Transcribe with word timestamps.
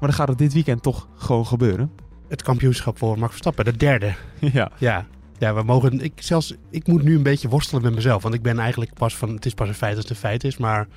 Maar 0.00 0.08
dan 0.08 0.12
gaat 0.18 0.28
het 0.28 0.38
dit 0.38 0.52
weekend 0.52 0.82
toch 0.82 1.08
gewoon 1.16 1.46
gebeuren. 1.46 1.90
Het 2.28 2.42
kampioenschap 2.42 2.98
voor 2.98 3.18
Max 3.18 3.30
Verstappen, 3.30 3.64
de 3.64 3.76
derde. 3.76 4.14
ja. 4.52 4.70
Ja, 4.78 5.06
ja 5.38 5.54
we 5.54 5.62
mogen. 5.62 6.00
Ik, 6.00 6.12
zelfs, 6.16 6.54
ik 6.70 6.86
moet 6.86 7.02
nu 7.02 7.16
een 7.16 7.22
beetje 7.22 7.48
worstelen 7.48 7.82
met 7.82 7.94
mezelf. 7.94 8.22
Want 8.22 8.34
ik 8.34 8.42
ben 8.42 8.58
eigenlijk 8.58 8.94
pas 8.94 9.16
van. 9.16 9.28
Het 9.34 9.46
is 9.46 9.54
pas 9.54 9.68
een 9.68 9.74
feit 9.74 9.94
als 9.94 10.02
het 10.02 10.10
een 10.10 10.16
feit 10.20 10.44
is. 10.44 10.56
Maar 10.56 10.88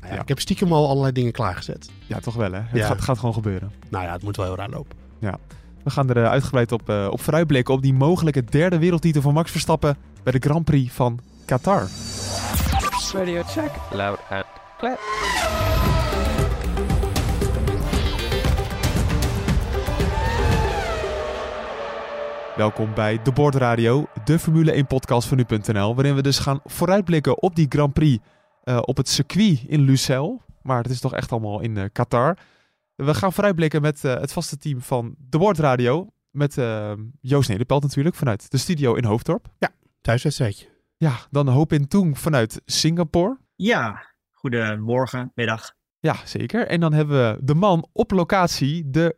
nou 0.00 0.06
ja, 0.12 0.14
Ja. 0.14 0.20
ik 0.22 0.28
heb 0.28 0.40
stiekem 0.40 0.72
al 0.72 0.88
allerlei 0.88 1.12
dingen 1.12 1.32
klaargezet. 1.32 1.90
ja, 2.06 2.18
toch 2.20 2.34
wel 2.34 2.52
hè. 2.52 2.60
Het 2.60 2.78
Ja. 2.80 2.86
gaat, 2.86 3.00
gaat 3.00 3.18
gewoon 3.18 3.34
gebeuren. 3.34 3.70
Nou 3.88 4.04
ja, 4.04 4.12
het 4.12 4.22
moet 4.22 4.36
wel 4.36 4.46
heel 4.46 4.56
raar 4.56 4.70
lopen. 4.70 4.96
We 5.84 5.90
gaan 5.90 6.10
er 6.10 6.16
eh, 6.22 6.30
uitgebreid 6.30 6.72
op, 6.72 6.88
eh, 6.88 7.08
op 7.10 7.20
vooruitblikken 7.20 7.74
op 7.74 7.82
die 7.82 7.94
mogelijke 7.94 8.44
derde 8.44 8.78
wereldtitel 8.78 9.22
van 9.22 9.34
Max 9.34 9.50
Verstappen 9.50 9.96
bij 10.22 10.32
de 10.32 10.38
Grand 10.48 10.64
Prix 10.64 10.92
van 10.92 11.18
Qatar. 11.44 11.88
Radio 13.12 13.42
check. 13.42 13.70
Loud 13.92 14.18
and 14.30 14.44
clear. 14.78 14.98
Welkom 22.56 22.94
bij 22.94 23.22
De 23.22 23.32
Board 23.32 23.54
Radio, 23.54 24.06
de 24.24 24.38
Formule 24.38 24.72
1 24.72 24.86
podcast 24.86 25.28
van 25.28 25.36
nu.nl. 25.36 25.94
Waarin 25.94 26.14
we 26.14 26.22
dus 26.22 26.38
gaan 26.38 26.60
vooruitblikken 26.64 27.42
op 27.42 27.56
die 27.56 27.66
Grand 27.68 27.92
Prix 27.92 28.24
eh, 28.62 28.78
op 28.80 28.96
het 28.96 29.08
circuit 29.08 29.64
in 29.66 29.80
Lucelle. 29.80 30.40
Maar 30.62 30.82
het 30.82 30.90
is 30.90 31.00
toch 31.00 31.14
echt 31.14 31.32
allemaal 31.32 31.60
in 31.60 31.76
eh, 31.76 31.84
Qatar. 31.92 32.38
We 32.94 33.14
gaan 33.14 33.32
vooruitblikken 33.32 33.82
met 33.82 34.04
eh, 34.04 34.14
het 34.14 34.32
vaste 34.32 34.56
team 34.56 34.80
van 34.80 35.14
De 35.18 35.38
Board 35.38 35.58
Radio. 35.58 36.12
Met 36.30 36.58
eh, 36.58 36.92
Joost 37.20 37.48
Nederpelt 37.48 37.82
natuurlijk 37.82 38.14
vanuit 38.16 38.50
de 38.50 38.58
studio 38.58 38.94
in 38.94 39.04
Hoofddorp. 39.04 39.48
Thuiswedstrijdje. 40.00 40.66
Ja, 40.96 41.16
dan 41.30 41.48
Hoop 41.48 41.72
in 41.72 41.88
Toeng 41.88 42.18
vanuit 42.18 42.62
Singapore. 42.64 43.38
Ja, 43.56 44.02
goedemorgen, 44.32 45.32
middag. 45.34 45.72
Ja, 46.00 46.16
zeker. 46.24 46.66
En 46.66 46.80
dan 46.80 46.92
hebben 46.92 47.16
we 47.16 47.44
de 47.44 47.54
man 47.54 47.88
op 47.92 48.10
locatie, 48.10 48.90
de 48.90 49.16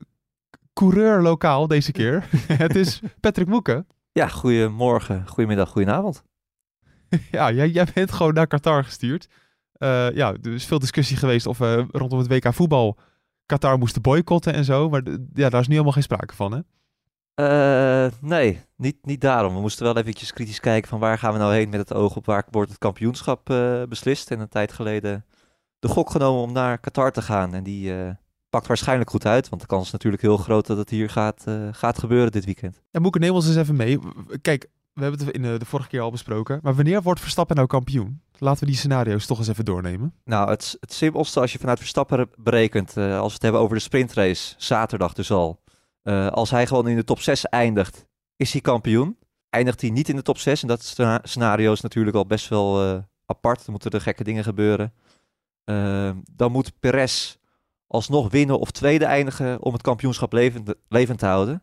coureur 0.77 1.23
lokaal 1.23 1.67
deze 1.67 1.93
keer. 1.93 2.29
het 2.65 2.77
is 2.77 3.01
Patrick 3.21 3.47
Moeken. 3.47 3.87
Ja, 4.13 4.29
goedemorgen, 4.29 5.29
goedemiddag, 5.29 5.69
goedenavond. 5.69 6.23
Ja, 7.31 7.53
jij, 7.53 7.69
jij 7.69 7.87
bent 7.95 8.13
gewoon 8.13 8.35
naar 8.35 8.47
Qatar 8.47 8.85
gestuurd. 8.85 9.29
Eh, 9.73 10.11
ja, 10.11 10.35
er 10.43 10.53
is 10.53 10.65
veel 10.65 10.79
discussie 10.79 11.17
geweest 11.17 11.47
of 11.47 11.59
we 11.59 11.87
rondom 11.91 12.19
het 12.19 12.29
WK 12.29 12.55
voetbal 12.55 12.99
Qatar 13.47 13.79
moesten 13.79 14.03
boycotten 14.03 14.53
en 14.53 14.65
zo. 14.65 14.89
Maar 14.89 15.03
ja, 15.35 15.49
daar 15.49 15.61
is 15.61 15.67
nu 15.67 15.73
helemaal 15.73 15.93
geen 15.93 16.03
sprake 16.03 16.35
van, 16.35 16.53
hè? 16.53 16.61
Eh, 17.37 18.13
nee, 18.21 18.61
niet, 18.77 18.97
niet 19.03 19.21
daarom. 19.21 19.55
We 19.55 19.61
moesten 19.61 19.85
wel 19.85 19.97
eventjes 19.97 20.33
kritisch 20.33 20.61
kijken 20.61 20.89
van 20.89 20.99
waar 20.99 21.19
gaan 21.19 21.33
we 21.33 21.39
nou 21.39 21.55
heen 21.55 21.69
met 21.69 21.81
het 21.81 21.93
oog 21.93 22.17
op 22.17 22.27
waar 22.27 22.47
wordt 22.51 22.71
het 22.71 22.79
kampioenschap 22.79 23.51
eh, 23.51 23.83
beslist. 23.89 24.31
En 24.31 24.41
een 24.41 24.49
tijd 24.49 24.73
geleden 24.73 25.25
de 25.79 25.89
gok 25.89 26.11
genomen 26.11 26.43
om 26.43 26.53
naar 26.53 26.79
Qatar 26.79 27.13
te 27.13 27.23
gaan. 27.23 27.55
En 27.55 27.63
die 27.63 27.95
eh, 27.95 28.11
pakt 28.57 28.69
waarschijnlijk 28.69 29.11
goed 29.11 29.27
uit, 29.27 29.49
want 29.49 29.61
de 29.61 29.69
kans 29.69 29.87
is 29.87 29.93
natuurlijk 29.93 30.23
heel 30.23 30.37
groot 30.37 30.67
dat 30.67 30.77
het 30.77 30.91
hier 30.91 31.11
gaat, 31.11 31.45
eh, 31.47 31.69
gaat 31.73 31.99
gebeuren 31.99 32.33
dit 32.33 32.45
weekend. 32.45 32.83
Ja, 32.91 33.01
Moeken, 33.01 33.21
neem 33.21 33.35
ons 33.35 33.47
eens 33.47 33.57
even 33.57 33.77
mee. 33.77 33.99
Kijk, 34.43 34.69
we 34.93 35.03
hebben 35.03 35.21
het 35.21 35.31
in 35.31 35.43
de, 35.43 35.59
de 35.59 35.65
vorige 35.65 35.89
keer 35.89 36.01
al 36.01 36.11
besproken. 36.11 36.61
Maar 36.63 36.75
wanneer 36.75 37.03
wordt 37.03 37.21
Verstappen 37.21 37.57
nou 37.57 37.69
kampioen? 37.69 38.23
Laten 38.39 38.61
we 38.61 38.67
die 38.67 38.77
scenario's 38.77 39.27
toch 39.27 39.39
eens 39.39 39.49
even 39.49 39.65
doornemen. 39.65 40.15
Nou, 40.25 40.51
het, 40.51 40.77
het 40.81 40.93
simpelste 40.93 41.41
als 41.41 41.53
je 41.53 41.59
vanuit 41.59 41.79
Verstappen 41.79 42.31
berekent, 42.37 42.97
eh, 42.97 43.19
als 43.19 43.27
we 43.27 43.33
het 43.33 43.43
hebben 43.43 43.61
over 43.61 43.77
de 43.77 43.83
sprintrace, 43.83 44.55
zaterdag 44.59 45.13
dus 45.13 45.31
al. 45.31 45.63
Eh, 46.03 46.27
als 46.27 46.51
hij 46.51 46.67
gewoon 46.67 46.89
in 46.89 46.97
de 46.97 47.05
top 47.05 47.21
6 47.21 47.45
eindigt, 47.45 48.07
is 48.37 48.53
hij 48.53 48.61
kampioen. 48.61 49.17
Eindigt 49.51 49.81
hij 49.81 49.91
niet 49.91 50.09
in 50.09 50.17
de 50.17 50.23
top 50.23 50.39
6, 50.39 50.63
en 50.63 50.69
dat 50.69 50.97
scenario 51.23 51.73
is 51.73 51.81
natuurlijk 51.81 52.17
al 52.17 52.27
best 52.27 52.49
wel 52.49 53.03
apart, 53.27 53.57
dan 53.65 53.71
moeten 53.71 53.91
er 53.91 54.01
gekke 54.01 54.25
dingen 54.25 54.45
gebeuren. 54.45 54.93
Dan 56.35 56.53
moet 56.53 56.73
Perez 56.81 57.37
alsnog 57.87 58.31
winnen 58.31 58.59
of 58.59 58.71
tweede 58.71 59.05
eindigen 59.05 59.63
om 59.63 59.73
het 59.73 59.83
kampioenschap 59.83 60.33
levend, 60.33 60.75
levend 60.89 61.19
te 61.19 61.27
houden. 61.27 61.63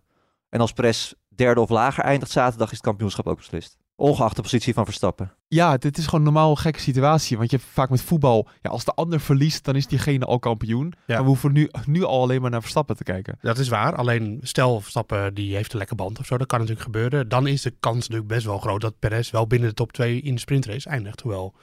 En 0.50 0.60
als 0.60 0.74
Perez 0.74 1.14
derde 1.36 1.62
of 1.62 1.70
lager 1.70 2.04
eindigt 2.04 2.32
zaterdag, 2.32 2.68
is 2.68 2.78
het 2.78 2.86
kampioenschap 2.86 3.28
ook 3.28 3.38
beslist. 3.38 3.78
Ongeacht 3.96 4.36
de 4.36 4.42
positie 4.42 4.74
van 4.74 4.86
Verstappen. 4.86 5.34
Ja, 5.48 5.78
dit 5.78 5.98
is 5.98 6.04
gewoon 6.04 6.20
een 6.20 6.34
normaal 6.34 6.56
gekke 6.56 6.80
situatie. 6.80 7.38
Want 7.38 7.52
je 7.52 7.58
hebt 7.58 7.70
vaak 7.70 7.90
met 7.90 8.02
voetbal, 8.02 8.48
ja, 8.62 8.70
als 8.70 8.84
de 8.84 8.92
ander 8.92 9.20
verliest, 9.20 9.64
dan 9.64 9.76
is 9.76 9.88
diegene 9.88 10.26
al 10.26 10.40
kampioen. 10.40 10.94
Ja. 11.06 11.14
Maar 11.14 11.22
we 11.22 11.28
hoeven 11.28 11.54
nu, 11.54 11.70
nu 11.86 12.04
al 12.04 12.22
alleen 12.22 12.42
maar 12.42 12.50
naar 12.50 12.62
Verstappen 12.62 12.96
te 12.96 13.04
kijken. 13.04 13.38
Dat 13.42 13.58
is 13.58 13.70
waar. 13.70 13.96
Alleen 13.96 14.40
stel 14.42 14.82
Verstappen 14.82 15.34
die 15.34 15.56
heeft 15.56 15.72
een 15.74 15.78
lekke 15.78 15.96
band 15.96 16.20
of 16.20 16.26
zo. 16.26 16.38
Dat 16.38 16.48
kan 16.48 16.60
natuurlijk 16.60 16.86
gebeuren. 16.86 17.30
Dan 17.30 17.48
is 17.48 17.62
de 17.62 17.76
kans 17.80 18.00
natuurlijk 18.00 18.28
best 18.28 18.46
wel 18.46 18.60
groot 18.60 18.82
dat 18.82 19.00
Perez 19.00 19.32
wel 19.32 19.48
binnen 19.48 19.70
de 19.70 19.76
top 19.76 19.92
2 19.92 20.22
in 20.22 20.34
de 20.34 20.40
sprintrace 20.40 20.90
eindigt. 20.90 21.22
Hoewel, 21.22 21.56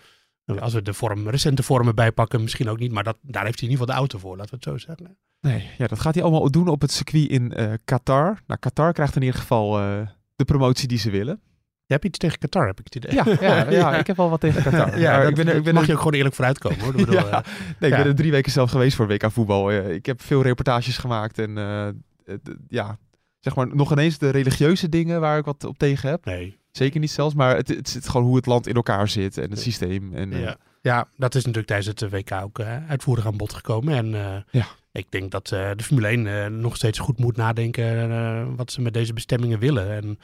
als 0.59 0.72
we 0.72 0.83
de 0.83 0.94
vorm, 0.94 1.28
recente 1.28 1.62
vormen 1.62 1.94
bijpakken, 1.94 2.43
misschien 2.43 2.69
ook 2.69 2.78
niet. 2.78 2.93
Maar 2.93 3.05
dat, 3.05 3.16
daar 3.22 3.44
heeft 3.44 3.61
hij 3.61 3.69
in 3.69 3.75
ieder 3.75 3.87
geval 3.87 3.87
de 3.87 4.00
auto 4.00 4.19
voor, 4.28 4.37
laten 4.37 4.50
we 4.50 4.56
het 4.56 4.65
zo 4.65 4.87
zeggen. 4.87 5.16
Nee, 5.41 5.69
ja, 5.78 5.87
dat 5.87 6.00
gaat 6.00 6.15
hij 6.15 6.22
allemaal 6.22 6.50
doen 6.50 6.69
op 6.69 6.81
het 6.81 6.93
circuit 6.93 7.28
in 7.28 7.53
eh, 7.53 7.72
Qatar. 7.84 8.38
Nou, 8.47 8.61
Qatar 8.61 8.93
krijgt 8.93 9.16
in 9.16 9.22
ieder 9.22 9.41
geval 9.41 9.78
eh, 9.81 10.00
de 10.37 10.44
promotie 10.44 10.88
die 10.88 10.99
ze 10.99 11.11
willen. 11.11 11.41
Je 11.87 11.97
hebt 11.97 12.05
iets 12.05 12.19
tegen 12.19 12.38
Qatar, 12.38 12.66
heb 12.66 12.78
ik 12.78 12.84
het 12.84 12.94
idee. 12.94 13.15
Ja, 13.15 13.25
ja, 13.41 13.71
ja, 13.81 13.97
ik 13.97 14.06
heb 14.06 14.21
al 14.21 14.31
wat 14.31 14.41
tegen 14.41 14.62
Qatar. 14.62 14.99
Ja, 15.00 15.21
dat 15.21 15.28
ik 15.28 15.34
ben 15.44 15.56
ik 15.56 15.62
ben 15.62 15.75
mag 15.75 15.83
er, 15.83 15.88
je 15.88 15.94
ook 15.94 15.99
gewoon 16.03 16.15
eerlijk 16.16 16.34
vooruitkomen 16.34 16.81
hoor. 16.81 16.91
Ik 16.91 16.97
bedoel, 17.06 17.15
Ja. 17.27 17.43
eh, 17.43 17.53
nee, 17.78 17.91
ik 17.91 17.97
ben 17.97 18.06
er 18.06 18.15
drie 18.15 18.31
weken 18.31 18.53
zelf 18.53 18.71
geweest 18.71 18.97
voor 18.97 19.06
WK 19.06 19.31
voetbal. 19.31 19.72
Ik 19.72 20.06
heb 20.06 20.22
veel 20.22 20.43
reportages 20.43 20.99
gemaakt 20.99 21.38
en 21.38 21.55
ja, 22.69 22.99
zeg 23.41 23.55
maar 23.55 23.77
nog 23.77 23.93
ineens 23.93 24.19
de 24.19 24.31
religieuze 24.31 24.88
dingen 24.88 25.21
waar 25.21 25.38
ik 25.38 25.44
wat 25.44 25.65
op 25.65 25.78
tegen 25.78 26.09
heb. 26.11 26.25
nee. 26.25 26.59
Zeker 26.72 27.00
niet 27.00 27.10
zelfs, 27.10 27.34
maar 27.34 27.56
het, 27.56 27.69
het 27.69 27.88
zit 27.88 28.08
gewoon 28.08 28.26
hoe 28.26 28.36
het 28.36 28.47
land 28.47 28.66
in 28.66 28.75
elkaar 28.75 29.08
zit 29.08 29.38
en 29.38 29.50
het 29.50 29.60
systeem. 29.60 30.14
En, 30.14 30.32
eh, 30.32 30.41
Ja. 30.41 30.56
ja, 30.82 31.08
dat 31.16 31.34
is 31.34 31.41
natuurlijk 31.44 31.66
tijdens 31.66 32.00
het 32.00 32.10
WK 32.10 32.32
ook 32.42 32.58
eh, 32.58 32.88
uitvoerig 32.88 33.26
aan 33.26 33.36
bod 33.36 33.53
gekomen. 33.53 33.94
En 33.94 34.14
eh, 34.14 34.36
Ja. 34.50 34.66
ik 34.92 35.06
denk 35.10 35.31
dat 35.31 35.53
eh, 35.53 35.70
de 35.76 35.82
Formule 35.84 36.08
1 36.08 36.26
eh, 36.26 36.47
nog 36.47 36.76
steeds 36.76 36.98
goed 36.98 37.19
moet 37.19 37.36
nadenken 37.36 38.10
eh, 38.10 38.47
wat 38.56 38.72
ze 38.72 38.81
met 38.81 38.94
deze 38.94 39.12
bestemmingen 39.12 39.58
willen. 39.58 39.91
En 39.91 40.19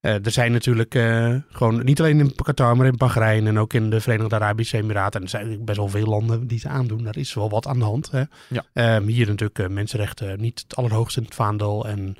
eh, 0.00 0.24
er 0.24 0.30
zijn 0.30 0.52
natuurlijk 0.52 0.94
eh, 0.94 1.34
gewoon 1.50 1.84
niet 1.84 2.00
alleen 2.00 2.18
in 2.18 2.34
Qatar, 2.34 2.76
maar 2.76 2.86
in 2.86 2.96
Bahrein 2.96 3.46
en 3.46 3.58
ook 3.58 3.72
in 3.72 3.90
de 3.90 4.00
Verenigde 4.00 4.34
Arabische 4.34 4.76
Emiraten. 4.76 5.20
En 5.20 5.24
er 5.26 5.30
zijn 5.30 5.64
best 5.64 5.78
wel 5.78 5.88
veel 5.88 6.06
landen 6.06 6.46
die 6.46 6.58
ze 6.58 6.68
aandoen. 6.68 7.02
Daar 7.04 7.16
is 7.16 7.34
wel 7.34 7.50
wat 7.50 7.66
aan 7.66 7.78
de 7.78 7.84
hand. 7.84 8.10
Hè. 8.10 8.22
Ja. 8.48 8.64
Ehm, 8.72 9.06
hier 9.06 9.26
natuurlijk 9.26 9.58
eh, 9.58 9.68
mensenrechten 9.68 10.40
niet 10.40 10.60
het 10.68 10.76
allerhoogste 10.76 11.18
in 11.18 11.24
het 11.26 11.34
vaandel. 11.34 11.86
En 11.88 12.16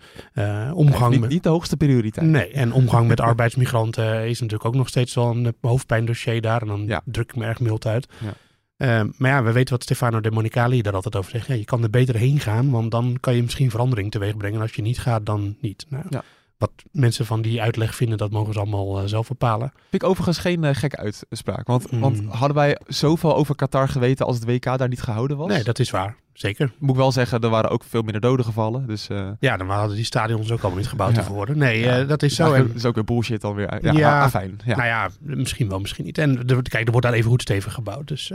omgang 0.75 1.11
niet, 1.11 1.21
met... 1.21 1.31
niet 1.31 1.43
de 1.43 1.49
hoogste 1.49 1.77
prioriteit. 1.77 2.27
Nee, 2.27 2.51
en 2.51 2.73
omgang 2.73 3.09
met 3.09 3.21
arbeidsmigranten 3.21 4.29
is 4.29 4.41
natuurlijk 4.41 4.69
ook 4.69 4.75
nog 4.75 4.89
steeds 4.89 5.15
wel 5.15 5.31
een 5.31 5.55
hoofdpijndossier 5.61 6.41
daar. 6.41 6.61
En 6.63 6.67
dan 6.69 6.85
Ja. 6.87 7.03
druk 7.05 7.29
ik 7.29 7.37
me 7.37 7.45
erg 7.45 7.61
mild 7.61 7.87
uit. 7.87 8.09
Ja. 8.19 8.33
Eh, 8.77 9.09
maar 9.17 9.31
ja, 9.31 9.43
we 9.43 9.53
weten 9.53 9.73
wat 9.75 9.83
Stefano 9.83 10.21
de 10.21 10.31
Monicali 10.31 10.83
daar 10.83 10.95
altijd 10.95 11.17
over 11.17 11.31
zegt. 11.31 11.47
Ja, 11.47 11.55
je 11.55 11.65
kan 11.65 11.83
er 11.83 11.91
beter 11.91 12.15
heen 12.17 12.41
gaan, 12.41 12.71
want 12.71 12.91
dan 12.91 13.17
kan 13.21 13.35
je 13.37 13.43
misschien 13.43 13.71
verandering 13.71 14.11
teweeg 14.11 14.37
brengen. 14.37 14.57
En 14.57 14.63
als 14.63 14.75
je 14.75 14.83
niet 14.83 14.99
gaat, 14.99 15.27
dan 15.27 15.57
niet. 15.61 15.87
Nou, 15.89 16.05
Ja. 16.09 16.23
Wat 16.59 16.71
mensen 16.93 17.27
van 17.27 17.43
die 17.43 17.63
uitleg 17.63 17.95
vinden, 17.95 18.19
dat 18.19 18.31
mogen 18.31 18.53
ze 18.53 18.59
allemaal 18.59 18.99
eh, 19.01 19.07
zelf 19.07 19.29
bepalen. 19.29 19.73
Vind 19.91 20.03
ik 20.03 20.09
overigens 20.09 20.39
geen 20.39 20.65
eh, 20.65 20.75
gekke 20.75 20.97
uitspraak. 20.97 21.67
Want, 21.67 21.91
Mm. 21.93 22.01
want 22.01 22.23
hadden 22.29 22.57
wij 22.57 22.79
zoveel 22.87 23.37
over 23.37 23.55
Qatar 23.55 23.89
geweten 23.89 24.27
als 24.27 24.37
het 24.37 24.45
WK 24.45 24.79
daar 24.79 24.89
niet 24.89 25.03
gehouden 25.03 25.37
was? 25.37 25.49
Nee, 25.49 25.63
dat 25.65 25.79
is 25.79 25.91
waar. 25.91 26.17
Zeker. 26.33 26.73
Moet 26.79 26.91
ik 26.91 26.97
wel 26.97 27.13
zeggen, 27.13 27.41
er 27.41 27.49
waren 27.49 27.71
ook 27.71 27.85
veel 27.85 28.03
minder 28.03 28.21
doden 28.21 28.45
gevallen. 28.45 28.87
Dus 28.87 29.09
eh, 29.09 29.29
Ja, 29.41 29.57
dan 29.57 29.69
hadden 29.71 29.97
die 29.97 30.05
stadions 30.05 30.51
ook 30.53 30.61
allemaal 30.61 30.79
niet 30.79 30.89
gebouwd 30.89 31.15
Ja. 31.17 31.23
te 31.23 31.33
worden. 31.33 31.59
Nee, 31.59 31.79
Ja. 31.81 32.05
dat 32.05 32.23
is 32.23 32.35
zo. 32.35 32.53
En, 32.53 32.75
is 32.75 32.85
ook 32.85 32.95
weer 32.95 33.05
bullshit 33.05 33.41
dan 33.41 33.55
weer. 33.55 33.79
Ja, 33.85 33.93
Ja. 33.93 34.31
fijn. 34.31 34.61
Nou 34.65 34.85
ja, 34.85 35.09
misschien 35.21 35.69
wel, 35.69 35.81
misschien 35.81 36.05
niet. 36.05 36.19
En 36.19 36.47
kijk, 36.63 36.85
er 36.87 36.91
wordt 36.93 37.07
daar 37.07 37.15
even 37.17 37.31
goed 37.31 37.43
stevig 37.43 37.73
gebouwd. 37.75 38.09
Dus, 38.09 38.33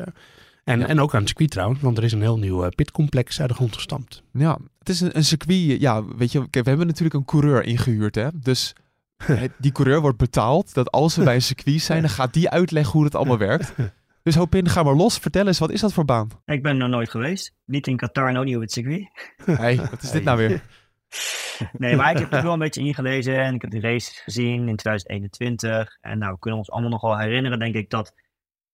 en, 0.64 0.80
Ja. 0.80 0.88
en 0.88 1.00
ook 1.00 1.14
aan 1.14 1.20
het 1.20 1.28
circuit 1.28 1.52
trouwens, 1.52 1.82
want 1.82 1.98
er 1.98 2.04
is 2.04 2.12
een 2.12 2.22
heel 2.22 2.38
nieuw 2.40 2.64
eh, 2.64 2.70
pitcomplex 2.70 3.40
uit 3.40 3.50
de 3.50 3.56
grond 3.56 3.76
gestampt. 3.76 4.24
Ja, 4.32 4.58
het 4.80 4.90
is 4.90 5.02
een, 5.02 5.18
een 5.18 5.24
circuit. 5.24 5.82
Ja, 5.82 6.06
weet 6.06 6.32
je, 6.32 6.40
we 6.40 6.62
hebben 6.64 6.88
natuurlijk 6.88 7.16
een 7.16 7.26
coureur 7.26 7.64
ingehuurd, 7.64 8.16
hè. 8.16 8.28
Dus 8.34 8.74
die 9.58 9.72
coureur 9.72 10.02
wordt 10.02 10.18
betaald 10.18 10.74
dat 10.74 10.92
als 10.92 11.16
we 11.16 11.24
bij 11.24 11.36
een 11.36 11.42
circuit 11.42 11.82
zijn, 11.82 12.02
dan 12.02 12.10
gaat 12.10 12.34
die 12.34 12.50
uitleggen 12.50 12.94
hoe 12.94 13.04
het 13.04 13.16
allemaal 13.16 13.38
werkt. 13.38 13.74
Dus 14.24 14.36
Hopin, 14.36 14.70
ga 14.70 14.84
maar 14.84 14.96
los. 14.96 15.18
Vertel 15.18 15.48
eens, 15.48 15.60
wat 15.60 15.72
is 15.72 15.82
dat 15.82 15.94
voor 15.94 16.06
baan? 16.06 16.30
Ik 16.46 16.64
ben 16.64 16.72
er 16.72 16.78
nog 16.78 16.90
nooit 16.90 17.10
geweest. 17.10 17.54
Niet 17.66 17.88
in 17.88 17.98
Qatar 17.98 18.28
en 18.30 18.38
ook 18.38 18.46
niet 18.46 18.56
op 18.56 18.62
het 18.62 18.72
circuit. 18.72 19.10
Hey, 19.46 19.76
wat 19.76 20.04
is 20.04 20.12
dit 20.12 20.24
nou 20.24 20.38
weer? 20.38 20.62
Nee, 21.78 21.96
maar 21.96 22.12
ik 22.12 22.18
heb 22.18 22.34
er 22.34 22.44
wel 22.44 22.54
een 22.54 22.60
beetje 22.60 22.82
ingelezen 22.82 23.44
en 23.44 23.54
ik 23.54 23.62
heb 23.62 23.72
de 23.72 23.80
races 23.80 24.20
gezien 24.20 24.68
in 24.68 24.76
2021. 24.76 25.98
En 26.02 26.18
nou, 26.18 26.34
we 26.34 26.40
kunnen 26.40 26.60
ons 26.60 26.72
allemaal 26.72 26.90
nog 26.90 27.02
wel 27.02 27.18
herinneren, 27.18 27.60
denk 27.60 27.76
ik, 27.76 27.90
dat 27.90 28.14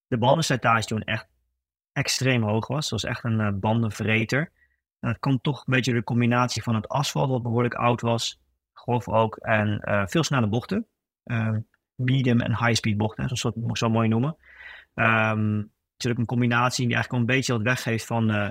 de 0.06 0.18
bandenslijtage 0.18 0.86
toen 0.86 1.02
echt 1.02 1.26
extreem 2.00 2.42
hoog 2.42 2.66
was. 2.66 2.90
Het 2.90 3.00
was 3.00 3.04
echt 3.04 3.24
een 3.24 3.40
eh, 3.40 3.52
bandenvreter. 3.52 4.40
En 5.00 5.08
dat 5.08 5.18
kwam 5.18 5.40
toch 5.40 5.58
een 5.58 5.74
beetje 5.74 5.92
de 5.92 6.04
combinatie 6.04 6.62
van 6.62 6.74
het 6.74 6.88
asfalt, 6.88 7.30
wat 7.30 7.42
behoorlijk 7.42 7.74
oud 7.74 8.00
was, 8.00 8.40
grof 8.72 9.08
ook, 9.08 9.36
en 9.36 9.80
eh, 9.80 10.06
veel 10.06 10.24
snelle 10.24 10.48
bochten. 10.48 10.86
Uh, 11.24 11.56
medium 11.94 12.40
en 12.40 12.56
high 12.56 12.74
speed 12.74 12.96
bochten, 12.96 13.28
zoals 13.28 13.56
het 13.56 13.78
zo 13.78 13.90
mooi 13.90 14.08
noemen. 14.08 14.36
Um, 14.94 15.72
natuurlijk 15.92 16.20
een 16.20 16.26
combinatie 16.26 16.86
die 16.86 16.94
eigenlijk 16.94 17.22
een 17.22 17.34
beetje 17.36 17.52
wat 17.52 17.62
weggeeft 17.62 18.06
van 18.06 18.30
uh, 18.30 18.48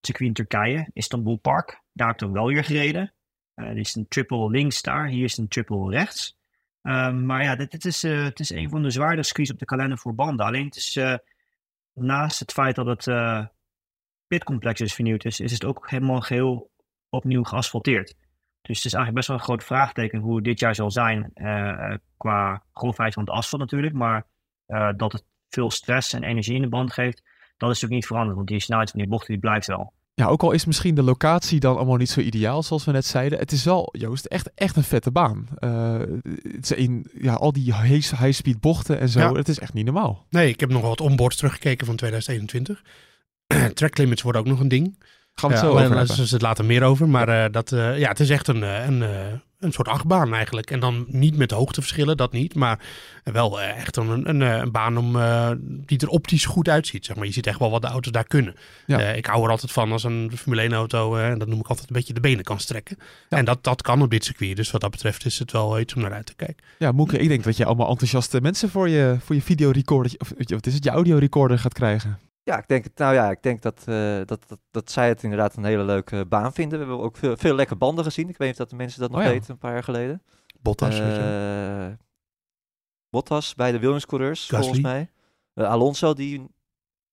circuit 0.00 0.28
in 0.28 0.34
Turkije, 0.34 0.90
Istanbul 0.92 1.36
Park. 1.36 1.82
Daar 1.92 2.08
heb 2.08 2.22
ik 2.22 2.28
wel 2.28 2.46
weer 2.46 2.64
gereden. 2.64 3.12
Dit 3.54 3.76
is 3.76 3.94
een 3.94 4.08
triple 4.08 4.50
links 4.50 4.82
daar, 4.82 5.06
hier 5.06 5.24
is 5.24 5.38
een 5.38 5.48
triple 5.48 5.90
rechts. 5.90 6.36
Um, 6.82 7.26
maar 7.26 7.42
ja, 7.42 7.56
dit, 7.56 7.70
dit 7.70 7.84
is, 7.84 8.02
het 8.02 8.40
is 8.40 8.50
een 8.50 8.70
van 8.70 8.82
de 8.82 8.90
zwaardere 8.90 9.22
circuits 9.22 9.52
op 9.52 9.58
de 9.58 9.64
kalender 9.64 9.98
voor 9.98 10.14
banden. 10.14 10.46
Alleen 10.46 10.64
het 10.64 10.76
is 10.76 10.98
naast 12.00 12.38
het 12.38 12.52
feit 12.52 12.74
dat 12.74 12.86
het 12.86 13.06
pitcomplex 14.26 14.80
is 14.80 14.94
vernieuwd 14.94 15.24
is, 15.24 15.40
is 15.40 15.52
het 15.52 15.64
ook 15.64 15.90
helemaal 15.90 16.20
geheel 16.20 16.70
opnieuw 17.08 17.42
geasfalteerd. 17.42 18.14
Dus 18.62 18.76
het 18.76 18.86
is 18.86 18.92
eigenlijk 18.94 19.14
best 19.14 19.28
wel 19.28 19.36
een 19.36 19.42
groot 19.42 19.64
vraagteken 19.64 20.20
hoe 20.20 20.42
dit 20.42 20.60
jaar 20.60 20.74
zal 20.74 20.90
zijn 20.90 21.30
uh, 21.34 21.94
qua 22.16 22.62
grofheid 22.72 23.14
van 23.14 23.22
het 23.22 23.32
asfalt 23.32 23.62
natuurlijk. 23.62 23.94
Maar 23.94 24.26
dat 24.96 25.12
het 25.12 25.24
veel 25.48 25.70
stress 25.70 26.12
en 26.12 26.22
energie 26.22 26.54
in 26.54 26.62
de 26.62 26.68
band 26.68 26.92
geeft, 26.92 27.22
dat 27.56 27.70
is 27.70 27.80
natuurlijk 27.80 27.92
niet 27.92 28.06
veranderd. 28.06 28.36
Want 28.36 28.48
die 28.48 28.60
snelheid 28.60 28.90
van 28.90 29.00
die 29.00 29.08
bochten 29.08 29.32
die 29.32 29.40
blijft 29.40 29.66
wel. 29.66 29.92
Ja, 30.18 30.26
ook 30.26 30.42
al 30.42 30.52
is 30.52 30.64
misschien 30.64 30.94
de 30.94 31.02
locatie 31.02 31.60
dan 31.60 31.76
allemaal 31.76 31.96
niet 31.96 32.10
zo 32.10 32.20
ideaal, 32.20 32.62
zoals 32.62 32.84
we 32.84 32.92
net 32.92 33.06
zeiden. 33.06 33.38
Het 33.38 33.52
is 33.52 33.64
wel, 33.64 33.88
Joost, 33.92 34.24
echt, 34.24 34.50
echt 34.54 34.76
een 34.76 34.84
vette 34.84 35.10
baan. 35.10 35.48
Uh, 35.60 35.98
het 36.42 36.70
is 36.70 36.72
in, 36.72 37.06
ja, 37.20 37.34
al 37.34 37.52
die 37.52 37.74
high-speed 37.74 38.60
bochten 38.60 39.00
en 39.00 39.08
zo, 39.08 39.20
ja. 39.20 39.32
het 39.32 39.48
is 39.48 39.58
echt 39.58 39.72
niet 39.72 39.84
normaal. 39.84 40.26
Nee, 40.30 40.48
ik 40.48 40.60
heb 40.60 40.70
nog 40.70 40.82
wat 40.82 41.00
onboards 41.00 41.36
teruggekeken 41.36 41.86
van 41.86 41.96
2021. 41.96 42.82
Track 43.74 43.98
limits 43.98 44.22
worden 44.22 44.40
ook 44.40 44.46
nog 44.46 44.60
een 44.60 44.68
ding. 44.68 44.98
Gaan 45.38 45.50
we 45.50 45.56
het 45.56 45.64
zo 45.64 45.72
over 45.72 45.94
Daar 45.94 46.18
is 46.20 46.30
het 46.30 46.42
later 46.42 46.64
meer 46.64 46.82
over. 46.82 47.08
Maar 47.08 47.28
uh, 47.28 47.44
dat, 47.50 47.72
uh, 47.72 47.98
ja, 47.98 48.08
het 48.08 48.20
is 48.20 48.30
echt 48.30 48.48
een, 48.48 48.62
een, 48.62 49.00
een 49.60 49.72
soort 49.72 49.88
achtbaan 49.88 50.34
eigenlijk. 50.34 50.70
En 50.70 50.80
dan 50.80 51.04
niet 51.08 51.36
met 51.36 51.50
hoogteverschillen, 51.50 52.16
dat 52.16 52.32
niet. 52.32 52.54
Maar 52.54 52.80
wel 53.24 53.60
echt 53.60 53.96
een, 53.96 54.28
een, 54.28 54.40
een 54.40 54.72
baan 54.72 54.96
om, 54.96 55.16
die 55.86 55.98
er 55.98 56.08
optisch 56.08 56.44
goed 56.44 56.68
uitziet. 56.68 57.04
Zeg 57.04 57.16
maar. 57.16 57.26
Je 57.26 57.32
ziet 57.32 57.46
echt 57.46 57.58
wel 57.58 57.70
wat 57.70 57.82
de 57.82 57.88
auto's 57.88 58.12
daar 58.12 58.26
kunnen. 58.26 58.54
Ja. 58.86 58.98
ik 58.98 59.26
hou 59.26 59.44
er 59.44 59.50
altijd 59.50 59.72
van 59.72 59.92
als 59.92 60.04
een 60.04 60.30
Formule 60.36 60.62
1 60.62 60.72
auto, 60.72 61.16
en 61.16 61.38
dat 61.38 61.48
noem 61.48 61.58
ik 61.58 61.68
altijd 61.68 61.88
een 61.88 61.96
beetje 61.96 62.12
de 62.12 62.20
benen 62.20 62.44
kan 62.44 62.60
strekken. 62.60 62.96
Ja. 63.28 63.36
En 63.36 63.44
dat, 63.44 63.64
dat 63.64 63.82
kan 63.82 64.02
op 64.02 64.10
dit 64.10 64.24
circuit. 64.24 64.56
Dus 64.56 64.70
wat 64.70 64.80
dat 64.80 64.90
betreft 64.90 65.24
is 65.24 65.38
het 65.38 65.52
wel 65.52 65.80
iets 65.80 65.94
om 65.94 66.02
naar 66.02 66.12
uit 66.12 66.26
te 66.26 66.34
kijken. 66.34 66.64
Ja, 66.78 66.92
Moeke, 66.92 67.18
ik 67.18 67.28
denk 67.28 67.44
dat 67.44 67.56
je 67.56 67.64
allemaal 67.64 67.88
enthousiaste 67.88 68.40
mensen 68.40 68.70
voor 68.70 68.88
je, 68.88 69.16
voor 69.24 69.34
je 69.34 69.42
videorecorder, 69.42 70.12
of 70.18 70.32
wat 70.46 70.66
is 70.66 70.74
het, 70.74 70.84
je 70.84 70.90
audiorecorder 70.90 71.58
gaat 71.58 71.74
krijgen. 71.74 72.18
Ja, 72.48 72.58
ik 72.58 72.68
denk, 72.68 72.86
nou 72.94 73.14
ja, 73.14 73.30
ik 73.30 73.42
denk 73.42 73.62
dat, 73.62 73.84
uh, 73.88 74.16
dat, 74.24 74.44
dat, 74.48 74.58
dat 74.70 74.90
zij 74.90 75.08
het 75.08 75.22
inderdaad 75.22 75.56
een 75.56 75.64
hele 75.64 75.84
leuke 75.84 76.26
baan 76.26 76.52
vinden. 76.52 76.78
We 76.78 76.84
hebben 76.84 77.04
ook 77.04 77.16
veel, 77.16 77.36
veel 77.36 77.54
lekker 77.54 77.76
banden 77.76 78.04
gezien. 78.04 78.28
Ik 78.28 78.36
weet 78.36 78.48
niet 78.48 78.50
of 78.50 78.56
dat 78.56 78.70
de 78.70 78.76
mensen 78.76 79.00
dat 79.00 79.10
nog 79.10 79.18
oh, 79.18 79.24
ja. 79.26 79.30
weten, 79.32 79.50
een 79.50 79.58
paar 79.58 79.72
jaar 79.72 79.84
geleden. 79.84 80.22
Bottas. 80.60 81.00
Uh, 81.00 81.86
Bottas 83.10 83.54
bij 83.54 83.72
de 83.72 83.78
Williams-coureurs, 83.78 84.46
volgens 84.46 84.80
mij. 84.80 85.10
Uh, 85.54 85.68
Alonso, 85.68 86.14
die... 86.14 86.46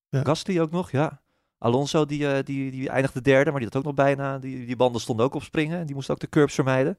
Ja. 0.08 0.22
Gasly 0.22 0.60
ook 0.60 0.70
nog, 0.70 0.90
ja. 0.90 1.20
Alonso, 1.58 2.04
die, 2.04 2.20
uh, 2.20 2.38
die, 2.44 2.70
die 2.70 2.88
eindigde 2.88 3.20
derde, 3.20 3.50
maar 3.50 3.60
die 3.60 3.68
had 3.68 3.78
ook 3.78 3.84
nog 3.84 3.94
bijna... 3.94 4.38
Die, 4.38 4.66
die 4.66 4.76
banden 4.76 5.00
stonden 5.00 5.26
ook 5.26 5.34
op 5.34 5.42
springen. 5.42 5.78
En 5.78 5.86
die 5.86 5.94
moest 5.94 6.10
ook 6.10 6.20
de 6.20 6.28
curbs 6.28 6.54
vermijden. 6.54 6.98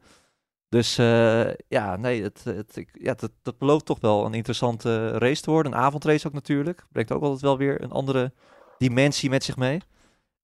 Dus 0.70 1.00
uh, 1.00 1.54
ja, 1.68 1.96
nee, 1.96 2.24
het, 2.24 2.44
het, 2.44 2.86
ja, 2.92 3.14
dat, 3.14 3.32
dat 3.42 3.58
belooft 3.58 3.86
toch 3.86 4.00
wel 4.00 4.26
een 4.26 4.34
interessante 4.34 5.18
race 5.18 5.42
te 5.42 5.52
worden. 5.52 5.72
Een 5.72 5.78
avondrace 5.78 6.28
ook 6.28 6.34
natuurlijk. 6.34 6.86
Brengt 6.92 7.12
ook 7.12 7.22
altijd 7.22 7.42
wel 7.42 7.58
weer 7.58 7.82
een 7.82 7.92
andere 7.92 8.34
dimensie 8.78 9.30
met 9.30 9.44
zich 9.44 9.58
mee. 9.58 9.82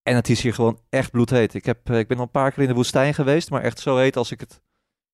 En 0.04 0.16
het 0.16 0.30
is 0.30 0.42
hier 0.42 0.54
gewoon 0.54 0.80
echt 0.90 1.12
bloedheet. 1.12 1.54
Ik, 1.54 1.66
heb, 1.66 1.90
ik 1.90 2.08
ben 2.08 2.18
al 2.18 2.24
een 2.24 2.32
paar 2.32 2.52
keer 2.52 2.62
in 2.62 2.70
de 2.70 2.76
woestijn 2.76 3.14
geweest, 3.14 3.50
maar 3.50 3.62
echt 3.62 3.80
zo 3.80 3.98
heet 3.98 4.18
als 4.18 4.32
ik 4.32 4.40
het 4.40 4.62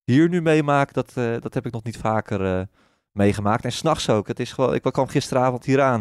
hier 0.04 0.30
nu 0.30 0.42
meemaak, 0.42 0.94
dat, 0.94 1.14
uh, 1.18 1.36
dat 1.40 1.54
heb 1.54 1.66
ik 1.66 1.72
nog 1.72 1.84
niet 1.84 1.98
vaker 1.98 2.68
meegemaakt. 3.12 3.64
En 3.64 3.72
s'nachts 3.72 4.10
ook. 4.10 4.28
Het 4.28 4.40
is 4.40 4.52
gewoon, 4.52 4.74
ik 4.74 4.82
kwam 4.82 5.08
gisteravond 5.08 5.66
hier 5.66 5.82
aan. 5.82 6.00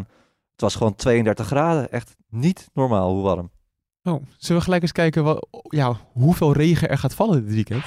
Het 0.53 0.61
was 0.61 0.75
gewoon 0.75 0.95
32 0.95 1.47
graden. 1.47 1.91
Echt 1.91 2.17
niet 2.29 2.69
normaal 2.73 3.13
hoe 3.13 3.23
warm. 3.23 3.51
Oh, 4.03 4.23
zullen 4.37 4.57
we 4.57 4.65
gelijk 4.65 4.83
eens 4.83 4.93
kijken 4.93 5.25
wat, 5.25 5.47
ja, 5.69 5.97
hoeveel 6.13 6.53
regen 6.53 6.89
er 6.89 6.99
gaat 6.99 7.15
vallen 7.15 7.45
dit 7.45 7.55
weekend? 7.55 7.85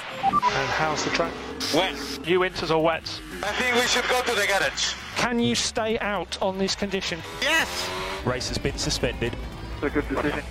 How's 0.82 1.02
the 1.02 1.10
track? 1.10 1.32
Wet. 1.74 2.20
You 2.24 2.40
winters 2.40 2.70
or 2.70 2.82
wet? 2.82 3.22
I 3.42 3.52
think 3.58 3.74
we 3.74 3.86
should 3.86 4.08
go 4.08 4.20
to 4.22 4.34
the 4.40 4.46
garage. 4.46 4.94
Can 5.16 5.38
you 5.38 5.54
stay 5.54 5.98
out 5.98 6.38
on 6.40 6.58
this 6.58 6.76
condition? 6.76 7.18
Yes! 7.40 7.88
Race 8.24 8.48
has 8.48 8.60
been 8.60 8.78
suspended. 8.78 9.32
A 9.82 9.88
good 9.88 10.08
decision. 10.08 10.42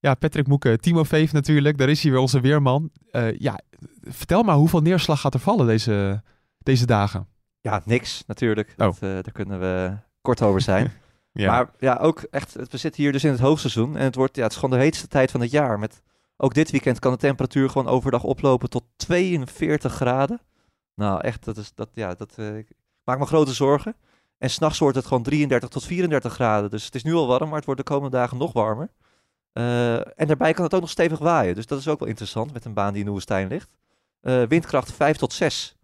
Ja, 0.00 0.14
Patrick 0.14 0.46
Moeke, 0.46 0.78
Timo 0.78 1.04
Veef 1.04 1.32
natuurlijk, 1.32 1.78
daar 1.78 1.88
is 1.88 2.02
hij 2.02 2.10
weer 2.10 2.20
onze 2.20 2.40
weerman. 2.40 2.90
Uh, 3.12 3.38
ja, 3.38 3.60
vertel 4.02 4.42
maar, 4.42 4.56
hoeveel 4.56 4.80
neerslag 4.80 5.20
gaat 5.20 5.34
er 5.34 5.40
vallen 5.40 5.66
deze, 5.66 6.22
deze 6.58 6.86
dagen? 6.86 7.28
Ja, 7.60 7.82
niks 7.84 8.22
natuurlijk. 8.26 8.68
Oh. 8.68 8.76
Dat, 8.76 8.94
uh, 8.94 9.00
daar 9.00 9.32
kunnen 9.32 9.60
we 9.60 9.96
kort 10.20 10.42
over 10.42 10.60
zijn. 10.60 10.92
ja. 11.32 11.50
Maar 11.50 11.70
ja, 11.78 11.96
ook 11.96 12.20
echt, 12.30 12.54
we 12.70 12.76
zitten 12.76 13.02
hier 13.02 13.12
dus 13.12 13.24
in 13.24 13.30
het 13.30 13.40
hoogseizoen 13.40 13.96
en 13.96 14.04
het, 14.04 14.14
wordt, 14.14 14.36
ja, 14.36 14.42
het 14.42 14.52
is 14.52 14.58
gewoon 14.58 14.78
de 14.78 14.84
heetste 14.84 15.08
tijd 15.08 15.30
van 15.30 15.40
het 15.40 15.50
jaar 15.50 15.78
met 15.78 16.02
ook 16.40 16.54
dit 16.54 16.70
weekend 16.70 16.98
kan 16.98 17.12
de 17.12 17.18
temperatuur 17.18 17.70
gewoon 17.70 17.88
overdag 17.88 18.22
oplopen 18.22 18.70
tot 18.70 18.84
42 18.96 19.92
graden. 19.92 20.40
Nou, 20.94 21.20
echt, 21.20 21.44
dat 21.44 21.56
is, 21.56 21.74
dat, 21.74 21.88
ja, 21.92 22.14
dat 22.14 22.34
uh, 22.38 22.64
maakt 23.04 23.20
me 23.20 23.26
grote 23.26 23.54
zorgen. 23.54 23.96
En 24.38 24.50
s'nachts 24.50 24.78
wordt 24.78 24.96
het 24.96 25.06
gewoon 25.06 25.22
33 25.22 25.68
tot 25.68 25.84
34 25.84 26.32
graden. 26.32 26.70
Dus 26.70 26.84
het 26.84 26.94
is 26.94 27.02
nu 27.02 27.14
al 27.14 27.26
warm, 27.26 27.48
maar 27.48 27.56
het 27.56 27.64
wordt 27.64 27.80
de 27.80 27.86
komende 27.86 28.16
dagen 28.16 28.38
nog 28.38 28.52
warmer. 28.52 28.90
Uh, 29.52 29.94
en 29.96 30.26
daarbij 30.26 30.52
kan 30.52 30.64
het 30.64 30.74
ook 30.74 30.80
nog 30.80 30.90
stevig 30.90 31.18
waaien. 31.18 31.54
Dus 31.54 31.66
dat 31.66 31.78
is 31.78 31.88
ook 31.88 31.98
wel 31.98 32.08
interessant 32.08 32.52
met 32.52 32.64
een 32.64 32.74
baan 32.74 32.92
die 32.92 33.04
in 33.04 33.10
woestijn 33.10 33.48
ligt. 33.48 33.70
Uh, 34.22 34.42
windkracht 34.42 34.92
5 34.92 35.16
tot 35.16 35.32
6. 35.32 35.76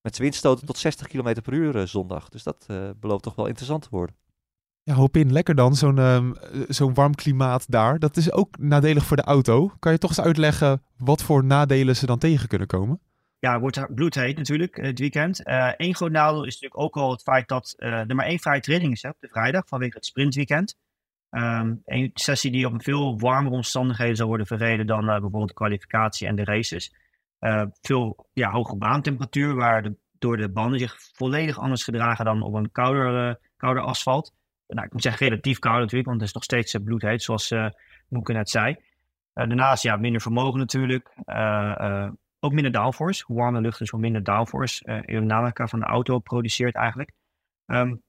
Met 0.00 0.18
windstoten 0.18 0.66
tot 0.66 0.78
60 0.78 1.06
km 1.06 1.40
per 1.42 1.52
uur 1.52 1.88
zondag. 1.88 2.28
Dus 2.28 2.42
dat 2.42 2.66
belooft 3.00 3.22
toch 3.22 3.34
wel 3.34 3.46
interessant 3.46 3.82
te 3.82 3.88
worden. 3.90 4.16
Ja, 4.86 4.94
hoop 4.94 5.16
in. 5.16 5.32
Lekker 5.32 5.54
dan, 5.54 5.74
zo'n 5.74 5.98
um, 5.98 6.34
zo'n 6.68 6.94
warm 6.94 7.14
klimaat 7.14 7.70
daar. 7.70 7.98
Dat 7.98 8.16
is 8.16 8.32
ook 8.32 8.58
nadelig 8.58 9.04
voor 9.04 9.16
de 9.16 9.22
auto. 9.22 9.70
Kan 9.78 9.92
je 9.92 9.98
toch 9.98 10.10
eens 10.10 10.20
uitleggen 10.20 10.82
wat 10.96 11.22
voor 11.22 11.44
nadelen 11.44 11.96
ze 11.96 12.06
dan 12.06 12.18
tegen 12.18 12.48
kunnen 12.48 12.66
komen? 12.66 13.00
Ja, 13.38 13.52
het 13.52 13.60
wordt 13.60 13.94
bloedheet 13.94 14.36
natuurlijk 14.36 14.76
het 14.76 14.98
weekend. 14.98 15.40
Eén 15.44 15.88
uh, 15.88 15.94
groot 15.94 16.10
nadeel 16.10 16.44
is 16.44 16.54
natuurlijk 16.54 16.80
ook 16.80 16.96
al 16.96 17.10
het 17.10 17.22
feit 17.22 17.48
dat 17.48 17.74
uh, 17.78 17.88
er 17.88 18.14
maar 18.14 18.26
één 18.26 18.38
vrije 18.38 18.60
training 18.60 18.92
is 18.92 19.02
hè, 19.02 19.08
op 19.08 19.16
de 19.20 19.28
vrijdag 19.28 19.68
vanwege 19.68 19.96
het 19.96 20.06
sprintweekend. 20.06 20.76
Um, 21.30 21.82
een 21.84 22.10
sessie 22.14 22.50
die 22.50 22.66
op 22.66 22.82
veel 22.82 23.18
warmere 23.18 23.54
omstandigheden 23.54 24.16
zou 24.16 24.28
worden 24.28 24.46
verreden 24.46 24.86
dan 24.86 25.06
bijvoorbeeld 25.06 25.48
de 25.48 25.54
kwalificatie 25.54 26.26
en 26.26 26.36
de 26.36 26.44
races. 26.44 26.92
veel 27.80 28.26
ja, 28.32 28.50
hoge 28.50 28.76
baantemperatuur, 28.76 29.54
waar 29.54 29.82
de, 29.82 29.96
door 30.18 30.36
de 30.36 30.48
banden 30.48 30.78
zich 30.78 30.96
volledig 31.12 31.58
anders 31.58 31.84
gedragen 31.84 32.24
dan 32.24 32.42
op 32.42 32.54
een 32.54 32.72
kouder, 32.72 33.38
kouder 33.56 33.82
asfalt 33.82 34.34
nou, 34.66 34.86
ik 34.86 34.92
moet 34.92 35.02
zeggen 35.02 35.28
relatief 35.28 35.58
koud 35.58 35.78
natuurlijk, 35.80 36.06
want 36.06 36.20
het 36.20 36.28
is 36.28 36.34
nog 36.34 36.44
steeds 36.44 36.74
uh, 36.74 36.82
bloedheet, 36.84 37.22
zoals 37.22 37.50
uh, 37.50 37.68
Moeke 38.08 38.32
net 38.32 38.50
zei. 38.50 38.70
Uh, 38.70 38.76
daarnaast, 39.34 39.82
ja, 39.82 39.96
minder 39.96 40.20
vermogen 40.20 40.58
natuurlijk. 40.58 41.08
ook 42.40 42.52
minder 42.52 42.72
downforce. 42.72 43.24
Hoe 43.26 43.36
warmer 43.36 43.60
lucht 43.60 43.80
is, 43.80 43.90
hoe 43.90 44.00
minder 44.00 44.22
downforce 44.22 44.86
aerodynamica 44.86 45.66
van 45.66 45.78
de 45.80 45.86
auto 45.86 46.18
produceert 46.18 46.74
eigenlijk. 46.74 47.12
Um, 47.66 48.02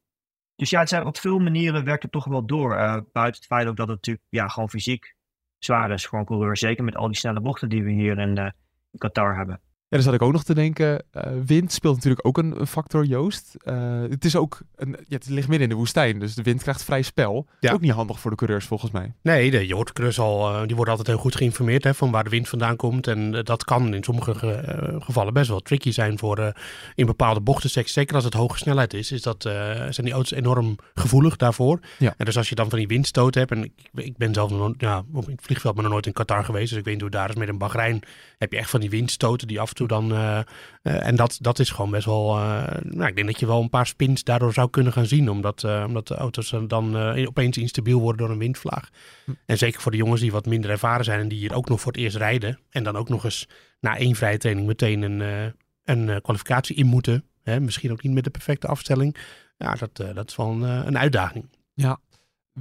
dus 0.55 0.69
ja, 0.69 0.79
het 0.79 0.89
zijn 0.89 1.05
op 1.05 1.17
veel 1.17 1.39
manieren 1.39 1.83
werkt 1.83 2.03
het 2.03 2.11
toch 2.11 2.25
wel 2.25 2.45
door. 2.45 2.75
buiten 3.11 3.41
het 3.41 3.45
feit 3.45 3.67
ook 3.67 3.75
dat 3.75 3.87
het 3.87 3.95
natuurlijk 3.95 4.25
ja, 4.29 4.47
gewoon 4.47 4.69
fysiek 4.69 5.15
zwaar 5.57 5.91
is. 5.91 6.05
Gewoon 6.05 6.25
coureur, 6.25 6.57
zeker 6.57 6.83
met 6.83 6.95
al 6.95 7.07
die 7.07 7.17
snelle 7.17 7.41
bochten 7.41 7.69
die 7.69 7.83
we 7.83 7.91
hier 7.91 8.17
in 8.17 8.53
Qatar 8.97 9.35
hebben. 9.35 9.61
Ja, 9.89 9.97
daar 9.97 10.05
zat 10.05 10.13
ik 10.13 10.21
ook 10.21 10.31
nog 10.31 10.43
te 10.43 10.53
denken. 10.53 11.03
Uh, 11.13 11.23
wind 11.45 11.71
speelt 11.71 11.95
natuurlijk 11.95 12.27
ook 12.27 12.37
een, 12.37 12.59
een 12.59 12.67
factor, 12.67 13.05
Joost. 13.05 13.55
Uh, 13.63 14.01
het 14.09 14.25
is 14.25 14.35
ook, 14.35 14.59
een, 14.75 14.89
ja, 14.89 15.15
het 15.15 15.29
ligt 15.29 15.47
midden 15.47 15.67
in 15.67 15.73
de 15.73 15.79
woestijn, 15.79 16.19
dus 16.19 16.35
de 16.35 16.41
wind 16.41 16.61
krijgt 16.61 16.83
vrij 16.83 17.01
spel. 17.01 17.47
Ja. 17.59 17.73
Ook 17.73 17.81
niet 17.81 17.91
handig 17.91 18.19
voor 18.19 18.31
de 18.31 18.37
coureurs 18.37 18.65
volgens 18.65 18.91
mij. 18.91 19.13
Nee, 19.21 19.51
de, 19.51 19.67
je 19.67 19.73
hoort 19.73 19.93
coureurs 19.93 20.19
al, 20.19 20.51
uh, 20.51 20.59
die 20.65 20.75
worden 20.75 20.93
altijd 20.93 21.07
heel 21.15 21.23
goed 21.23 21.35
geïnformeerd 21.35 21.83
hè, 21.83 21.93
van 21.93 22.11
waar 22.11 22.23
de 22.23 22.29
wind 22.29 22.49
vandaan 22.49 22.75
komt. 22.75 23.07
En 23.07 23.31
dat 23.31 23.63
kan 23.63 23.93
in 23.93 24.03
sommige 24.03 24.63
gevallen 24.99 25.33
best 25.33 25.49
wel 25.49 25.59
tricky 25.59 25.91
zijn 25.91 26.17
voor 26.17 26.53
in 26.95 27.05
bepaalde 27.05 27.41
bochtensecties. 27.41 27.93
Zeker 27.93 28.15
als 28.15 28.23
het 28.23 28.33
hoge 28.33 28.57
snelheid 28.57 28.93
is, 28.93 29.11
is 29.11 29.21
dat, 29.21 29.41
zijn 29.41 29.93
die 30.03 30.11
auto's 30.11 30.31
enorm 30.31 30.75
gevoelig 30.93 31.35
daarvoor. 31.35 31.79
Ja. 31.97 32.13
En 32.17 32.25
dus 32.25 32.37
als 32.37 32.49
je 32.49 32.55
dan 32.55 32.69
van 32.69 32.77
die 32.77 32.87
windstoot 32.87 33.35
hebt, 33.35 33.51
en 33.51 33.63
ik, 33.63 33.71
ik 33.93 34.17
ben 34.17 34.33
zelf 34.33 34.49
nog, 34.51 34.73
ja, 34.77 35.03
op 35.13 35.25
het 35.25 35.41
vliegveld 35.41 35.73
maar 35.73 35.83
nog 35.83 35.93
nooit 35.93 36.05
in 36.05 36.13
Qatar 36.13 36.43
geweest, 36.43 36.69
dus 36.69 36.77
ik 36.77 36.83
weet 36.83 36.93
niet 36.93 37.01
hoe 37.01 37.11
daar 37.11 37.29
is. 37.29 37.35
Met 37.35 37.47
een 37.47 37.57
Bahrein 37.57 38.01
heb 38.37 38.51
je 38.51 38.57
echt 38.57 38.69
van 38.69 38.79
die 38.79 38.89
windstoten 38.89 39.47
die 39.47 39.59
af 39.59 39.73
toe 39.77 39.87
dan. 39.87 40.11
Uh, 40.11 40.39
uh, 40.83 41.07
en 41.07 41.15
dat, 41.15 41.37
dat 41.41 41.59
is 41.59 41.69
gewoon 41.69 41.91
best 41.91 42.05
wel. 42.05 42.37
Uh, 42.37 42.67
nou, 42.81 43.07
ik 43.07 43.15
denk 43.15 43.27
dat 43.27 43.39
je 43.39 43.45
wel 43.45 43.61
een 43.61 43.69
paar 43.69 43.87
spins 43.87 44.23
daardoor 44.23 44.53
zou 44.53 44.69
kunnen 44.69 44.93
gaan 44.93 45.05
zien. 45.05 45.29
Omdat, 45.29 45.63
omdat 45.63 46.07
de 46.07 46.15
auto's 46.15 46.53
dan 46.67 46.95
opeens 47.27 47.57
instabiel 47.57 47.99
worden 47.99 48.17
door 48.17 48.29
een 48.29 48.37
windvlaag. 48.37 48.89
Hm. 49.25 49.31
En 49.45 49.57
zeker 49.57 49.81
voor 49.81 49.91
de 49.91 49.97
jongens 49.97 50.21
die 50.21 50.31
wat 50.31 50.45
minder 50.45 50.69
ervaren 50.69 51.05
zijn 51.05 51.19
en 51.19 51.27
die 51.27 51.39
hier 51.39 51.55
ook 51.55 51.69
nog 51.69 51.81
voor 51.81 51.91
het 51.91 52.01
eerst 52.01 52.15
rijden. 52.15 52.59
En 52.69 52.83
dan 52.83 52.95
ook 52.95 53.09
nog 53.09 53.23
eens 53.23 53.47
na 53.79 53.97
één 53.97 54.15
vrije 54.15 54.37
training 54.37 54.67
meteen 54.67 55.01
een, 55.01 55.53
een 55.83 56.21
kwalificatie 56.21 56.75
in 56.75 56.85
moeten. 56.85 57.23
Hè, 57.43 57.59
misschien 57.59 57.91
ook 57.91 58.03
niet 58.03 58.13
met 58.13 58.23
de 58.23 58.29
perfecte 58.29 58.67
afstelling. 58.67 59.17
Ja, 59.57 59.75
dat, 59.75 59.95
dat 60.15 60.29
is 60.29 60.35
wel 60.35 60.49
een, 60.51 60.61
een 60.61 60.97
uitdaging. 60.97 61.49
Ja, 61.73 61.99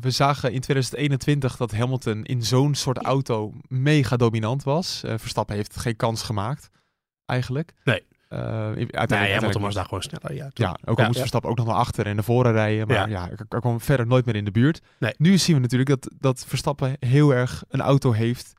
we 0.01 0.11
zagen 0.11 0.53
in 0.53 0.61
2021 0.61 1.57
dat 1.57 1.73
Hamilton 1.73 2.25
in 2.25 2.43
zo'n 2.43 2.75
soort 2.75 2.99
auto 2.99 3.53
mega 3.69 4.17
dominant 4.17 4.63
was. 4.63 5.03
Eh, 5.03 5.15
Verstappen 5.19 5.57
heeft 5.57 5.77
geen 5.77 5.97
kans 5.97 6.23
gemaakt, 6.23 6.71
eigenlijk. 7.27 7.73
Nee. 7.85 8.03
Uh, 8.29 8.39
uiteindelijk, 8.39 9.09
nee, 9.11 9.33
Hamilton 9.33 9.63
was 9.63 9.75
daar 9.75 9.85
gewoon 9.85 10.03
sneller. 10.03 10.35
Ja, 10.35 10.51
ja 10.55 10.77
ook 10.85 10.97
al 10.97 11.03
ja, 11.03 11.07
moest 11.07 11.19
Verstappen 11.19 11.51
ook 11.51 11.57
nog 11.57 11.67
naar 11.67 11.77
achter 11.77 12.07
en 12.07 12.15
naar 12.15 12.25
voren 12.25 12.53
rijden. 12.53 12.87
Maar 12.87 13.11
ja, 13.11 13.29
ik, 13.29 13.41
ik 13.41 13.47
kwam 13.49 13.81
verder 13.81 14.07
nooit 14.07 14.25
meer 14.25 14.37
in 14.37 14.45
de 14.45 14.51
buurt. 14.51 14.81
Nee. 14.99 15.15
Nu 15.19 15.39
zien 15.39 15.55
we 15.55 15.61
natuurlijk 15.61 15.89
dat, 15.89 16.11
dat 16.19 16.45
Verstappen 16.47 16.97
heel 17.01 17.35
erg 17.35 17.65
een 17.69 17.81
auto 17.81 18.13
heeft 18.13 18.53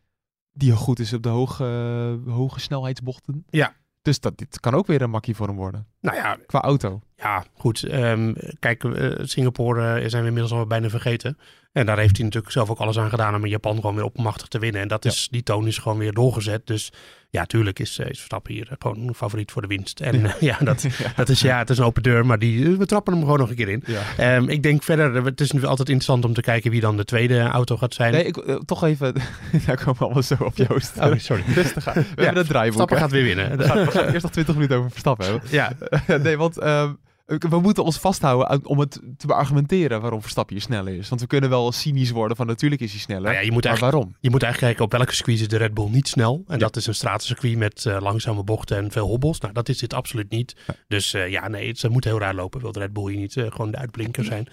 die 0.53 0.71
goed 0.71 0.99
is 0.99 1.13
op 1.13 1.23
de 1.23 1.29
hoge, 1.29 2.19
hoge 2.27 2.59
snelheidsbochten. 2.59 3.45
Ja. 3.49 3.73
Dus 4.01 4.19
dat, 4.19 4.37
dit 4.37 4.59
kan 4.59 4.73
ook 4.73 4.87
weer 4.87 5.01
een 5.01 5.09
makkie 5.09 5.35
voor 5.35 5.47
hem 5.47 5.55
worden. 5.55 5.87
Nou 6.01 6.15
ja. 6.17 6.37
Qua 6.45 6.61
auto. 6.61 7.01
Ja, 7.17 7.45
goed. 7.53 7.93
Um, 7.93 8.35
kijk, 8.59 8.83
uh, 8.83 9.11
Singapore 9.21 10.01
uh, 10.01 10.09
zijn 10.09 10.21
we 10.21 10.27
inmiddels 10.27 10.51
al 10.51 10.67
bijna 10.67 10.89
vergeten. 10.89 11.37
En 11.71 11.85
daar 11.85 11.97
heeft 11.97 12.15
hij 12.15 12.25
natuurlijk 12.25 12.53
zelf 12.53 12.69
ook 12.69 12.79
alles 12.79 12.97
aan 12.97 13.09
gedaan 13.09 13.35
om 13.35 13.43
in 13.43 13.49
Japan 13.49 13.75
gewoon 13.75 13.95
weer 13.95 14.03
opmachtig 14.03 14.47
te 14.47 14.59
winnen. 14.59 14.81
En 14.81 14.87
dat 14.87 15.05
is, 15.05 15.27
die 15.31 15.43
toon 15.43 15.67
is 15.67 15.77
gewoon 15.77 15.97
weer 15.97 16.13
doorgezet. 16.13 16.67
Dus 16.67 16.91
ja, 17.29 17.45
tuurlijk 17.45 17.79
is, 17.79 17.99
is 17.99 18.17
Verstappen 18.17 18.53
hier 18.53 18.67
gewoon 18.79 19.07
een 19.07 19.13
favoriet 19.13 19.51
voor 19.51 19.61
de 19.61 19.67
winst. 19.67 19.99
En 19.99 20.21
ja, 20.21 20.35
ja, 20.39 20.57
dat, 20.59 20.81
ja. 21.03 21.11
dat 21.15 21.29
is 21.29 21.41
ja, 21.41 21.57
het 21.57 21.69
is 21.69 21.77
een 21.77 21.83
open 21.83 22.03
deur, 22.03 22.25
maar 22.25 22.39
die, 22.39 22.77
we 22.77 22.85
trappen 22.85 23.13
hem 23.13 23.21
gewoon 23.21 23.39
nog 23.39 23.49
een 23.49 23.55
keer 23.55 23.69
in. 23.69 23.83
Um, 24.19 24.49
ik 24.49 24.63
denk 24.63 24.83
verder, 24.83 25.25
het 25.25 25.41
is 25.41 25.51
nu 25.51 25.63
altijd 25.63 25.89
interessant 25.89 26.25
om 26.25 26.33
te 26.33 26.41
kijken 26.41 26.71
wie 26.71 26.81
dan 26.81 26.97
de 26.97 27.05
tweede 27.05 27.39
auto 27.39 27.77
gaat 27.77 27.93
zijn. 27.93 28.13
Nee, 28.13 28.23
ik, 28.23 28.37
uh, 28.37 28.55
toch 28.55 28.83
even, 28.83 29.13
daar 29.65 29.77
komen 29.77 29.97
we 29.97 30.03
allemaal 30.03 30.23
zo 30.23 30.35
op 30.39 30.57
Joost. 30.57 30.97
Oh, 30.99 31.13
sorry. 31.17 31.43
Rustig 31.53 31.87
aan. 31.89 31.93
We 31.93 32.23
hebben 32.23 32.37
het 32.37 32.47
draaiboek. 32.47 32.77
Verstappen 32.77 32.97
gaat 32.97 33.11
weer 33.11 33.23
winnen. 33.23 33.57
We 33.57 33.63
gaan, 33.63 33.85
we 33.85 33.91
gaan 33.91 34.07
eerst 34.07 34.23
nog 34.23 34.31
20 34.31 34.53
minuten 34.53 34.77
over 34.77 34.89
Verstappen 34.89 35.25
hebben. 35.25 35.49
Ja. 35.51 35.73
nee, 36.19 36.35
want... 36.37 36.61
Um, 36.61 36.99
we 37.27 37.59
moeten 37.59 37.83
ons 37.83 37.97
vasthouden 37.97 38.65
om 38.65 38.79
het 38.79 38.99
te 39.17 39.27
beargumenteren 39.27 40.01
waarom 40.01 40.21
Verstappen 40.21 40.61
sneller 40.61 40.93
is. 40.93 41.09
Want 41.09 41.21
we 41.21 41.27
kunnen 41.27 41.49
wel 41.49 41.71
cynisch 41.71 42.11
worden 42.11 42.37
van 42.37 42.47
natuurlijk 42.47 42.81
is 42.81 42.91
hij 42.91 42.99
sneller. 42.99 43.23
Nou 43.23 43.35
ja, 43.35 43.41
je 43.41 43.51
moet 43.51 43.63
maar 43.63 43.79
waarom? 43.79 44.15
Je 44.19 44.29
moet 44.29 44.43
eigenlijk 44.43 44.73
kijken 44.73 44.83
op 44.83 44.99
welke 44.99 45.15
circuit 45.15 45.39
is 45.39 45.47
de 45.47 45.57
Red 45.57 45.73
Bull 45.73 45.89
niet 45.89 46.07
snel. 46.07 46.43
En 46.47 46.53
ja. 46.53 46.57
dat 46.57 46.75
is 46.75 46.87
een 46.87 46.95
stratencircuit 46.95 47.57
met 47.57 47.85
uh, 47.87 47.97
langzame 47.99 48.43
bochten 48.43 48.77
en 48.77 48.91
veel 48.91 49.07
hobbels. 49.07 49.39
Nou, 49.39 49.53
dat 49.53 49.69
is 49.69 49.77
dit 49.77 49.93
absoluut 49.93 50.29
niet. 50.29 50.55
Ja. 50.67 50.73
Dus 50.87 51.13
uh, 51.13 51.29
ja, 51.29 51.47
nee, 51.47 51.67
het, 51.67 51.79
ze 51.79 51.89
moet 51.89 52.03
heel 52.03 52.19
raar 52.19 52.35
lopen. 52.35 52.61
Wil 52.61 52.71
de 52.71 52.79
Red 52.79 52.93
Bull 52.93 53.11
hier 53.11 53.19
niet 53.19 53.35
uh, 53.35 53.51
gewoon 53.51 53.71
de 53.71 53.77
uitblinker 53.77 54.23
zijn. 54.23 54.47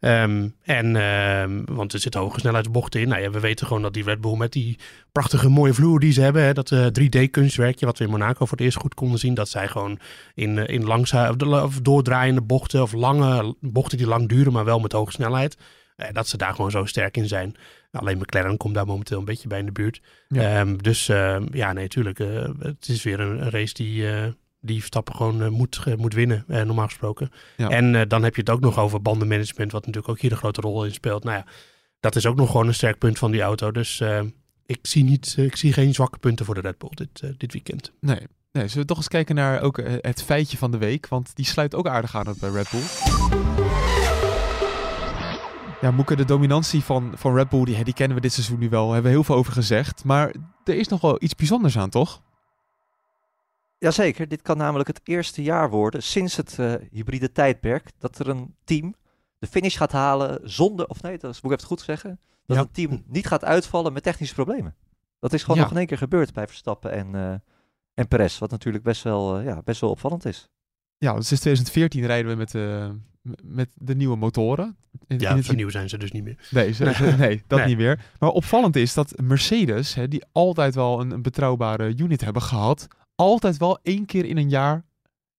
Um, 0.00 0.54
en, 0.62 0.96
um, 0.96 1.64
want 1.64 1.92
er 1.92 2.00
zitten 2.00 2.20
hoge 2.20 2.40
snelheidsbochten 2.40 3.00
in. 3.00 3.08
Nou 3.08 3.22
ja, 3.22 3.30
we 3.30 3.40
weten 3.40 3.66
gewoon 3.66 3.82
dat 3.82 3.94
die 3.94 4.04
Red 4.04 4.20
Bull 4.20 4.36
met 4.36 4.52
die 4.52 4.78
prachtige 5.12 5.48
mooie 5.48 5.74
vloer 5.74 6.00
die 6.00 6.12
ze 6.12 6.20
hebben. 6.20 6.42
Hè, 6.42 6.52
dat 6.52 6.74
3D-kunstwerkje 6.74 7.86
wat 7.86 7.98
we 7.98 8.04
in 8.04 8.10
Monaco 8.10 8.44
voor 8.44 8.56
het 8.56 8.66
eerst 8.66 8.78
goed 8.78 8.94
konden 8.94 9.18
zien. 9.18 9.34
Dat 9.34 9.48
zij 9.48 9.68
gewoon 9.68 9.98
in, 10.34 10.66
in 10.66 10.84
langzaam, 10.84 11.36
of 11.50 11.80
doordraaiende 12.20 12.42
bochten 12.42 12.82
of 12.82 12.92
lange 12.92 13.54
bochten 13.60 13.98
die 13.98 14.06
lang 14.06 14.28
duren, 14.28 14.52
maar 14.52 14.64
wel 14.64 14.80
met 14.80 14.92
hoge 14.92 15.12
snelheid. 15.12 15.56
Eh, 15.96 16.08
dat 16.12 16.28
ze 16.28 16.36
daar 16.36 16.54
gewoon 16.54 16.70
zo 16.70 16.84
sterk 16.84 17.16
in 17.16 17.28
zijn. 17.28 17.56
Alleen 17.92 18.18
McLaren 18.18 18.56
komt 18.56 18.74
daar 18.74 18.86
momenteel 18.86 19.18
een 19.18 19.24
beetje 19.24 19.48
bij 19.48 19.58
in 19.58 19.66
de 19.66 19.72
buurt. 19.72 20.00
Ja. 20.28 20.60
Um, 20.60 20.82
dus 20.82 21.08
uh, 21.08 21.40
ja, 21.52 21.72
nee, 21.72 21.88
tuurlijk. 21.88 22.18
Uh, 22.18 22.48
het 22.58 22.88
is 22.88 23.02
weer 23.02 23.20
een, 23.20 23.50
race 23.50 23.74
die, 23.74 24.02
uh, 24.02 24.26
die 24.60 24.78
Verstappen 24.78 25.14
gewoon 25.14 25.52
moet, 25.52 25.96
moet 25.96 26.14
winnen, 26.14 26.44
normaal 26.46 26.86
gesproken. 26.86 27.30
Ja. 27.56 27.68
En 27.68 28.08
dan 28.08 28.22
heb 28.22 28.34
je 28.34 28.40
het 28.40 28.50
ook 28.50 28.60
nog 28.60 28.78
over 28.78 29.02
bandenmanagement, 29.02 29.72
wat 29.72 29.86
natuurlijk 29.86 30.12
ook 30.12 30.20
hier 30.20 30.30
een 30.30 30.36
grote 30.36 30.60
rol 30.60 30.84
in 30.84 30.92
speelt. 30.92 31.24
Nou 31.24 31.36
ja, 31.36 31.46
dat 32.00 32.16
is 32.16 32.26
ook 32.26 32.36
nog 32.36 32.50
gewoon 32.50 32.66
een 32.66 32.74
sterk 32.74 32.98
punt 32.98 33.18
van 33.18 33.30
die 33.30 33.40
auto. 33.40 33.70
Dus 33.70 34.02
ik, 34.66 34.78
zie 34.82 35.04
niet, 35.04 35.34
ik 35.38 35.56
zie 35.56 35.72
geen 35.72 35.94
zwakke 35.94 36.18
punten 36.18 36.44
voor 36.46 36.54
de 36.54 36.60
Red 36.60 36.78
Bull 36.78 36.90
dit, 36.94 37.38
dit 37.38 37.52
weekend. 37.52 37.92
Nee, 38.00 38.26
Nee, 38.52 38.66
zullen 38.68 38.82
we 38.82 38.88
toch 38.88 38.96
eens 38.96 39.08
kijken 39.08 39.34
naar 39.34 39.60
ook 39.62 39.76
het 40.00 40.22
feitje 40.22 40.56
van 40.56 40.70
de 40.70 40.78
week? 40.78 41.08
Want 41.08 41.36
die 41.36 41.44
sluit 41.44 41.74
ook 41.74 41.86
aardig 41.88 42.16
aan 42.16 42.28
op 42.28 42.36
bij 42.40 42.50
Red 42.50 42.70
Bull. 42.70 42.80
Ja, 45.80 45.90
Moeke, 45.90 46.16
de 46.16 46.24
dominantie 46.24 46.82
van, 46.84 47.12
van 47.16 47.34
Red 47.34 47.48
Bull, 47.48 47.64
die, 47.64 47.84
die 47.84 47.94
kennen 47.94 48.16
we 48.16 48.22
dit 48.22 48.32
seizoen 48.32 48.58
nu 48.58 48.68
wel. 48.68 48.84
Daar 48.84 48.92
hebben 48.92 49.10
we 49.10 49.16
heel 49.16 49.24
veel 49.26 49.34
over 49.34 49.52
gezegd. 49.52 50.04
Maar 50.04 50.34
er 50.64 50.74
is 50.74 50.88
nog 50.88 51.00
wel 51.00 51.22
iets 51.22 51.34
bijzonders 51.34 51.78
aan, 51.78 51.90
toch? 51.90 52.22
Jazeker, 53.78 54.28
dit 54.28 54.42
kan 54.42 54.56
namelijk 54.56 54.88
het 54.88 55.00
eerste 55.04 55.42
jaar 55.42 55.70
worden 55.70 56.02
sinds 56.02 56.36
het 56.36 56.56
uh, 56.60 56.74
hybride 56.90 57.32
tijdperk 57.32 57.90
dat 57.98 58.18
er 58.18 58.28
een 58.28 58.54
team 58.64 58.94
de 59.38 59.46
finish 59.46 59.76
gaat 59.76 59.92
halen 59.92 60.40
zonder, 60.42 60.86
of 60.86 61.02
nee, 61.02 61.18
dat 61.18 61.30
is, 61.34 61.40
moet 61.40 61.52
ik 61.52 61.56
even 61.58 61.70
goed 61.70 61.80
zeggen, 61.80 62.20
dat 62.46 62.56
Ja. 62.56 62.62
een 62.62 62.70
team 62.70 63.02
niet 63.06 63.26
gaat 63.26 63.44
uitvallen 63.44 63.92
met 63.92 64.02
technische 64.02 64.34
problemen. 64.34 64.74
Dat 65.20 65.32
is 65.32 65.40
gewoon 65.42 65.56
Ja. 65.56 65.62
nog 65.62 65.70
in 65.72 65.78
één 65.78 65.86
keer 65.86 65.98
gebeurd 65.98 66.32
bij 66.32 66.46
Verstappen 66.46 66.92
en, 66.92 67.14
eh 67.14 67.34
en 68.00 68.08
Perez, 68.08 68.38
wat 68.38 68.50
natuurlijk 68.50 68.84
best 68.84 69.02
wel, 69.02 69.38
eh, 69.38 69.44
ja, 69.44 69.62
best 69.62 69.80
wel 69.80 69.90
opvallend 69.90 70.24
is. 70.24 70.48
Ja, 70.98 71.14
dus 71.14 71.26
sinds 71.26 71.42
2014 71.42 72.06
rijden 72.06 72.30
we 72.30 72.36
met, 72.36 72.54
eh, 72.54 72.90
met 73.44 73.70
de 73.74 73.94
nieuwe 73.94 74.16
motoren. 74.16 74.76
In, 74.92 75.16
in 75.16 75.18
Ja, 75.18 75.36
het- 75.36 75.44
vernieuw 75.46 75.68
zijn 75.68 75.88
ze 75.88 75.98
dus 75.98 76.12
niet 76.12 76.24
meer. 76.24 76.48
Nee, 76.50 76.72
ze- 76.72 77.14
nee 77.18 77.42
dat 77.46 77.58
Nee. 77.58 77.68
niet 77.68 77.76
meer. 77.76 78.04
Maar 78.18 78.28
opvallend 78.30 78.76
is 78.76 78.94
dat 78.94 79.12
Mercedes, 79.22 79.94
hè, 79.94 80.08
die 80.08 80.24
altijd 80.32 80.74
wel 80.74 81.00
een, 81.00 81.10
een 81.10 81.22
betrouwbare 81.22 81.96
unit 81.96 82.20
hebben 82.20 82.42
gehad, 82.42 82.86
altijd 83.14 83.56
wel 83.56 83.78
één 83.82 84.06
keer 84.06 84.24
in 84.24 84.36
een 84.36 84.48
jaar 84.48 84.84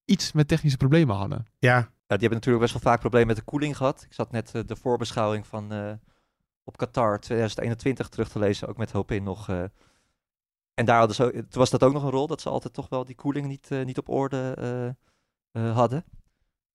iets 0.06 0.32
met 0.32 0.48
technische 0.48 0.77
problemen 0.77 1.15
hadden. 1.15 1.46
Ja, 1.60 1.75
Ja, 1.77 2.18
die 2.18 2.27
hebben 2.30 2.38
natuurlijk 2.48 2.60
best 2.72 2.74
wel 2.84 2.91
vaak 2.91 3.00
problemen 3.00 3.27
met 3.27 3.36
de 3.38 3.44
koeling 3.44 3.77
gehad. 3.77 4.03
Ik 4.10 4.13
zat 4.13 4.32
net 4.32 4.51
eh, 4.56 4.62
de 4.65 4.75
voorbeschouwing 4.75 5.48
van 5.48 5.72
eh, 5.72 5.91
op 6.63 6.77
Qatar 6.77 7.20
2021 7.20 8.10
terug 8.10 8.30
te 8.30 8.39
lezen, 8.39 8.68
ook 8.68 8.77
met 8.77 8.91
Hopin 8.91 9.24
nog. 9.24 9.50
eh. 9.50 9.63
En 10.81 10.88
daar 10.88 10.97
hadden 10.97 11.15
ze, 11.15 11.23
ook- 11.23 11.31
toen 11.31 11.45
was 11.51 11.69
dat 11.69 11.83
ook 11.83 11.93
nog 11.93 12.03
een 12.03 12.09
rol, 12.09 12.27
dat 12.27 12.41
ze 12.41 12.50
altijd 12.50 12.73
toch 12.73 12.89
wel 12.89 13.05
die 13.05 13.15
koeling 13.15 13.47
niet, 13.47 13.67
eh, 13.71 13.85
niet 13.85 13.97
op 13.97 14.09
orde 14.09 14.53
eh, 14.57 14.88
eh, 15.67 15.75
hadden. 15.75 16.03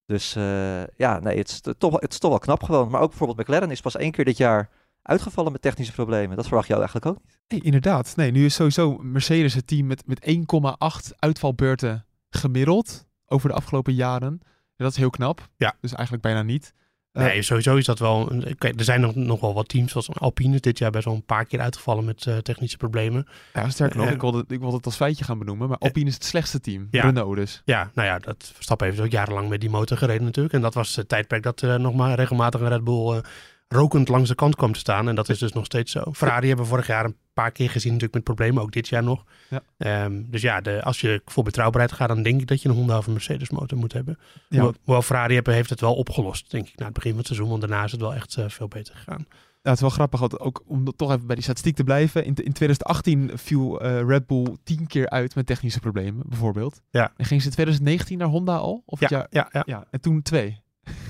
Dus 0.06 0.36
eh, 0.36 0.86
ja, 0.86 1.18
nee, 1.18 1.38
het 1.38 1.48
is, 1.48 1.60
toch, 1.60 1.90
wel- 1.90 2.00
het 2.00 2.12
is 2.12 2.18
toch 2.18 2.30
wel 2.30 2.38
knap 2.38 2.62
gewoon. 2.62 2.90
Maar 2.90 3.00
ook 3.00 3.08
bijvoorbeeld 3.08 3.38
McLaren 3.38 3.70
is 3.70 3.80
pas 3.80 3.96
één 3.96 4.10
keer 4.10 4.24
dit 4.24 4.36
jaar 4.36 4.70
uitgevallen 5.02 5.52
met 5.52 5.62
technische 5.62 5.92
problemen. 5.92 6.36
Dat 6.36 6.46
verwacht 6.46 6.68
je 6.68 6.74
eigenlijk 6.74 7.06
ook 7.06 7.18
niet. 7.22 7.36
Nee, 7.48 7.60
inderdaad. 7.62 8.16
Nee, 8.16 8.30
nu 8.30 8.44
is 8.44 8.54
sowieso 8.54 8.98
Mercedes 8.98 9.54
het 9.54 9.66
team 9.66 9.86
met, 9.86 10.06
met 10.06 10.20
1,8 10.20 11.14
uitvalbeurten 11.18 12.04
gemiddeld 12.30 13.06
over 13.26 13.48
de 13.48 13.54
afgelopen 13.54 13.94
jaren. 13.94 14.40
Dat 14.76 14.90
is 14.90 14.96
heel 14.96 15.10
knap. 15.10 15.48
Ja. 15.56 15.74
Dus 15.80 15.92
eigenlijk 15.92 16.22
bijna 16.22 16.42
niet. 16.42 16.72
Eh, 17.16 17.24
nee, 17.24 17.42
sowieso 17.42 17.76
is 17.76 17.84
dat 17.84 17.98
wel. 17.98 18.30
een- 18.32 18.56
Kijk, 18.58 18.78
er 18.78 18.84
zijn 18.84 19.00
nog, 19.00 19.14
nog 19.14 19.40
wel 19.40 19.54
wat 19.54 19.68
teams, 19.68 19.90
zoals 19.92 20.10
Alpine, 20.12 20.60
dit 20.60 20.78
jaar 20.78 20.90
best 20.90 21.04
wel 21.04 21.14
een 21.14 21.24
paar 21.24 21.44
keer 21.44 21.60
uitgevallen 21.60 22.04
met 22.04 22.26
eh, 22.26 22.36
technische 22.36 22.76
problemen. 22.76 23.26
Ja, 23.54 23.68
sterker 23.68 23.96
nog, 23.96 24.06
Eh, 24.06 24.12
ik, 24.12 24.20
wilde, 24.20 24.44
ik 24.48 24.60
wilde 24.60 24.76
het 24.76 24.84
als 24.86 24.96
feitje 24.96 25.24
gaan 25.24 25.38
benoemen, 25.38 25.68
maar 25.68 25.78
Alpine 25.78 26.08
is 26.08 26.14
het 26.14 26.24
slechtste 26.24 26.60
team. 26.60 26.88
Ja. 26.90 27.02
Renault 27.02 27.36
dus. 27.36 27.62
Ja, 27.64 27.90
nou 27.94 28.08
ja, 28.08 28.18
dat 28.18 28.50
Verstappen 28.54 28.86
heeft 28.86 29.00
ook 29.00 29.10
jarenlang 29.10 29.48
met 29.48 29.60
die 29.60 29.70
motor 29.70 29.96
gereden 29.96 30.24
natuurlijk. 30.24 30.54
En 30.54 30.60
dat 30.60 30.74
was 30.74 30.96
het 30.96 31.08
tijdperk 31.08 31.42
dat 31.42 31.62
nog 31.62 31.94
maar 31.94 32.14
regelmatig 32.14 32.60
een 32.60 32.68
Red 32.68 32.84
Bull 32.84 33.20
rokend 33.68 34.08
langs 34.08 34.28
de 34.28 34.34
kant 34.34 34.56
kwam 34.56 34.72
te 34.72 34.78
staan. 34.78 35.08
En 35.08 35.14
dat 35.14 35.28
is 35.28 35.38
dus 35.38 35.52
nog 35.52 35.64
steeds 35.64 35.92
zo. 35.92 36.12
Ferrari 36.12 36.46
hebben 36.46 36.64
we 36.64 36.70
vorig 36.70 36.86
jaar 36.86 37.04
een 37.04 37.16
paar 37.32 37.50
keer 37.50 37.70
gezien 37.70 37.92
natuurlijk 37.92 38.14
met 38.14 38.24
problemen, 38.24 38.62
ook 38.62 38.72
dit 38.72 38.88
jaar 38.88 39.02
nog. 39.02 39.24
Ja. 39.50 39.60
Ehm, 39.78 40.22
dus 40.26 40.42
ja, 40.42 40.60
de, 40.60 40.82
als 40.82 41.00
je 41.00 41.22
voor 41.24 41.44
betrouwbaarheid 41.44 41.92
gaat, 41.92 42.08
dan 42.08 42.22
denk 42.22 42.40
ik 42.40 42.46
dat 42.46 42.62
je 42.62 42.68
een 42.68 42.74
Honda 42.74 42.98
of 42.98 43.06
een 43.06 43.12
Mercedes 43.12 43.50
motor 43.50 43.78
moet 43.78 43.92
hebben. 43.92 44.18
Ja. 44.18 44.36
Hoewel- 44.48 44.74
Hoewel 44.84 45.02
Ferrari 45.02 45.34
hebben, 45.34 45.54
heeft 45.54 45.70
het 45.70 45.80
wel 45.80 45.94
opgelost, 45.94 46.50
denk 46.50 46.68
ik, 46.68 46.78
na 46.78 46.84
het 46.84 46.94
begin 46.94 47.10
van 47.10 47.18
het 47.18 47.26
seizoen. 47.28 47.48
Want 47.48 47.60
daarna 47.60 47.84
is 47.84 47.92
het 47.92 48.00
wel 48.00 48.14
echt 48.14 48.36
eh, 48.36 48.44
veel 48.48 48.68
beter 48.68 48.94
gegaan. 48.96 49.26
Ja, 49.62 49.72
het 49.72 49.74
is 49.74 49.80
wel 49.80 49.90
grappig, 50.08 50.38
ook 50.40 50.62
om 50.66 50.84
toch 50.96 51.10
even 51.12 51.26
bij 51.26 51.34
die 51.34 51.44
statistiek 51.44 51.76
te 51.76 51.84
blijven. 51.84 52.24
In, 52.24 52.34
in 52.34 52.52
2018 52.52 53.30
viel 53.34 53.80
eh, 53.80 54.02
Red 54.06 54.26
Bull 54.26 54.56
tien 54.64 54.86
keer 54.86 55.08
uit 55.10 55.34
met 55.34 55.46
technische 55.46 55.80
problemen, 55.80 56.22
bijvoorbeeld. 56.28 56.80
Ja. 56.90 57.12
En 57.16 57.24
ging 57.24 57.40
ze 57.40 57.46
in 57.46 57.52
2019 57.52 58.18
naar 58.18 58.28
Honda 58.28 58.56
al? 58.56 58.82
Of 58.86 59.00
het 59.00 59.10
Ja, 59.10 59.16
jaar? 59.16 59.26
ja, 59.30 59.48
ja. 59.52 59.62
ja, 59.66 59.84
en 59.90 60.00
toen 60.00 60.22
twee. 60.22 60.60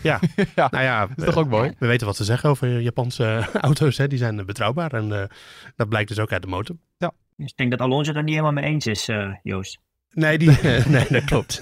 Ja. 0.06 0.20
ja. 0.56 0.68
Nou 0.70 0.84
ja, 0.84 1.06
Dat 1.06 1.18
is 1.18 1.24
toch 1.24 1.36
ook 1.36 1.48
mooi? 1.48 1.72
We 1.78 1.86
weten 1.86 2.06
wat 2.06 2.16
ze 2.16 2.24
zeggen 2.24 2.50
over 2.50 2.80
Japanse 2.80 3.48
auto's. 3.60 3.98
Hè. 3.98 4.08
Die 4.08 4.18
zijn 4.18 4.38
eh, 4.38 4.44
betrouwbaar. 4.44 4.92
En 4.92 5.20
eh, 5.20 5.28
dat 5.76 5.88
blijkt 5.88 6.08
dus 6.08 6.18
ook 6.18 6.32
uit 6.32 6.42
de 6.42 6.48
motor. 6.48 6.76
Dus 7.38 7.50
ik 7.50 7.56
denk 7.56 7.70
dat 7.70 7.80
Alonso 7.80 8.08
het 8.08 8.16
er 8.18 8.22
niet 8.24 8.34
helemaal 8.34 8.62
mee 8.62 8.64
eens 8.64 8.86
is, 8.86 9.08
eh, 9.08 9.28
Joost. 9.42 9.78
Nee, 10.10 10.38
die, 10.38 10.50
nee 10.88 11.06
dat 11.08 11.24
klopt. 11.24 11.58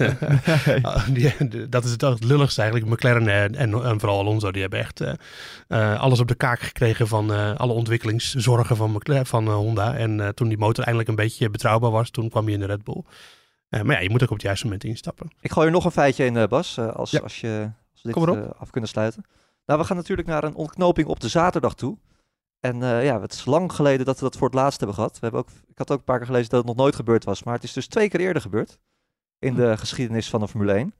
Die- 1.13 1.47
de- 1.49 1.69
dat 1.69 1.83
is 1.83 1.91
het, 1.91 2.23
lulligste 2.23 2.61
eigenlijk. 2.61 2.91
McLaren 2.91 3.27
en, 3.27 3.55
en, 3.55 3.83
en 3.83 3.99
vooral 3.99 4.19
Alonso, 4.19 4.51
die 4.51 4.61
hebben 4.61 4.79
echt 4.79 5.01
eh, 5.01 5.13
eh, 5.67 5.99
alles 5.99 6.19
op 6.19 6.27
de 6.27 6.35
kaak 6.35 6.59
gekregen 6.59 7.07
van 7.07 7.33
eh, 7.33 7.55
alle 7.55 7.73
ontwikkelingszorgen 7.73 8.75
van, 8.75 8.91
McLaren, 8.91 9.25
van 9.25 9.47
eh, 9.47 9.53
Honda. 9.53 9.95
En 9.95 10.19
eh, 10.19 10.27
toen 10.27 10.47
die 10.47 10.57
motor 10.57 10.83
eindelijk 10.83 11.09
een 11.09 11.15
beetje 11.23 11.49
betrouwbaar 11.49 11.91
was, 11.91 12.09
toen 12.09 12.29
kwam 12.29 12.47
je 12.47 12.53
in 12.53 12.59
de 12.59 12.65
Red 12.65 12.83
Bull. 12.83 13.03
Eh, 13.69 13.81
maar 13.81 13.95
ja, 13.95 14.01
je 14.01 14.09
moet 14.09 14.23
ook 14.23 14.29
op 14.29 14.35
het 14.35 14.45
juiste 14.45 14.65
moment 14.65 14.83
instappen. 14.83 15.27
Ik 15.41 15.51
gooi 15.51 15.65
er 15.67 15.73
nog 15.73 15.85
een 15.85 15.91
feitje 15.91 16.25
in, 16.25 16.37
eh, 16.37 16.47
Bas, 16.47 16.77
eh, 16.77 16.87
als, 16.93 17.11
Ja. 17.11 17.19
als, 17.19 17.39
je, 17.41 17.69
we 18.05 18.13
dit 18.35 18.53
eh, 18.53 18.59
af 18.61 18.69
kunnen 18.69 18.89
sluiten. 18.89 19.23
Nou, 19.65 19.79
we 19.79 19.85
gaan 19.85 19.95
natuurlijk 19.97 20.27
naar 20.27 20.43
een 20.43 20.55
ontknoping 20.55 21.07
op 21.07 21.19
de 21.19 21.27
zaterdag 21.27 21.73
toe. 21.75 21.97
En 22.59 22.83
eh, 22.83 23.05
ja, 23.05 23.21
het 23.21 23.33
is 23.33 23.45
lang 23.45 23.73
geleden 23.73 24.05
dat 24.05 24.15
we 24.17 24.23
dat 24.23 24.37
voor 24.37 24.47
het 24.47 24.55
laatst 24.55 24.77
hebben 24.79 24.95
gehad. 24.97 25.13
We 25.13 25.19
hebben 25.21 25.39
ook, 25.39 25.49
ik 25.67 25.77
had 25.77 25.91
ook 25.91 25.97
een 25.97 26.03
paar 26.03 26.17
keer 26.17 26.25
gelezen 26.27 26.49
dat 26.49 26.59
het 26.59 26.67
nog 26.67 26.77
nooit 26.77 26.95
gebeurd 26.95 27.23
was. 27.23 27.43
Maar 27.43 27.53
het 27.53 27.63
is 27.63 27.73
dus 27.73 27.87
twee 27.87 28.09
keer 28.09 28.19
eerder 28.19 28.41
gebeurd 28.41 28.79
in 29.39 29.55
de 29.55 29.77
geschiedenis 29.77 30.29
van 30.29 30.39
de 30.39 30.47
Formule 30.47 30.73
1. 30.73 30.93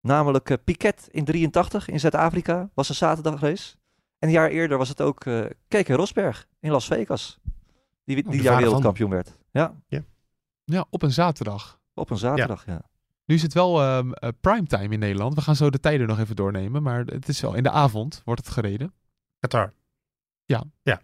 Namelijk 0.00 0.50
eh, 0.50 0.56
Piquet 0.64 1.08
in 1.10 1.24
83 1.24 1.88
in 1.88 2.00
Zuid-Afrika 2.00 2.70
was 2.74 2.88
een 2.88 2.94
zaterdagrace. 2.94 3.74
En 4.18 4.28
een 4.28 4.34
jaar 4.34 4.48
eerder 4.50 4.78
was 4.78 4.88
het 4.88 5.00
ook 5.00 5.24
eh 5.24 5.44
Keke 5.68 5.94
Rosberg 5.94 6.46
in 6.60 6.70
Las 6.70 6.86
Vegas. 6.86 7.38
Die, 8.04 8.22
die 8.28 8.40
Oh, 8.40 8.46
van. 8.46 8.56
wereldkampioen 8.56 9.10
werd. 9.10 9.38
Ja, 9.50 9.74
Ja, 10.64 10.84
op 10.90 11.02
een 11.02 11.12
zaterdag. 11.12 11.80
op 11.94 12.10
een 12.10 12.16
zaterdag, 12.18 12.66
ja. 12.66 12.80
Nu 13.30 13.36
is 13.36 13.42
het 13.42 13.54
wel 13.54 13.80
ehm 13.82 14.12
eh, 14.12 14.28
primetime 14.40 14.94
in 14.94 14.98
Nederland. 14.98 15.34
We 15.34 15.40
gaan 15.40 15.56
zo 15.56 15.70
de 15.70 15.80
tijden 15.80 16.06
nog 16.06 16.18
even 16.18 16.36
doornemen. 16.36 16.82
Maar 16.82 17.04
het 17.04 17.28
is 17.28 17.40
wel 17.40 17.54
in 17.54 17.62
de 17.62 17.70
avond 17.70 18.22
wordt 18.24 18.44
het 18.44 18.54
gereden. 18.54 18.92
Qatar. 19.40 19.72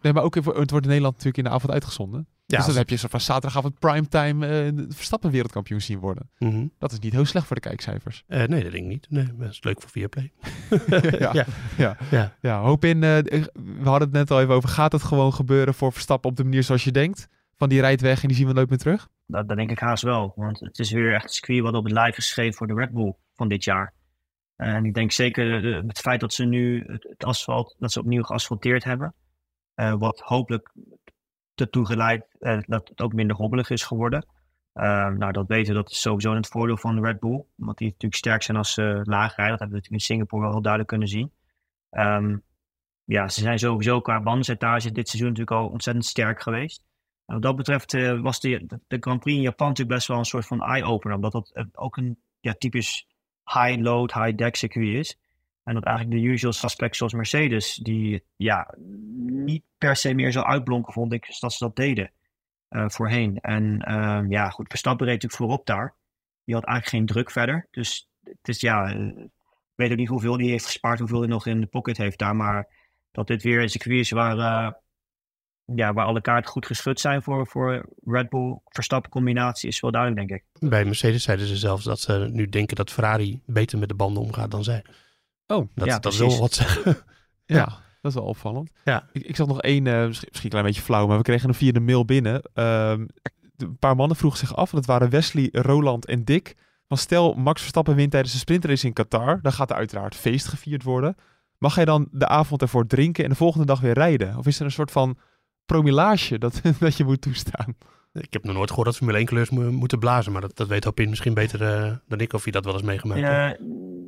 Nee, 0.00 0.12
maar 0.12 0.22
ook, 0.22 0.36
even- 0.36 0.54
het 0.56 0.70
wordt 0.70 0.84
in 0.84 0.90
Nederland 0.92 1.12
natuurlijk 1.16 1.36
in 1.36 1.44
de 1.44 1.50
avond 1.50 1.72
uitgezonden. 1.72 2.26
Ja, 2.46 2.56
dus 2.56 2.66
dan 2.66 2.76
heb 2.76 2.88
je 2.88 2.96
zo 2.96 3.08
van 3.08 3.20
zaterdagavond 3.20 3.78
primetime 3.78 4.46
de 4.74 4.86
Verstappen 4.88 5.30
wereldkampioen 5.30 5.80
zien 5.80 5.98
worden. 5.98 6.30
Mhm. 6.38 6.66
Dat 6.78 6.92
is 6.92 6.98
niet 6.98 7.12
heel 7.12 7.24
slecht 7.24 7.46
voor 7.46 7.56
de 7.56 7.62
kijkcijfers. 7.62 8.24
Eh, 8.26 8.38
nee, 8.44 8.62
dat 8.62 8.72
denk 8.72 8.84
ik 8.84 8.90
niet. 8.90 9.06
Nee, 9.10 9.28
dat 9.38 9.50
is 9.50 9.62
leuk 9.62 9.80
voor 9.80 9.90
Viaplay. 9.90 10.32
ja, 11.18 11.32
ja. 11.32 11.46
Ja. 11.76 11.96
Ja. 12.10 12.36
Ja. 12.40 12.60
hoop 12.60 12.84
in. 12.84 13.00
we 13.00 13.48
hadden 13.82 14.08
het 14.08 14.12
net 14.12 14.30
al 14.30 14.40
even 14.40 14.54
over. 14.54 14.68
Gaat 14.68 14.92
het 14.92 15.02
gewoon 15.02 15.32
gebeuren 15.32 15.74
voor 15.74 15.92
Verstappen 15.92 16.30
op 16.30 16.36
de 16.36 16.44
manier 16.44 16.62
zoals 16.62 16.84
je 16.84 16.92
denkt? 16.92 17.28
Van 17.56 17.68
die 17.68 17.80
rijdt 17.80 18.00
weg 18.00 18.22
en 18.22 18.28
die 18.28 18.36
zien 18.36 18.46
we 18.46 18.52
nooit 18.52 18.68
meer 18.68 18.78
terug? 18.78 19.08
Dat, 19.26 19.48
denk 19.48 19.70
ik 19.70 19.78
haast 19.78 20.02
wel. 20.02 20.32
Want 20.36 20.60
het 20.60 20.78
is 20.78 20.90
weer 20.90 21.14
echt 21.14 21.24
een 21.24 21.30
circuit 21.30 21.62
wat 21.62 21.74
op 21.74 21.84
het 21.84 21.92
lijf 21.92 22.18
is 22.18 22.24
geschreven 22.24 22.54
voor 22.54 22.66
de 22.66 22.74
Red 22.74 22.90
Bull 22.92 23.14
van 23.34 23.48
dit 23.48 23.64
jaar. 23.64 23.94
En 24.56 24.84
ik 24.84 24.94
denk 24.94 25.12
zeker 25.12 25.74
eh, 25.76 25.82
het 25.86 25.98
feit 25.98 26.20
dat 26.20 26.32
ze 26.32 26.44
nu 26.44 26.84
het, 26.86 27.24
asfalt, 27.24 27.76
dat 27.78 27.92
ze 27.92 28.00
opnieuw 28.00 28.22
geasfalteerd 28.22 28.84
hebben. 28.84 29.14
eh, 29.74 29.94
wat 29.98 30.20
hopelijk 30.20 30.72
ertoe 31.54 31.86
geleid 31.86 32.26
eh, 32.38 32.58
dat 32.66 32.88
het 32.88 33.00
ook 33.00 33.12
minder 33.12 33.36
hobbelig 33.36 33.70
is 33.70 33.82
geworden. 33.82 34.26
Eh, 34.72 35.08
nou, 35.08 35.32
dat 35.32 35.46
weten 35.46 35.74
we, 35.74 35.80
dat 35.80 35.90
is 35.90 36.00
sowieso 36.00 36.34
het 36.34 36.46
voordeel 36.46 36.76
van 36.76 36.94
de 36.94 37.00
Red 37.00 37.20
Bull. 37.20 37.44
Omdat 37.58 37.78
die 37.78 37.86
natuurlijk 37.86 38.14
sterk 38.14 38.42
zijn 38.42 38.56
als 38.56 38.72
ze 38.72 39.00
laag 39.04 39.36
rijden. 39.36 39.58
Dat 39.58 39.60
hebben 39.60 39.68
we 39.68 39.74
natuurlijk 39.74 39.92
in 39.92 40.00
Singapore 40.00 40.42
wel 40.42 40.50
heel 40.50 40.60
duidelijk 40.62 40.90
kunnen 40.90 41.08
zien. 41.08 41.32
Ehm, 41.90 42.36
ja, 43.04 43.28
ze 43.28 43.40
zijn 43.40 43.58
sowieso 43.58 44.00
qua 44.00 44.22
bandenshetage 44.22 44.92
dit 44.92 45.08
seizoen 45.08 45.32
natuurlijk 45.32 45.56
al 45.56 45.68
ontzettend 45.68 46.04
sterk 46.06 46.42
geweest. 46.42 46.84
En 47.26 47.34
wat 47.34 47.42
dat 47.42 47.56
betreft 47.56 47.94
eh, 47.94 48.20
was 48.20 48.40
de, 48.40 48.66
de, 48.86 48.96
Grand 49.00 49.20
Prix 49.20 49.36
in 49.36 49.42
Japan 49.42 49.68
natuurlijk 49.68 49.96
best 49.96 50.08
wel 50.08 50.18
een 50.18 50.24
soort 50.24 50.46
van 50.46 50.62
eye-opener. 50.62 51.16
Omdat 51.16 51.32
dat 51.32 51.50
eh, 51.54 51.64
ook 51.72 51.96
een 51.96 52.18
ja, 52.40 52.54
typisch 52.58 53.06
high-load, 53.44 54.14
high-deck 54.14 54.56
circuit 54.56 54.94
is. 54.94 55.18
En 55.64 55.74
dat 55.74 55.84
eigenlijk 55.84 56.16
de 56.16 56.26
usual 56.26 56.52
suspects 56.52 56.98
zoals 56.98 57.12
Mercedes, 57.12 57.74
die 57.74 58.22
ja, 58.36 58.74
niet 59.26 59.62
per 59.78 59.96
se 59.96 60.14
meer 60.14 60.32
zo 60.32 60.40
uitblonken, 60.40 60.92
vond 60.92 61.12
ik, 61.12 61.36
dat 61.40 61.52
ze 61.52 61.64
dat 61.64 61.76
deden 61.76 62.10
eh, 62.68 62.88
voorheen. 62.88 63.40
En 63.40 63.82
ehm, 63.82 64.30
ja, 64.30 64.48
goed, 64.50 64.68
Verstappen 64.68 65.06
reed 65.06 65.14
natuurlijk 65.14 65.42
voorop 65.42 65.66
daar. 65.66 65.94
Die 66.44 66.54
had 66.54 66.64
eigenlijk 66.64 66.96
geen 66.96 67.06
druk 67.06 67.30
verder. 67.30 67.68
Dus 67.70 68.08
het 68.24 68.48
is 68.48 68.60
ja, 68.60 68.88
ik 68.88 69.28
weet 69.74 69.90
ook 69.90 69.96
niet 69.96 70.08
hoeveel 70.08 70.36
die 70.36 70.50
heeft 70.50 70.64
gespaard, 70.64 70.98
hoeveel 70.98 71.20
hij 71.20 71.28
nog 71.28 71.46
in 71.46 71.60
de 71.60 71.66
pocket 71.66 71.96
heeft 71.96 72.18
daar. 72.18 72.36
Maar 72.36 72.68
dat 73.10 73.26
dit 73.26 73.42
weer 73.42 73.62
een 73.62 73.68
circuit 73.68 73.98
is 73.98 74.10
waar, 74.10 74.80
ja, 75.74 75.92
waar 75.92 76.06
alle 76.06 76.20
kaarten 76.20 76.50
goed 76.50 76.66
geschud 76.66 77.00
zijn 77.00 77.22
voor, 77.22 77.46
voor 77.46 77.86
Red 78.04 78.28
Bull 78.28 78.58
Verstappen 78.64 79.10
combinatie 79.10 79.68
is 79.68 79.80
wel 79.80 79.90
duidelijk, 79.90 80.28
denk 80.28 80.40
ik. 80.40 80.68
Bij 80.70 80.84
Mercedes 80.84 81.22
zeiden 81.22 81.46
ze 81.46 81.56
zelfs 81.56 81.84
dat 81.84 82.00
ze 82.00 82.28
nu 82.32 82.48
denken 82.48 82.76
dat 82.76 82.90
Ferrari 82.90 83.40
beter 83.46 83.78
met 83.78 83.88
de 83.88 83.94
banden 83.94 84.22
omgaat 84.22 84.50
dan 84.50 84.64
zij. 84.64 84.84
Oh, 85.46 85.68
Dat, 85.74 85.86
ja, 85.86 85.98
dat 85.98 86.12
is 86.12 86.18
precies. 86.18 86.34
wel 86.34 86.42
wat 86.42 86.54
zeggen. 86.54 86.96
Ja, 87.44 87.56
Ja. 87.56 87.64
dat 88.00 88.12
is 88.12 88.14
wel 88.14 88.24
opvallend. 88.28 88.70
Ja. 88.84 89.08
Ik, 89.12 89.22
ik 89.22 89.36
zag 89.36 89.46
nog 89.46 89.60
één, 89.62 89.86
eh, 89.86 89.92
misschien, 90.06 90.28
misschien 90.30 90.44
een 90.44 90.50
klein 90.50 90.64
beetje 90.64 90.82
flauw, 90.82 91.06
maar 91.06 91.16
we 91.16 91.22
kregen 91.22 91.48
een 91.48 91.54
via 91.54 91.72
de 91.72 91.80
mail 91.80 92.04
binnen. 92.04 92.42
Ehm, 92.54 93.06
een 93.56 93.78
paar 93.78 93.96
mannen 93.96 94.16
vroegen 94.16 94.38
zich 94.38 94.56
af, 94.56 94.70
en 94.70 94.76
dat 94.76 94.86
waren 94.86 95.10
Wesley, 95.10 95.48
Roland 95.52 96.06
en 96.06 96.24
Dick. 96.24 96.56
Van 96.88 96.96
stel, 96.96 97.34
Max 97.34 97.60
Verstappen 97.60 97.94
wint 97.94 98.10
tijdens 98.10 98.32
de 98.32 98.38
sprintrace 98.38 98.86
in 98.86 98.92
Qatar, 98.92 99.38
dan 99.42 99.52
gaat 99.52 99.70
er 99.70 99.76
uiteraard 99.76 100.14
feest 100.14 100.46
gevierd 100.46 100.82
worden. 100.82 101.16
Mag 101.58 101.74
hij 101.74 101.84
dan 101.84 102.08
de 102.10 102.28
avond 102.28 102.62
ervoor 102.62 102.86
drinken 102.86 103.24
en 103.24 103.30
de 103.30 103.36
volgende 103.36 103.66
dag 103.66 103.80
weer 103.80 103.94
rijden? 103.94 104.36
Of 104.38 104.46
is 104.46 104.58
er 104.58 104.64
een 104.64 104.70
soort 104.70 104.90
van 104.90 105.18
promillage 105.66 106.38
dat, 106.38 106.62
dat 106.80 106.96
je 106.96 107.04
moet 107.04 107.20
toestaan? 107.20 107.76
Ik 108.12 108.32
heb 108.32 108.44
nog 108.44 108.54
nooit 108.54 108.68
gehoord 108.68 108.86
dat 108.86 108.96
Formule 108.96 109.18
1 109.18 109.26
kleurs 109.26 109.50
mo- 109.50 109.70
moeten 109.70 109.98
blazen, 109.98 110.32
maar 110.32 110.40
dat, 110.40 110.56
dat 110.56 110.68
weet 110.68 110.84
Hopin 110.84 111.08
misschien 111.08 111.34
beter 111.34 111.62
eh, 111.62 111.96
dan 112.08 112.20
ik 112.20 112.32
of 112.32 112.42
hij 112.42 112.52
dat 112.52 112.64
wel 112.64 112.74
eens 112.74 112.82
meegemaakt 112.82 113.20
heeft. 113.20 113.32
Eh, 113.60 113.66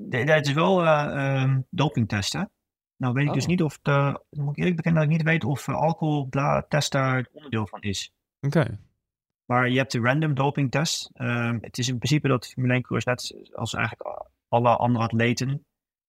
de- 0.08 0.24
de- 0.24 0.32
het 0.32 0.46
is 0.46 0.52
wel 0.52 0.84
eh 0.84 1.42
ehm, 1.42 1.60
dopingtesten. 1.70 2.50
Nou 2.96 3.12
weet 3.14 3.26
ik 3.26 3.32
dus 3.32 3.42
Oh. 3.42 3.48
niet 3.48 3.62
of, 3.62 3.78
de, 3.82 4.20
moet 4.30 4.50
ik 4.50 4.56
eerlijk 4.58 4.76
bekennen 4.76 5.02
dat 5.02 5.10
ik 5.10 5.16
niet 5.16 5.26
weet 5.26 5.44
of 5.44 5.66
uh, 5.66 5.74
alcoholtest 5.76 6.92
daar 6.92 7.16
het 7.16 7.30
onderdeel 7.32 7.66
van 7.66 7.80
is. 7.80 8.12
Oké. 8.40 8.78
Maar 9.44 9.68
je 9.68 9.78
hebt 9.78 9.92
de 9.92 10.00
random 10.00 10.34
dopingtest. 10.34 11.10
Ehm, 11.14 11.58
het 11.60 11.78
is 11.78 11.88
in 11.88 11.98
principe 11.98 12.28
dat 12.28 12.46
Formule 12.46 12.72
1 12.74 12.82
coureurs 12.82 13.04
net 13.04 13.48
als 13.54 13.74
eigenlijk 13.74 14.26
alle 14.48 14.76
andere 14.76 15.04
atleten 15.04 15.64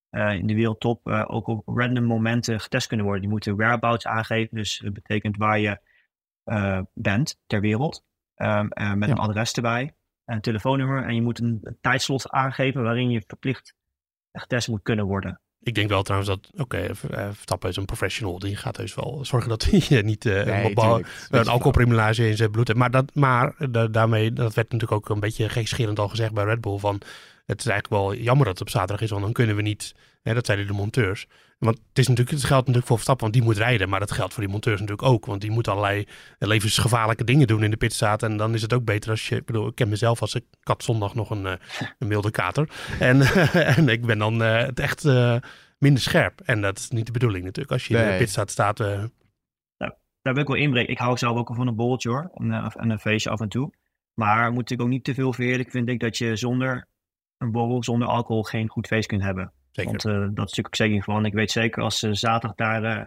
eh, 0.10 0.34
in 0.34 0.48
de 0.48 0.54
wereldtop 0.54 1.08
eh, 1.08 1.24
ook 1.28 1.48
op 1.48 1.62
random 1.66 2.04
momenten 2.04 2.60
getest 2.60 2.88
kunnen 2.88 3.06
worden. 3.06 3.24
Die 3.24 3.32
moeten 3.32 3.56
whereabouts 3.56 4.08
aangeven, 4.08 4.56
dus 4.58 4.80
dat 4.84 4.94
betekent 4.94 5.38
waar 5.38 5.60
je 5.60 5.80
eh, 6.44 6.80
bent 6.94 7.40
ter 7.48 7.62
wereld. 7.62 8.04
Ehm, 8.36 8.68
eh, 8.68 8.94
met 8.94 9.08
Ja. 9.10 9.14
een 9.16 9.22
adres 9.22 9.54
erbij, 9.54 9.94
een 10.26 10.42
telefoonnummer 10.42 11.04
en 11.04 11.16
je 11.16 11.22
moet 11.22 11.40
een, 11.40 11.78
tijdslot 11.82 12.30
aangeven 12.30 12.84
waarin 12.84 13.10
je 13.10 13.24
verplicht 13.28 13.74
getest 14.32 14.68
moet 14.68 14.82
kunnen 14.84 15.06
worden. 15.06 15.42
Ik 15.62 15.76
denk 15.76 15.90
wel 15.90 16.04
trouwens 16.04 16.30
dat, 16.32 16.62
oké, 16.62 16.78
eh, 16.78 16.94
Verstappen 17.32 17.70
is 17.70 17.76
een 17.76 17.86
professional. 17.86 18.40
Die 18.40 18.56
gaat 18.56 18.76
dus 18.76 18.96
wel 18.96 19.26
zorgen 19.26 19.50
dat 19.50 19.64
hij 19.64 20.02
niet 20.02 20.26
eh, 20.26 20.46
Nee, 20.46 20.66
een 20.66 20.74
bal- 20.74 21.02
alcoholpremulage 21.32 22.28
in 22.30 22.36
zijn 22.38 22.52
bloed 22.52 22.68
heeft. 22.68 22.80
Maar, 22.80 22.92
dat, 22.92 23.16
maar 23.16 23.56
da- 23.72 23.88
daarmee, 23.88 24.34
dat 24.34 24.54
werd 24.54 24.72
natuurlijk 24.72 25.02
ook 25.02 25.10
een 25.10 25.20
beetje 25.20 25.50
gekscherend 25.50 26.00
al 26.00 26.08
gezegd 26.08 26.34
bij 26.34 26.44
Red 26.44 26.62
Bull. 26.62 26.78
Van, 26.78 27.02
het 27.50 27.60
is 27.60 27.68
eigenlijk 27.68 28.02
wel 28.02 28.16
jammer 28.16 28.46
dat 28.46 28.60
het 28.60 28.68
op 28.68 28.74
zaterdag 28.74 29.02
is, 29.02 29.10
want 29.10 29.24
dan 29.24 29.34
kunnen 29.34 29.56
we 29.56 29.62
niet, 29.62 29.96
hè, 30.22 30.34
dat 30.34 30.46
zeiden 30.46 30.68
de 30.68 30.74
monteurs. 30.74 31.28
Want 31.58 31.78
het, 31.78 31.98
is 31.98 32.08
natuurlijk, 32.08 32.38
het 32.38 32.46
geldt 32.46 32.60
natuurlijk 32.60 32.88
voor 32.88 32.96
Verstappen, 32.96 33.26
want 33.26 33.38
die 33.38 33.48
moet 33.48 33.58
rijden. 33.58 33.90
Maar 33.90 34.00
dat 34.00 34.12
geldt 34.12 34.34
voor 34.34 34.44
die 34.44 34.52
monteurs 34.52 34.80
natuurlijk 34.80 35.08
ook. 35.08 35.26
Want 35.26 35.42
die 35.42 35.52
moeten 35.52 35.72
allerlei 35.72 36.08
levensgevaarlijke 36.38 37.24
dingen 37.24 37.48
doen 37.48 37.64
in 37.64 37.72
de 37.72 37.78
pitstraat. 37.78 38.24
En 38.24 38.38
dan 38.38 38.54
is 38.54 38.62
het 38.62 38.74
ook 38.74 38.86
beter 38.86 39.10
als 39.10 39.28
je, 39.28 39.36
ik 39.36 39.46
bedoel, 39.46 39.68
ik 39.68 39.76
ken 39.76 39.90
mezelf 39.90 40.22
als 40.22 40.36
ik, 40.36 40.44
had 40.64 40.84
zondag 40.84 41.16
nog 41.16 41.30
een, 41.30 41.46
eh, 41.46 41.54
een 41.98 42.08
milde 42.08 42.32
kater. 42.32 42.70
En, 43.00 43.22
en 43.54 43.90
ik 43.90 44.06
ben 44.06 44.18
dan 44.18 44.44
eh, 44.44 44.66
het 44.66 44.80
echt 44.80 45.06
eh, 45.06 45.36
minder 45.80 46.02
scherp. 46.02 46.42
En 46.42 46.62
dat 46.62 46.78
is 46.78 46.90
niet 46.90 47.06
de 47.06 47.12
bedoeling 47.12 47.44
natuurlijk. 47.44 47.74
Als 47.74 47.88
je 47.88 47.98
in 47.98 48.12
de 48.12 48.18
pitstraat 48.18 48.52
staat, 48.52 48.80
eh, 48.80 49.04
Daar 50.22 50.34
wil 50.34 50.44
ik 50.44 50.48
wel 50.48 50.58
inbreken. 50.58 50.92
Ik 50.92 51.00
hou 51.00 51.18
zelf 51.18 51.38
ook 51.38 51.48
wel 51.48 51.58
van 51.58 51.68
een 51.68 51.76
borreltje 51.76 52.10
hoor. 52.10 52.32
En, 52.34 52.52
eh, 52.52 52.68
en 52.74 52.90
een 52.90 53.00
feestje 53.00 53.30
af 53.30 53.40
en 53.40 53.50
toe. 53.50 53.74
Maar 54.14 54.52
moet 54.52 54.72
ik 54.72 54.82
ook 54.82 54.88
niet 54.88 55.04
te 55.04 55.14
veel 55.14 55.34
verheerlijk. 55.34 55.72
Vind 55.72 55.90
ik 55.90 56.00
dat 56.00 56.18
je 56.18 56.36
zonder 56.36 56.88
een 57.40 57.52
borrel, 57.52 57.84
zonder 57.84 58.08
alcohol, 58.08 58.44
geen 58.44 58.68
goed 58.70 58.88
feest 58.88 59.08
kunt 59.08 59.22
hebben. 59.22 59.52
zeker. 59.72 59.92
Want 59.92 60.06
eh, 60.06 60.14
dat 60.14 60.22
is 60.24 60.36
natuurlijk 60.36 60.68
ook 60.68 60.76
zeker 60.76 61.04
van. 61.04 61.26
Ik 61.26 61.34
weet 61.34 61.52
zeker 61.52 61.84
als 61.84 62.04
eh, 62.04 62.12
zaterdag 62.14 62.56
daar 62.56 62.84
eh, 62.84 63.06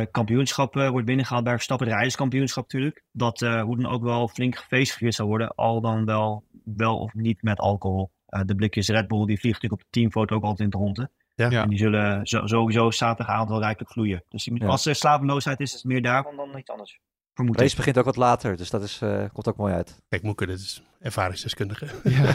eh, 0.00 0.06
kampioenschap 0.10 0.76
eh, 0.76 0.88
wordt 0.88 1.06
binnengehaald 1.06 1.44
bij 1.44 1.52
Verstappen, 1.52 1.86
het 1.86 1.94
rijderskampioenschap 1.94 2.62
natuurlijk. 2.62 3.04
Dat 3.12 3.42
eh, 3.42 3.62
hoe 3.62 3.76
dan 3.76 3.92
ook 3.92 4.02
wel 4.02 4.28
flink 4.28 4.56
gefeest 4.56 4.92
gevierd 4.92 5.14
zal 5.14 5.26
worden. 5.26 5.54
Al 5.54 5.80
dan 5.80 6.04
wel, 6.04 6.44
wel 6.64 6.98
of 6.98 7.14
niet 7.14 7.42
met 7.42 7.58
alcohol. 7.58 8.10
Eh, 8.26 8.40
de 8.44 8.54
blikjes 8.54 8.88
Red 8.88 9.08
Bull 9.08 9.26
die 9.26 9.38
vliegen 9.38 9.52
natuurlijk 9.62 9.72
op 9.72 9.80
de 9.80 10.00
teamfoto 10.00 10.36
ook 10.36 10.42
altijd 10.42 10.60
in 10.60 10.70
de 10.70 10.76
ronde. 10.84 11.10
Ja. 11.34 11.50
En 11.62 11.68
die 11.68 11.78
zullen 11.78 12.26
zo- 12.26 12.46
sowieso 12.46 12.90
zaterdagavond 12.90 13.48
wel 13.48 13.60
rijkelijk 13.60 13.92
vloeien. 13.92 14.24
Dus 14.28 14.50
als 14.62 14.86
er 14.86 14.94
slapeloosheid 14.94 15.60
is, 15.60 15.68
is 15.74 15.82
het 15.82 15.84
meer 15.84 16.02
daarvan 16.02 16.36
dan 16.36 16.58
iets 16.58 16.70
anders. 16.70 17.00
Vermoed 17.36 17.60
race 17.60 17.76
begint 17.76 17.98
ook 17.98 18.04
wat 18.04 18.16
later, 18.16 18.56
dus 18.56 18.70
dat 18.70 18.82
is, 18.82 18.98
eh, 19.02 19.24
komt 19.32 19.48
ook 19.48 19.56
mooi 19.56 19.74
uit. 19.74 19.98
Kijk, 20.08 20.22
Moeke, 20.22 20.46
dit 20.46 20.58
is 20.58 20.82
ervaringsdeskundige. 21.00 21.86
Ja. 22.04 22.34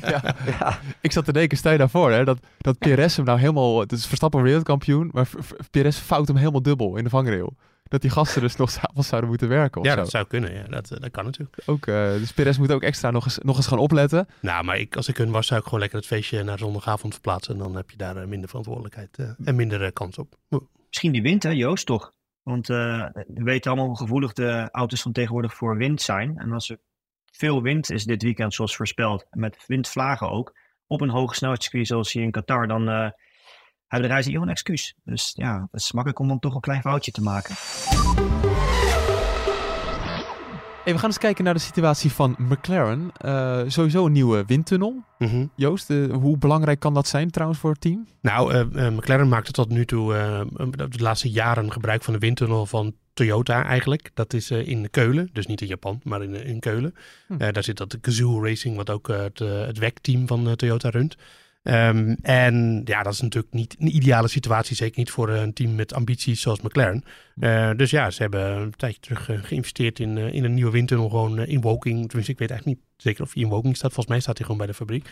ja. 0.00 0.34
Ja, 0.46 0.78
Ik 1.00 1.12
zat 1.12 1.24
te 1.24 1.32
denken, 1.32 1.58
stel 1.58 1.72
je 1.72 1.78
daarvoor, 1.78 2.10
hè, 2.12 2.24
dat, 2.24 2.38
dat 2.58 2.78
Perez 2.78 3.16
hem 3.16 3.24
nou 3.24 3.38
helemaal... 3.38 3.80
Het 3.80 3.92
is 3.92 4.06
Verstappen 4.06 4.42
wereldkampioen, 4.42 5.08
maar 5.12 5.28
Perez 5.70 5.96
fout 5.98 6.28
hem 6.28 6.36
helemaal 6.36 6.62
dubbel 6.62 6.96
in 6.96 7.04
de 7.04 7.10
vangrail. 7.10 7.56
Dat 7.84 8.00
die 8.00 8.10
gasten 8.10 8.40
dus 8.40 8.56
nog 8.56 8.70
s'avonds 8.80 9.08
zouden 9.08 9.30
moeten 9.30 9.48
werken 9.48 9.80
of 9.80 9.86
Ja, 9.86 9.92
zo. 9.92 9.98
dat 10.00 10.10
zou 10.10 10.26
kunnen. 10.26 10.52
Ja. 10.54 10.62
Dat, 10.62 10.90
eh, 10.90 11.00
dat 11.00 11.10
kan 11.10 11.24
natuurlijk. 11.24 11.56
Ook, 11.66 11.86
eh, 11.86 11.94
dus 12.12 12.32
Perez 12.32 12.56
moet 12.58 12.72
ook 12.72 12.82
extra 12.82 13.10
nog 13.10 13.24
eens, 13.24 13.38
nog 13.42 13.56
eens 13.56 13.66
gaan 13.66 13.78
opletten. 13.78 14.26
Nou, 14.40 14.64
maar 14.64 14.78
ik, 14.78 14.96
als 14.96 15.08
ik 15.08 15.16
hun 15.16 15.30
was, 15.30 15.46
zou 15.46 15.58
ik 15.60 15.64
gewoon 15.64 15.80
lekker 15.80 15.98
het 15.98 16.06
feestje 16.06 16.42
naar 16.42 16.58
zondagavond 16.58 17.12
verplaatsen. 17.12 17.52
En 17.54 17.58
dan 17.58 17.74
heb 17.76 17.90
je 17.90 17.96
daar 17.96 18.28
minder 18.28 18.48
verantwoordelijkheid 18.48 19.18
en 19.44 19.54
minder 19.54 19.92
kans 19.92 20.18
op. 20.18 20.34
Misschien 20.88 21.12
die 21.12 21.22
wind, 21.22 21.42
hè, 21.42 21.50
Joost, 21.50 21.86
toch? 21.86 22.12
Want 22.44 22.70
eh, 22.70 23.06
we 23.12 23.42
weten 23.42 23.70
allemaal 23.70 23.88
hoe 23.88 23.98
gevoelig 23.98 24.32
de 24.32 24.68
auto's 24.70 25.02
van 25.02 25.12
tegenwoordig 25.12 25.54
voor 25.54 25.76
wind 25.76 26.02
zijn. 26.02 26.38
En 26.38 26.52
als 26.52 26.70
er 26.70 26.78
veel 27.32 27.62
wind 27.62 27.90
is 27.90 28.04
dit 28.04 28.22
weekend, 28.22 28.54
zoals 28.54 28.76
voorspeld, 28.76 29.26
met 29.30 29.64
windvlagen 29.66 30.30
ook, 30.30 30.56
op 30.86 31.00
een 31.00 31.08
hoge 31.08 31.34
snelheidscircuit 31.34 31.86
zoals 31.86 32.12
hier 32.12 32.22
in 32.22 32.30
Qatar, 32.30 32.66
dan 32.66 32.88
eh, 32.88 33.10
hebben 33.86 34.08
de 34.08 34.14
reizigers 34.14 34.42
een 34.42 34.48
excuus. 34.48 34.94
Dus 35.04 35.32
ja, 35.34 35.68
het 35.70 35.80
is 35.80 35.92
makkelijk 35.92 36.20
om 36.20 36.28
dan 36.28 36.38
toch 36.38 36.54
een 36.54 36.60
klein 36.60 36.80
foutje 36.80 37.12
te 37.12 37.22
maken. 37.22 37.54
Hey, 40.84 40.92
we 40.92 40.98
gaan 40.98 41.08
eens 41.08 41.18
kijken 41.18 41.44
naar 41.44 41.54
de 41.54 41.60
situatie 41.60 42.12
van 42.12 42.34
McLaren. 42.38 43.10
Eh, 43.16 43.60
sowieso 43.66 44.06
een 44.06 44.12
nieuwe 44.12 44.44
windtunnel. 44.46 45.04
Mhm. 45.18 45.46
Joost, 45.56 45.90
eh, 45.90 46.12
hoe 46.12 46.38
belangrijk 46.38 46.80
kan 46.80 46.94
dat 46.94 47.06
zijn 47.06 47.30
trouwens 47.30 47.60
voor 47.60 47.70
het 47.70 47.80
team? 47.80 48.06
Nou, 48.20 48.52
eh, 48.52 48.88
McLaren 48.88 49.28
maakte 49.28 49.52
tot 49.52 49.68
nu 49.68 49.84
toe 49.84 50.12
de 50.78 51.02
laatste 51.02 51.30
jaren 51.30 51.72
gebruik 51.72 52.02
van 52.02 52.12
de 52.12 52.18
windtunnel 52.18 52.66
van 52.66 52.94
Toyota 53.14 53.64
eigenlijk. 53.64 54.10
Dat 54.14 54.32
is 54.32 54.50
in 54.50 54.90
Keulen, 54.90 55.30
dus 55.32 55.46
niet 55.46 55.60
in 55.60 55.66
Japan, 55.66 56.00
maar 56.02 56.22
in, 56.22 56.34
in 56.34 56.60
Keulen. 56.60 56.94
Hm. 57.26 57.52
Daar 57.52 57.64
zit 57.64 57.76
dat 57.76 57.96
Gazoo 58.02 58.44
Racing, 58.44 58.76
wat 58.76 58.90
ook 58.90 59.08
het, 59.08 59.38
het 59.38 59.78
WEC-team 59.78 60.26
van 60.26 60.56
Toyota 60.56 60.88
runt. 60.88 61.16
Ehm, 61.64 62.14
en 62.22 62.80
ja, 62.84 63.02
dat 63.02 63.12
is 63.12 63.20
natuurlijk 63.20 63.52
niet 63.52 63.76
een 63.78 63.96
ideale 63.96 64.28
situatie, 64.28 64.76
zeker 64.76 64.98
niet 64.98 65.10
voor 65.10 65.28
een 65.28 65.52
team 65.52 65.74
met 65.74 65.94
ambities 65.94 66.40
zoals 66.40 66.60
McLaren. 66.60 67.04
Eh, 67.38 67.70
dus 67.76 67.90
ja, 67.90 68.10
ze 68.10 68.22
hebben 68.22 68.46
een 68.46 68.70
tijdje 68.70 69.00
terug 69.00 69.28
eh, 69.28 69.38
geïnvesteerd 69.42 69.98
in, 69.98 70.18
eh, 70.18 70.32
in 70.32 70.44
een 70.44 70.54
nieuwe 70.54 70.70
windtunnel, 70.70 71.08
gewoon 71.08 71.38
in 71.38 71.60
Woking. 71.60 72.06
Tenminste, 72.06 72.32
ik 72.32 72.38
weet 72.38 72.50
eigenlijk 72.50 72.80
niet 72.80 72.88
zeker 72.96 73.22
of 73.22 73.34
hij 73.34 73.42
in 73.42 73.48
Woking 73.48 73.76
staat. 73.76 73.92
Volgens 73.92 74.14
mij 74.14 74.20
staat 74.20 74.36
hij 74.36 74.46
gewoon 74.46 74.60
bij 74.60 74.66
de 74.66 74.74
fabriek. 74.74 75.08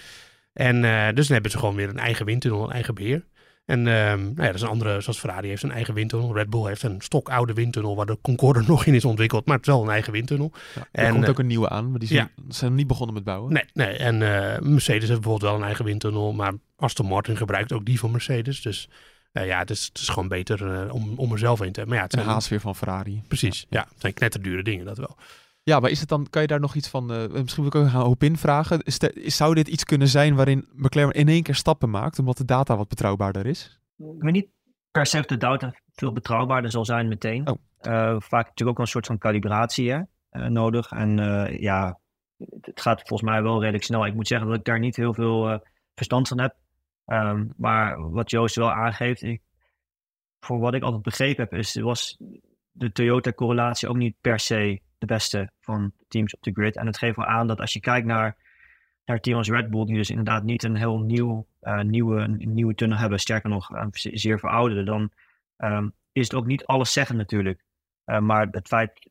En 0.52 0.80
dus 1.14 1.24
dan 1.26 1.34
hebben 1.34 1.50
ze 1.50 1.58
gewoon 1.58 1.74
weer 1.74 1.88
een 1.88 1.98
eigen 1.98 2.26
windtunnel, 2.26 2.64
een 2.64 2.72
eigen 2.72 2.94
beheer. 2.94 3.24
En 3.64 3.86
ehm, 3.86 4.22
nou 4.22 4.34
ja, 4.36 4.46
dat 4.46 4.54
is 4.54 4.60
een 4.60 4.68
andere, 4.68 5.00
zoals 5.00 5.18
Ferrari 5.18 5.48
heeft 5.48 5.62
een 5.62 5.72
eigen 5.72 5.94
windtunnel. 5.94 6.34
Red 6.34 6.50
Bull 6.50 6.66
heeft 6.66 6.82
een 6.82 7.00
stokoude 7.00 7.52
windtunnel 7.52 7.96
waar 7.96 8.06
de 8.06 8.18
Concorde 8.22 8.62
nog 8.66 8.86
in 8.86 8.94
is 8.94 9.04
ontwikkeld. 9.04 9.46
Maar 9.46 9.56
het 9.56 9.66
is 9.66 9.72
wel 9.72 9.82
een 9.82 9.90
eigen 9.90 10.12
windtunnel. 10.12 10.52
Ja, 10.74 10.86
er 10.92 11.04
En, 11.04 11.12
komt 11.12 11.24
eh, 11.24 11.30
ook 11.30 11.38
een 11.38 11.46
nieuwe 11.46 11.68
aan, 11.68 11.90
maar 11.90 11.98
die 11.98 12.08
zijn, 12.08 12.30
ja. 12.36 12.42
zijn 12.48 12.74
niet 12.74 12.86
begonnen 12.86 13.14
met 13.14 13.24
bouwen. 13.24 13.52
Nee, 13.52 13.64
nee. 13.72 13.96
En 13.96 14.14
eh, 14.22 14.60
Mercedes 14.60 15.08
heeft 15.08 15.20
bijvoorbeeld 15.20 15.50
wel 15.50 15.54
een 15.54 15.66
eigen 15.66 15.84
windtunnel. 15.84 16.32
Maar 16.32 16.52
Aston 16.76 17.06
Martin 17.06 17.36
gebruikt 17.36 17.72
ook 17.72 17.84
die 17.84 17.98
van 17.98 18.10
Mercedes. 18.10 18.62
Dus 18.62 18.88
eh, 19.32 19.46
ja, 19.46 19.58
het 19.58 19.70
is, 19.70 19.84
het 19.84 19.98
is 19.98 20.08
gewoon 20.08 20.28
beter 20.28 20.72
eh, 20.72 20.94
om, 20.94 21.12
om 21.16 21.32
er 21.32 21.38
zelf 21.38 21.62
in 21.62 21.72
te 21.72 21.80
hebben. 21.80 21.88
Maar 21.88 21.96
ja, 21.96 22.02
het 22.02 22.12
zijn, 22.12 22.26
haast 22.26 22.48
weer 22.48 22.60
van 22.60 22.76
Ferrari. 22.76 23.22
Precies, 23.28 23.66
ja. 23.70 23.80
Het 23.80 24.00
zijn 24.00 24.14
knetterdure 24.14 24.62
dingen, 24.62 24.84
dat 24.84 24.98
wel. 24.98 25.16
Ja, 25.64 25.80
maar 25.80 25.90
is 25.90 26.00
het 26.00 26.08
dan, 26.08 26.26
kan 26.30 26.42
je 26.42 26.48
daar 26.48 26.60
nog 26.60 26.74
iets 26.74 26.88
van, 26.88 27.12
eh, 27.12 27.28
misschien 27.28 27.62
wil 27.64 27.72
ik 27.72 27.74
ook 27.74 27.94
een 27.94 28.00
hoop 28.00 28.22
in 28.22 28.36
vragen. 28.36 28.80
Is 28.82 28.98
de- 28.98 29.12
is- 29.12 29.36
zou 29.36 29.54
dit 29.54 29.68
iets 29.68 29.84
kunnen 29.84 30.08
zijn 30.08 30.34
waarin 30.34 30.68
McLaren 30.72 31.12
in 31.14 31.28
één 31.28 31.42
keer 31.42 31.54
stappen 31.54 31.90
maakt, 31.90 32.18
omdat 32.18 32.36
de 32.36 32.44
data 32.44 32.76
wat 32.76 32.88
betrouwbaarder 32.88 33.46
is? 33.46 33.80
Ik 33.98 34.22
weet 34.22 34.32
niet 34.32 34.48
per 34.90 35.06
se 35.06 35.18
of 35.18 35.24
de 35.26 35.36
data 35.36 35.74
veel 35.92 36.12
betrouwbaarder 36.12 36.70
zal 36.70 36.84
zijn 36.84 37.08
meteen. 37.08 37.48
Oh. 37.48 37.56
Eh, 37.78 38.16
vaak 38.18 38.46
natuurlijk 38.46 38.78
ook 38.78 38.84
een 38.84 38.90
soort 38.92 39.06
van 39.06 39.18
calibratie 39.18 39.90
hè, 39.90 40.00
eh, 40.30 40.46
nodig. 40.46 40.90
En 40.90 41.16
ja, 41.60 41.98
het 42.60 42.80
gaat 42.80 42.98
volgens 42.98 43.30
mij 43.30 43.42
wel 43.42 43.60
redelijk 43.60 43.84
snel. 43.84 44.06
Ik 44.06 44.14
moet 44.14 44.26
zeggen 44.28 44.48
dat 44.48 44.56
ik 44.58 44.64
daar 44.64 44.78
niet 44.78 44.96
heel 44.96 45.14
veel 45.14 45.60
verstand 45.94 46.28
van 46.28 46.40
heb. 46.40 46.56
Ehm, 47.04 47.46
maar 47.56 48.10
wat 48.10 48.30
Joost 48.30 48.54
wel 48.56 48.72
aangeeft, 48.72 49.22
ik, 49.22 49.42
voor 50.40 50.58
wat 50.58 50.74
ik 50.74 50.82
altijd 50.82 51.02
begrepen 51.02 51.44
heb, 51.44 51.58
is, 51.58 51.74
was 51.74 52.16
de 52.70 52.92
Toyota-correlatie 52.92 53.88
ook 53.88 53.96
niet 53.96 54.16
per 54.20 54.38
se 54.40 54.80
de 55.06 55.14
beste 55.14 55.50
van 55.60 55.92
teams 56.08 56.34
op 56.34 56.42
de 56.42 56.52
grid. 56.52 56.76
En 56.76 56.86
het 56.86 56.98
geeft 56.98 57.16
wel 57.16 57.26
aan 57.26 57.46
dat 57.46 57.60
als 57.60 57.72
je 57.72 57.80
kijkt 57.80 58.06
naar, 58.06 58.36
naar 59.04 59.16
een 59.16 59.22
team 59.22 59.36
als 59.36 59.48
Red 59.50 59.70
Bull, 59.70 59.84
die 59.84 59.96
dus 59.96 60.10
inderdaad 60.10 60.42
niet 60.42 60.62
een 60.62 60.76
heel 60.76 60.98
nieuw, 60.98 61.46
eh, 61.60 61.80
nieuwe, 61.80 62.20
een 62.20 62.54
nieuwe 62.54 62.74
tunnel 62.74 62.98
hebben, 62.98 63.18
sterker 63.20 63.50
nog, 63.50 63.70
ze- 63.92 64.10
zeer 64.18 64.38
verouderde, 64.38 64.84
dan 64.84 65.10
ehm, 65.56 65.88
is 66.12 66.22
het 66.24 66.34
ook 66.34 66.46
niet 66.46 66.64
alles 66.64 66.92
zeggen 66.92 67.16
natuurlijk. 67.16 67.64
Eh, 68.04 68.18
maar 68.18 68.48
het 68.50 68.68
feit 68.68 69.10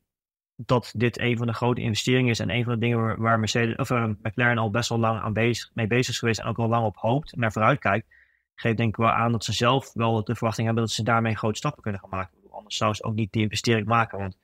dat 0.56 0.94
dit 0.98 1.20
een 1.20 1.38
van 1.38 1.48
de 1.48 1.54
grote 1.54 1.82
investeringen 1.82 2.30
is 2.30 2.40
en 2.40 2.50
een 2.50 2.64
van 2.64 2.74
de 2.74 2.80
dingen 2.80 3.00
waar, 3.02 3.20
waar 3.20 3.40
Mercedes, 3.40 3.76
of, 3.76 3.90
eh, 3.90 4.06
McLaren 4.22 4.58
al 4.58 4.70
best 4.72 4.90
wel 4.90 5.00
lang 5.00 5.20
aan 5.22 5.34
bezig, 5.34 5.72
mee 5.74 5.88
bezig 5.88 6.10
is 6.14 6.20
geweest 6.20 6.40
en 6.40 6.46
ook 6.48 6.58
al 6.58 6.68
lang 6.68 6.86
op 6.86 6.96
hoopt 6.98 7.34
en 7.34 7.40
naar 7.40 7.52
vooruit 7.52 7.80
kijkt, 7.80 8.08
geeft 8.56 8.78
denk 8.78 8.90
ik 8.90 8.96
wel 8.96 9.10
aan 9.12 9.32
dat 9.32 9.44
ze 9.44 9.54
zelf 9.54 9.94
wel 9.94 10.24
de 10.24 10.36
verwachting 10.36 10.66
hebben 10.66 10.86
dat 10.86 10.94
ze 10.94 11.04
daarmee 11.04 11.36
grote 11.36 11.58
stappen 11.58 11.82
kunnen 11.82 12.02
gaan 12.02 12.10
maken. 12.10 12.38
Anders 12.52 12.78
zou 12.78 12.94
ze 12.94 13.04
ook 13.04 13.14
niet 13.16 13.32
die 13.32 13.42
investering 13.42 13.88
maken. 13.88 14.18
Want 14.18 14.38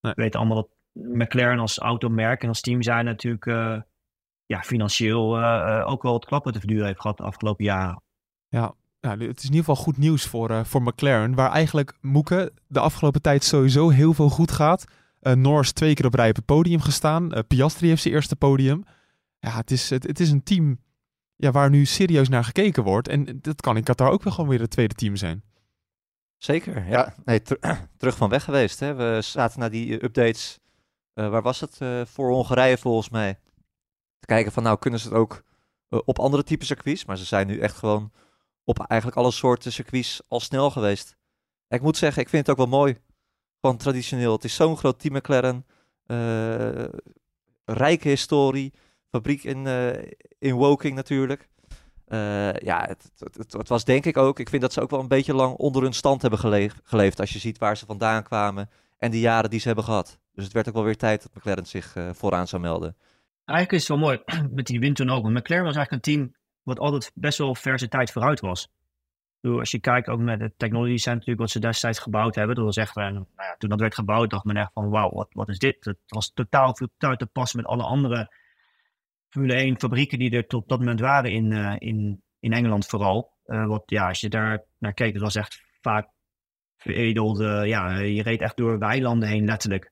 we 0.00 0.12
weten 0.14 0.38
allemaal 0.40 0.56
dat 0.56 0.68
McLaren 0.92 1.58
als 1.58 1.78
automerk 1.78 2.42
en 2.42 2.48
als 2.48 2.60
team 2.60 2.82
zijn 2.82 3.04
natuurlijk 3.04 3.46
eh, 3.46 3.80
ja, 4.46 4.62
financieel 4.62 5.36
eh, 5.36 5.78
eh, 5.78 5.88
ook 5.88 6.02
wel 6.02 6.14
het 6.14 6.24
klappen 6.24 6.52
te 6.52 6.58
verduren 6.58 6.86
heeft 6.86 7.00
gehad 7.00 7.16
de 7.16 7.22
afgelopen 7.22 7.64
jaren. 7.64 8.02
Ja, 8.48 8.74
ja, 9.00 9.10
het 9.10 9.38
is 9.38 9.44
in 9.44 9.54
ieder 9.54 9.58
geval 9.58 9.76
goed 9.84 9.98
nieuws 9.98 10.26
voor, 10.26 10.50
eh, 10.50 10.64
voor 10.64 10.82
McLaren, 10.82 11.34
waar 11.34 11.50
eigenlijk 11.50 11.96
Moeke 12.00 12.52
de 12.66 12.80
afgelopen 12.80 13.22
tijd 13.22 13.44
sowieso 13.44 13.88
heel 13.88 14.14
veel 14.14 14.28
goed 14.28 14.50
gaat. 14.50 14.84
Eh 15.20 15.32
Norris 15.32 15.72
twee 15.72 15.94
keer 15.94 16.06
op 16.06 16.14
rij 16.14 16.28
op 16.28 16.36
het 16.36 16.44
podium 16.44 16.80
gestaan. 16.80 17.32
Eh, 17.32 17.42
Piastri 17.48 17.88
heeft 17.88 18.02
zijn 18.02 18.14
eerste 18.14 18.36
podium. 18.36 18.84
Ja, 19.38 19.56
het 19.56 19.70
is, 19.70 19.90
het, 19.90 20.02
het 20.06 20.20
is 20.20 20.30
een 20.30 20.42
team 20.42 20.78
ja, 21.36 21.50
waar 21.50 21.70
nu 21.70 21.84
serieus 21.84 22.28
naar 22.28 22.44
gekeken 22.44 22.82
wordt. 22.82 23.08
En 23.08 23.38
dat 23.40 23.60
kan 23.60 23.76
in 23.76 23.82
Qatar 23.82 24.10
ook 24.10 24.22
wel 24.22 24.32
gewoon 24.32 24.50
weer 24.50 24.60
het 24.60 24.70
tweede 24.70 24.94
team 24.94 25.16
zijn. 25.16 25.42
Zeker, 26.36 26.88
ja. 26.88 27.14
Nee, 27.24 27.42
ter- 27.42 27.58
terug 27.98 28.16
van 28.16 28.28
weg 28.28 28.44
geweest. 28.44 28.80
Hè. 28.80 28.94
We 28.94 29.18
zaten 29.22 29.60
naar 29.60 29.70
die 29.70 30.04
updates, 30.04 30.58
waar 31.14 31.42
was 31.42 31.60
het? 31.60 31.76
Eh, 31.80 32.00
voor 32.04 32.30
Hongarije 32.30 32.78
volgens 32.78 33.08
mij. 33.08 33.38
Te 34.18 34.26
kijken 34.26 34.52
van, 34.52 34.62
nou 34.62 34.78
kunnen 34.78 35.00
ze 35.00 35.08
het 35.08 35.16
ook 35.16 35.42
eh, 35.88 35.98
op 36.04 36.18
andere 36.18 36.42
type 36.42 36.64
circuits. 36.64 37.04
Maar 37.04 37.16
ze 37.16 37.24
zijn 37.24 37.46
nu 37.46 37.58
echt 37.58 37.76
gewoon 37.76 38.12
op 38.64 38.78
eigenlijk 38.86 39.20
alle 39.20 39.30
soorten 39.30 39.72
circuits 39.72 40.22
al 40.28 40.40
snel 40.40 40.70
geweest. 40.70 41.16
Ik 41.68 41.82
moet 41.82 41.96
zeggen, 41.96 42.22
ik 42.22 42.28
vind 42.28 42.46
het 42.46 42.58
ook 42.58 42.68
wel 42.70 42.78
mooi. 42.78 42.98
Gewoon 43.60 43.76
traditioneel. 43.76 44.32
Het 44.32 44.44
is 44.44 44.54
zo'n 44.54 44.76
groot 44.76 44.98
team 44.98 45.14
McLaren. 45.16 45.66
eh, 46.06 46.84
rijke 47.64 48.08
historie. 48.08 48.72
Fabriek 49.10 49.44
in, 49.44 49.66
eh, 49.66 50.02
in 50.38 50.54
Woking 50.54 50.94
natuurlijk. 50.94 51.48
Eh, 52.06 52.52
ja, 52.52 52.86
het, 52.86 53.10
het, 53.18 53.52
het, 53.52 53.68
was 53.68 53.84
denk 53.84 54.04
ik 54.04 54.16
ook. 54.16 54.38
Ik 54.38 54.48
vind 54.48 54.62
dat 54.62 54.72
ze 54.72 54.80
ook 54.80 54.90
wel 54.90 55.00
een 55.00 55.08
beetje 55.08 55.34
lang 55.34 55.54
onder 55.56 55.82
hun 55.82 55.92
stand 55.92 56.20
hebben 56.22 56.40
gele- 56.40 56.70
geleefd. 56.82 57.20
Als 57.20 57.32
je 57.32 57.38
ziet 57.38 57.58
waar 57.58 57.76
ze 57.76 57.86
vandaan 57.86 58.22
kwamen. 58.22 58.70
En 58.98 59.10
de 59.10 59.20
jaren 59.20 59.50
die 59.50 59.60
ze 59.60 59.66
hebben 59.66 59.84
gehad. 59.84 60.18
Dus 60.34 60.44
het 60.44 60.52
werd 60.52 60.68
ook 60.68 60.74
wel 60.74 60.84
weer 60.84 60.96
tijd 60.96 61.22
dat 61.22 61.34
McLaren 61.34 61.66
zich 61.66 61.96
eh, 61.96 62.10
vooraan 62.12 62.48
zou 62.48 62.62
melden. 62.62 62.96
Eigenlijk 63.44 63.82
is 63.82 63.88
het 63.88 63.98
wel 63.98 64.08
mooi 64.08 64.22
met 64.56 64.66
die 64.66 64.80
windtunnel 64.80 65.16
ook. 65.16 65.22
Want 65.22 65.34
McLaren 65.34 65.64
was 65.64 65.76
eigenlijk 65.76 66.06
een 66.06 66.14
team 66.14 66.34
wat 66.62 66.78
altijd 66.78 67.12
best 67.14 67.38
wel 67.38 67.54
ver 67.54 67.78
zijn 67.78 67.90
tijd 67.90 68.12
vooruit 68.12 68.40
was. 68.40 68.68
Als 69.40 69.70
je 69.70 69.80
kijkt 69.80 70.08
ook 70.08 70.20
met 70.20 70.40
het 70.40 70.52
technology 70.56 70.96
center 70.96 71.12
natuurlijk 71.12 71.40
wat 71.40 71.50
ze 71.50 71.58
destijds 71.58 71.98
gebouwd 71.98 72.34
hebben. 72.34 72.56
Dat 72.56 72.64
was 72.64 72.76
echt, 72.76 72.96
eh, 72.96 73.04
nou 73.04 73.26
ja, 73.36 73.54
toen 73.58 73.70
dat 73.70 73.80
werd 73.80 73.94
gebouwd 73.94 74.30
dacht 74.30 74.44
men 74.44 74.56
echt 74.56 74.72
van 74.72 74.90
wauw, 74.90 75.10
wat, 75.10 75.28
wat 75.30 75.48
is 75.48 75.58
dit? 75.58 75.84
Het 75.84 75.98
was 76.06 76.32
totaal 76.34 76.76
veel 76.76 76.88
uit 76.98 77.18
te 77.18 77.26
passen 77.26 77.60
met 77.60 77.68
alle 77.68 77.82
andere 77.82 78.34
Formule 79.28 79.54
1 79.54 79.78
fabrieken 79.78 80.18
die 80.18 80.30
er 80.30 80.46
tot 80.46 80.68
dat 80.68 80.78
moment 80.78 81.00
waren 81.00 81.30
in, 81.30 81.52
eh, 81.52 81.74
in, 81.78 82.22
in 82.40 82.52
Engeland 82.52 82.86
vooral. 82.86 83.32
Eh, 83.44 83.66
wat 83.66 83.82
ja, 83.86 84.08
als 84.08 84.20
je 84.20 84.28
daar 84.28 84.64
naar 84.78 84.92
keek, 84.92 85.12
het 85.12 85.22
was 85.22 85.34
echt 85.34 85.62
vaak 85.80 86.08
veredelde, 86.76 87.62
ja, 87.66 87.98
je 87.98 88.22
reed 88.22 88.40
echt 88.40 88.56
door 88.56 88.78
weilanden 88.78 89.28
heen 89.28 89.44
letterlijk 89.44 89.91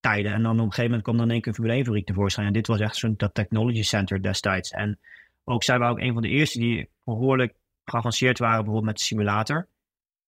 tijden. 0.00 0.32
En 0.32 0.42
dan 0.42 0.52
op 0.52 0.58
een 0.58 0.62
gegeven 0.64 0.84
moment 0.84 1.02
kwam 1.02 1.16
dan 1.16 1.26
in 1.26 1.32
één 1.32 1.40
keer 1.40 1.48
een 1.48 1.54
Formule 1.54 1.76
1 1.76 1.84
fabriek 1.84 2.06
tevoorschijn. 2.06 2.46
En 2.46 2.52
dit 2.52 2.66
was 2.66 2.80
echt 2.80 2.96
zo'n 2.96 3.14
dat 3.16 3.34
technology 3.34 3.82
center 3.82 4.22
destijds. 4.22 4.70
En 4.70 4.98
ook 5.44 5.62
zij 5.64 5.78
waren 5.78 5.94
ook 5.94 6.00
een 6.00 6.12
van 6.12 6.22
de 6.22 6.28
eerste 6.28 6.58
die 6.58 6.88
behoorlijk 7.04 7.54
geavanceerd 7.84 8.38
waren, 8.38 8.56
bijvoorbeeld 8.56 8.86
met 8.86 8.96
de 8.96 9.02
simulator. 9.02 9.66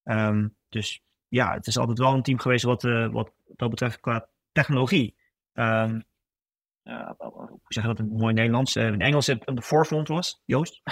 Ehm, 0.05 0.49
dus 0.69 1.01
ja, 1.29 1.53
het 1.55 1.67
is 1.67 1.79
altijd 1.79 1.99
wel 1.99 2.15
een 2.15 2.23
team 2.23 2.39
geweest 2.39 2.65
wat, 2.65 2.85
eh, 2.85 3.09
wat 3.09 3.31
dat 3.57 3.71
betreft 3.71 4.01
qua 4.01 4.27
technologie. 4.53 5.15
ehm, 5.53 6.01
ja, 6.83 7.15
hoe 7.19 7.61
zeg 7.69 7.83
je 7.83 7.89
dat 7.89 7.99
in 7.99 8.05
het 8.05 8.19
mooi 8.19 8.35
Nederlands? 8.35 8.77
Eh, 8.77 8.87
in 8.87 9.01
Engels 9.01 9.29
op 9.29 9.57
de 9.57 9.63
forefront 9.63 10.09
was, 10.09 10.43
Joost. 10.45 10.83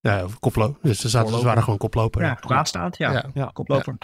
Ja, 0.00 0.24
of 0.24 0.38
koploper. 0.38 0.78
Dus 0.82 1.00
ze, 1.00 1.08
zaten, 1.08 1.38
ze 1.38 1.44
waren 1.44 1.62
gewoon 1.62 1.78
koploper. 1.78 2.22
Ja, 2.22 2.38
ja. 2.96 3.12
Ja. 3.12 3.30
Ja. 3.34 3.50
Koploper. 3.52 3.98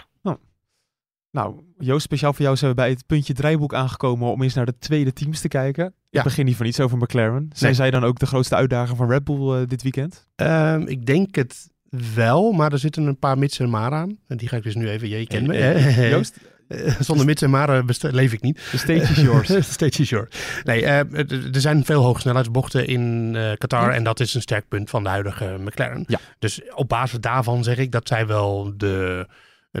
Nou, 1.35 1.55
Joost, 1.77 2.03
speciaal 2.03 2.33
voor 2.33 2.41
jou 2.45 2.55
zijn 2.57 2.69
we 2.71 2.75
bij 2.77 2.89
het 2.89 3.05
puntje 3.05 3.33
draaiboek 3.33 3.73
aangekomen 3.73 4.31
om 4.31 4.41
eens 4.41 4.53
naar 4.53 4.65
de 4.65 4.77
tweede 4.79 5.13
teams 5.13 5.39
te 5.41 5.47
kijken. 5.47 5.93
Ja. 6.09 6.17
Ik 6.19 6.23
begin 6.23 6.45
niet 6.45 6.55
van 6.55 6.65
iets 6.65 6.79
over 6.79 6.97
McLaren. 6.97 7.49
Zijn 7.53 7.71
Nee. 7.71 7.73
zij 7.73 7.91
dan 7.91 8.03
ook 8.03 8.19
de 8.19 8.25
grootste 8.25 8.55
uitdager 8.55 8.95
van 8.95 9.09
Red 9.09 9.23
Bull 9.23 9.61
eh, 9.61 9.67
dit 9.67 9.81
weekend? 9.83 10.27
Ehm, 10.35 10.81
ik 10.81 11.05
denk 11.05 11.35
het 11.35 11.69
wel, 12.15 12.51
maar 12.51 12.71
er 12.71 12.79
zitten 12.79 13.05
een 13.05 13.19
paar 13.19 13.37
mits 13.37 13.59
en 13.59 13.69
maar 13.69 13.91
aan. 13.91 14.17
En 14.27 14.37
die 14.37 14.47
ga 14.47 14.57
ik 14.57 14.63
dus 14.63 14.75
nu 14.75 14.89
even... 14.89 15.09
Je 15.09 15.27
kent 15.27 15.47
me, 15.47 15.53
Eh, 15.57 15.97
eh, 15.97 16.09
Joost, 16.15 16.37
Eh, 16.67 16.95
Zonder 16.99 17.25
mits 17.25 17.41
en 17.41 17.49
maren 17.49 17.85
best- 17.85 18.03
leef 18.03 18.33
ik 18.33 18.41
niet. 18.41 18.55
de 18.71 18.77
stage 18.77 18.99
is 19.11 19.21
yours. 19.21 19.47
The 19.55 19.61
stage 19.61 20.01
is 20.01 20.09
yours. 20.09 20.35
Nee, 20.63 20.85
eh, 20.85 21.29
er 21.55 21.61
zijn 21.61 21.85
veel 21.85 22.01
hoogsnelheidsbochten 22.03 22.87
in 22.87 23.31
eh, 23.35 23.51
Qatar. 23.57 23.91
En 23.91 24.03
dat 24.03 24.19
is 24.19 24.33
een 24.33 24.41
sterk 24.41 24.67
punt 24.67 24.89
van 24.89 25.03
de 25.03 25.09
huidige 25.09 25.55
McLaren. 25.59 26.03
Ja. 26.07 26.19
Dus 26.39 26.61
op 26.75 26.89
basis 26.89 27.19
daarvan 27.19 27.63
zeg 27.63 27.77
ik 27.77 27.91
dat 27.91 28.07
zij 28.07 28.27
wel 28.27 28.73
de, 28.77 29.27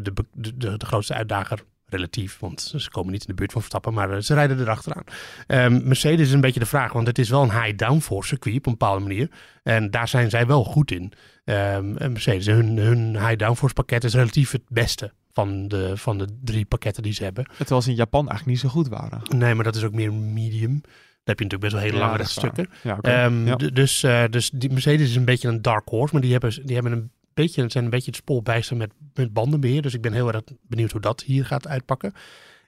de, 0.03 0.13
de, 0.13 0.57
de, 0.57 0.77
de 0.77 0.85
grootste 0.85 1.13
uitdager 1.13 1.59
relatief. 1.85 2.39
Want 2.39 2.73
ze 2.75 2.89
komen 2.89 3.11
niet 3.11 3.21
in 3.21 3.27
de 3.27 3.33
buurt 3.33 3.51
van 3.51 3.61
Verstappen, 3.61 3.93
maar 3.93 4.11
eh, 4.11 4.21
ze 4.21 4.33
rijden 4.33 4.59
erachteraan. 4.59 5.03
Ehm 5.47 5.87
Mercedes 5.87 6.27
is 6.27 6.33
een 6.33 6.41
beetje 6.41 6.59
de 6.59 6.65
vraag, 6.65 6.93
want 6.93 7.07
het 7.07 7.17
is 7.19 7.29
wel 7.29 7.43
een 7.43 7.61
high 7.63 7.75
downforce 7.77 8.27
circuit 8.27 8.57
op 8.57 8.65
een 8.65 8.71
bepaalde 8.71 9.01
manier. 9.01 9.29
En 9.63 9.91
daar 9.91 10.07
zijn 10.07 10.29
zij 10.29 10.45
wel 10.47 10.63
goed 10.63 10.91
in. 10.91 11.11
Ehm, 11.45 11.97
en 11.97 12.11
Mercedes, 12.11 12.45
hun, 12.45 12.77
hun 12.77 13.19
high 13.19 13.35
downforce 13.35 13.73
pakket 13.73 14.03
is 14.03 14.13
relatief 14.13 14.51
het 14.51 14.63
beste 14.67 15.13
van 15.31 15.67
de, 15.67 15.97
van 15.97 16.17
de 16.17 16.27
drie 16.43 16.65
pakketten 16.65 17.03
die 17.03 17.13
ze 17.13 17.23
hebben. 17.23 17.45
Terwijl 17.57 17.81
ze 17.81 17.89
in 17.89 17.95
Japan 17.95 18.29
eigenlijk 18.29 18.47
niet 18.61 18.71
zo 18.71 18.79
goed 18.79 18.87
waren. 18.87 19.21
Nee, 19.37 19.53
maar 19.55 19.63
dat 19.63 19.75
is 19.75 19.83
ook 19.83 19.93
meer 19.93 20.13
medium. 20.13 20.81
Daar 20.81 21.35
heb 21.35 21.39
je 21.39 21.43
natuurlijk 21.43 21.61
best 21.61 21.73
wel 21.73 21.81
hele 21.81 21.97
Ja, 21.97 21.99
lange 22.05 22.17
rechtstukken. 22.17 22.67
Ja. 22.83 22.97
Ehm, 23.01 23.47
Ja. 23.47 23.55
Dus, 23.55 24.03
eh, 24.03 24.23
dus 24.29 24.49
die 24.49 24.71
Mercedes 24.71 25.09
is 25.09 25.15
een 25.15 25.25
beetje 25.25 25.47
een 25.47 25.61
dark 25.61 25.87
horse, 25.89 26.13
maar 26.13 26.21
die 26.21 26.31
hebben, 26.31 26.65
die 26.65 26.73
hebben 26.73 26.91
een 26.91 27.11
beetje, 27.35 27.69
zijn 27.69 27.83
een 27.83 27.89
beetje 27.89 28.11
het 28.11 28.19
spoor 28.19 28.43
bijster 28.43 28.77
met, 28.77 28.91
met 29.13 29.33
bandenbeheer. 29.33 29.81
Dus 29.81 29.93
ik 29.93 30.01
ben 30.01 30.13
heel 30.13 30.31
erg 30.31 30.41
benieuwd 30.61 30.91
hoe 30.91 31.01
dat 31.01 31.21
hier 31.21 31.45
gaat 31.45 31.67
uitpakken. 31.67 32.13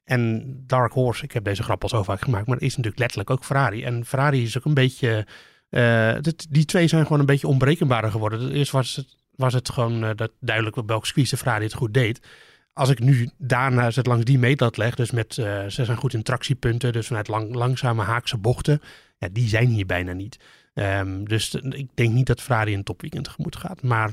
En 0.07 0.53
Dark 0.67 0.93
Horse, 0.93 1.23
ik 1.23 1.31
heb 1.31 1.43
deze 1.43 1.63
grap 1.63 1.83
al 1.83 1.89
zo 1.89 2.03
vaak 2.03 2.21
gemaakt, 2.21 2.47
maar 2.47 2.61
is 2.61 2.69
natuurlijk 2.69 2.99
letterlijk 2.99 3.29
ook 3.29 3.43
Ferrari. 3.43 3.83
En 3.83 4.05
Ferrari 4.05 4.43
is 4.43 4.57
ook 4.57 4.65
een 4.65 4.73
beetje, 4.73 5.27
eh, 5.69 6.15
die 6.49 6.65
twee 6.65 6.87
zijn 6.87 7.03
gewoon 7.03 7.19
een 7.19 7.25
beetje 7.25 7.47
onberekenbaarder 7.47 8.11
geworden. 8.11 8.51
Eerst 8.51 8.71
was 8.71 8.95
het, 8.95 9.17
was 9.35 9.53
het 9.53 9.69
gewoon 9.69 10.03
eh, 10.03 10.09
dat 10.15 10.31
duidelijk 10.39 10.75
op 10.75 10.87
welke 10.87 11.05
squeeze 11.05 11.37
Ferrari 11.37 11.63
het 11.63 11.73
goed 11.73 11.93
deed. 11.93 12.27
Als 12.73 12.89
ik 12.89 12.99
nu 12.99 13.29
daarna 13.37 13.85
het 13.85 14.05
langs 14.05 14.25
die 14.25 14.39
meetlat 14.39 14.77
leg, 14.77 14.95
dus 14.95 15.11
met, 15.11 15.37
eh, 15.37 15.65
ze 15.67 15.85
zijn 15.85 15.97
goed 15.97 16.13
in 16.13 16.23
tractiepunten, 16.23 16.93
dus 16.93 17.07
vanuit 17.07 17.27
lang, 17.27 17.53
langzame 17.53 18.03
haakse 18.03 18.37
bochten, 18.37 18.81
ja, 19.17 19.27
die 19.31 19.47
zijn 19.47 19.67
hier 19.67 19.85
bijna 19.85 20.13
niet. 20.13 20.39
Ehm, 20.73 21.23
dus 21.23 21.53
ik 21.53 21.87
denk 21.93 22.13
niet 22.13 22.27
dat 22.27 22.41
Ferrari 22.41 22.73
een 22.73 22.83
topweekend 22.83 23.23
tegemoet 23.23 23.55
gaat. 23.55 23.81
Maar 23.81 24.11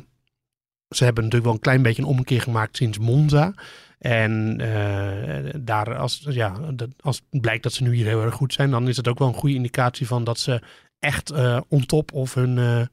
ze 0.96 1.04
hebben 1.04 1.24
natuurlijk 1.24 1.50
wel 1.50 1.58
een 1.58 1.66
klein 1.66 1.82
beetje 1.82 2.02
een 2.02 2.08
ommekeer 2.08 2.40
gemaakt 2.40 2.76
sinds 2.76 2.98
Monza. 2.98 3.54
En 3.98 4.60
eh, 4.60 5.54
daar 5.60 5.96
als, 5.96 6.26
ja, 6.28 6.56
als 7.00 7.22
het 7.30 7.40
blijkt 7.40 7.62
dat 7.62 7.72
ze 7.72 7.82
nu 7.82 7.94
hier 7.94 8.06
heel 8.06 8.22
erg 8.22 8.34
goed 8.34 8.52
zijn, 8.52 8.70
dan 8.70 8.88
is 8.88 8.96
het 8.96 9.08
ook 9.08 9.18
wel 9.18 9.28
een 9.28 9.34
goede 9.34 9.54
indicatie 9.54 10.06
van 10.06 10.24
dat 10.24 10.38
ze 10.38 10.62
echt 10.98 11.30
eh 11.30 11.60
on 11.68 11.86
top 11.86 12.12
of 12.12 12.34
hun, 12.34 12.58
eh, 12.58 12.86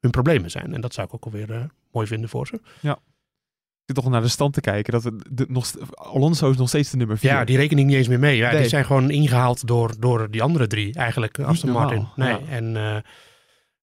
hun 0.00 0.10
problemen 0.10 0.50
zijn. 0.50 0.74
En 0.74 0.80
dat 0.80 0.94
zou 0.94 1.06
ik 1.06 1.14
ook 1.14 1.24
alweer 1.24 1.70
mooi 1.92 2.06
vinden 2.06 2.28
voor 2.28 2.46
ze. 2.46 2.60
Ik 3.86 3.94
zit 3.94 4.04
toch 4.04 4.12
naar 4.12 4.22
de 4.22 4.28
stand 4.28 4.54
te 4.54 4.60
kijken. 4.60 4.92
Dat 4.92 5.02
we 5.02 5.16
de, 5.30 5.46
nog, 5.48 5.94
Alonso 5.94 6.50
is 6.50 6.56
nog 6.56 6.68
steeds 6.68 6.90
de 6.90 6.96
nummer 6.96 7.18
4. 7.18 7.30
Ja, 7.30 7.44
die 7.44 7.56
rekening 7.56 7.86
niet 7.86 7.96
eens 7.96 8.08
meer 8.08 8.18
mee. 8.18 8.36
Ja, 8.36 8.50
Nee. 8.50 8.60
Die 8.60 8.68
zijn 8.68 8.84
gewoon 8.84 9.10
ingehaald 9.10 9.66
door, 9.66 9.94
door 9.98 10.30
die 10.30 10.42
andere 10.42 10.66
drie 10.66 10.94
eigenlijk. 10.94 11.38
Aston 11.38 11.70
Martin. 11.70 12.08
Nee. 12.16 12.28
ja. 12.28 12.40
En 12.48 12.76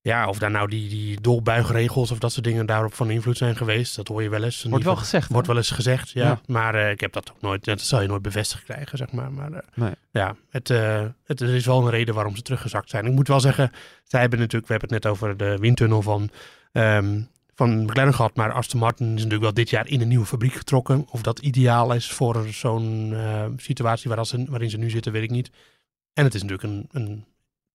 ja, 0.06 0.28
of 0.28 0.39
daar 0.39 0.52
nou 0.52 0.70
die, 0.70 0.89
die 0.89 1.22
dolbuigregels 1.22 2.12
of 2.12 2.20
dat 2.20 2.32
soort 2.32 2.46
dingen 2.46 2.65
daarop 2.65 2.94
van 2.94 3.10
invloed 3.10 3.38
zijn 3.38 3.56
geweest. 3.56 3.96
Dat 3.96 4.08
hoor 4.08 4.24
je 4.24 4.30
wel 4.30 4.44
eens. 4.44 4.63
Wordt 4.63 4.86
wel 4.86 4.96
gezegd. 4.96 5.28
hè? 5.28 5.34
Wordt 5.34 5.48
wel 5.48 5.58
eens 5.58 5.72
gezegd, 5.72 6.10
ja. 6.10 6.24
Ja. 6.26 6.39
Maar 6.48 6.76
eh, 6.76 6.89
ik 6.89 7.00
heb 7.00 7.13
dat 7.13 7.32
ook 7.32 7.41
nooit, 7.41 7.63
dat 7.65 7.82
zal 7.82 8.02
je 8.02 8.08
nooit 8.08 8.22
bevestigd 8.22 8.63
krijgen, 8.63 8.98
zeg 8.98 9.12
maar. 9.12 9.32
Maar 9.32 9.52
eh, 9.52 9.60
Nee. 9.74 9.91
ja, 10.12 10.36
het, 10.50 10.70
eh, 10.70 11.06
het 11.24 11.41
er 11.41 11.56
is 11.56 11.65
wel 11.65 11.82
een 11.82 11.89
reden 11.89 12.13
waarom 12.15 12.36
ze 12.36 12.41
teruggezakt 12.41 12.89
zijn. 12.89 13.06
Ik 13.06 13.12
moet 13.12 13.28
wel 13.28 13.39
zeggen, 13.39 13.72
zij 14.04 14.20
hebben 14.22 14.39
natuurlijk, 14.39 14.68
we 14.68 14.78
hebben 14.78 14.94
het 14.94 15.04
net 15.04 15.13
over 15.13 15.38
de 15.38 15.58
windtunnel 15.58 16.02
van, 16.02 16.30
ehm 16.72 17.22
van 17.56 17.84
McLaren 17.84 18.13
gehad. 18.13 18.36
Maar 18.36 18.52
Aston 18.52 18.80
Martin 18.80 19.06
is 19.06 19.13
natuurlijk 19.13 19.41
wel 19.41 19.54
dit 19.54 19.70
jaar 19.70 19.88
in 19.88 20.02
een 20.02 20.08
nieuwe 20.08 20.26
fabriek 20.26 20.54
getrokken. 20.54 21.06
Of 21.10 21.22
dat 21.22 21.39
ideaal 21.39 21.94
is 21.94 22.12
voor 22.12 22.46
zo'n 22.50 23.15
situatie 23.58 24.10
waar 24.10 24.26
ze, 24.26 24.46
waarin 24.50 24.70
ze 24.70 24.78
nu 24.78 24.89
zitten, 24.89 25.12
weet 25.12 25.24
ik 25.24 25.30
niet. 25.30 25.52
En 26.13 26.24
het 26.24 26.34
is 26.34 26.41
natuurlijk 26.44 26.74
een, 26.74 26.89
een 26.91 27.26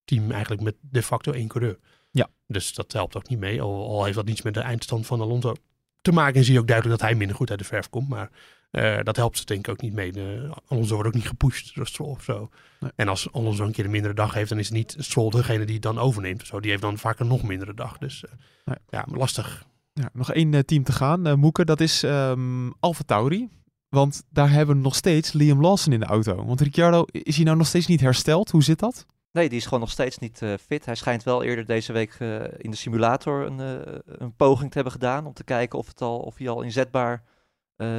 team 0.05 0.31
eigenlijk 0.31 0.63
met 0.63 0.75
de 0.81 1.03
facto 1.03 1.33
één 1.33 1.49
coureur. 1.49 1.79
Ja. 2.11 2.29
Dus 2.47 2.75
dat 2.75 2.93
helpt 2.93 3.17
ook 3.17 3.29
niet 3.29 3.39
mee. 3.39 3.63
Al, 3.63 3.89
al 3.89 4.05
heeft 4.05 4.17
dat 4.17 4.27
niets 4.27 4.43
met 4.43 4.55
de 4.55 4.61
eindstand 4.61 5.07
van 5.07 5.21
Alonso 5.21 5.55
te 6.01 6.13
maken. 6.13 6.35
En 6.35 6.45
zie 6.45 6.53
je 6.55 6.61
ook 6.61 6.67
duidelijk 6.67 7.01
dat 7.01 7.09
hij 7.09 7.19
minder 7.19 7.37
goed 7.37 7.51
uit 7.51 7.59
de 7.59 7.65
verf 7.65 7.89
komt. 7.91 8.09
Maar 8.09 8.31
eh, 8.71 8.99
dat 9.03 9.17
helpt 9.17 9.39
ze 9.39 9.45
denk 9.45 9.67
ik 9.67 9.73
ook 9.73 9.81
niet 9.81 9.93
mee. 9.93 10.13
De, 10.13 10.51
Alonso 10.67 10.95
wordt 10.95 11.09
ook 11.09 11.15
niet 11.15 11.29
gepusht 11.29 11.75
door 11.75 11.87
Stroll 11.87 12.11
of 12.11 12.23
zo. 12.23 12.49
Nee. 12.81 12.91
En 12.97 13.09
als 13.09 13.33
Alonso 13.33 13.65
een 13.65 13.73
keer 13.73 13.85
een 13.85 13.91
mindere 13.91 14.15
dag 14.15 14.35
heeft, 14.35 14.49
dan 14.49 14.59
is 14.59 14.67
het 14.69 14.77
niet 14.77 14.95
Stroll 14.99 15.31
degene 15.31 15.65
die 15.65 15.75
het 15.75 15.83
dan 15.83 15.99
overneemt. 15.99 16.47
Zo. 16.47 16.61
Die 16.61 16.71
heeft 16.71 16.83
dan 16.83 16.99
vaak 16.99 17.19
een 17.19 17.27
nog 17.27 17.43
mindere 17.43 17.75
dag. 17.75 17.99
Dus 17.99 18.25
eh, 18.25 18.31
Nee. 18.65 18.77
ja, 18.89 19.07
lastig. 19.11 19.65
Ja, 19.93 20.11
nog 20.13 20.33
één 20.33 20.55
eh, 20.55 20.61
team 20.61 20.85
te 20.85 20.93
gaan, 20.93 21.27
eh 21.27 21.35
Moeke. 21.35 21.65
Dat 21.65 21.81
is 21.81 22.03
ehm 22.03 22.71
Alfa 22.81 23.03
Tauri. 23.07 23.49
Want 23.89 24.23
daar 24.31 24.51
hebben 24.51 24.77
we 24.77 24.83
nog 24.83 24.95
steeds 24.95 25.33
Liam 25.33 25.61
Lawson 25.61 25.93
in 25.93 26.01
de 26.01 26.07
auto. 26.07 26.45
Want 26.45 26.61
Ricciardo, 26.61 27.05
is 27.07 27.37
hij 27.37 27.45
nou 27.45 27.57
nog 27.57 27.67
steeds 27.67 27.87
niet 27.87 28.01
hersteld? 28.01 28.51
Hoe 28.51 28.63
zit 28.63 28.79
dat? 28.79 29.07
Nee, 29.33 29.49
die 29.49 29.59
is 29.59 29.65
gewoon 29.65 29.81
nog 29.81 29.91
steeds 29.91 30.19
niet 30.19 30.43
eh, 30.43 30.55
fit. 30.61 30.85
Hij 30.85 30.95
schijnt 30.95 31.23
wel 31.23 31.43
eerder 31.43 31.67
deze 31.67 31.93
week 31.93 32.15
eh, 32.19 32.43
in 32.57 32.71
de 32.71 32.77
simulator 32.77 33.47
een, 33.47 33.61
eh, 33.61 33.99
een 34.05 34.37
poging 34.37 34.69
te 34.69 34.75
hebben 34.75 34.93
gedaan 34.93 35.27
om 35.27 35.33
te 35.33 35.45
kijken 35.45 35.79
of, 35.79 35.87
het 35.87 36.01
al, 36.01 36.19
of 36.19 36.37
hij 36.37 36.49
al 36.49 36.63
inzetbaar 36.63 37.25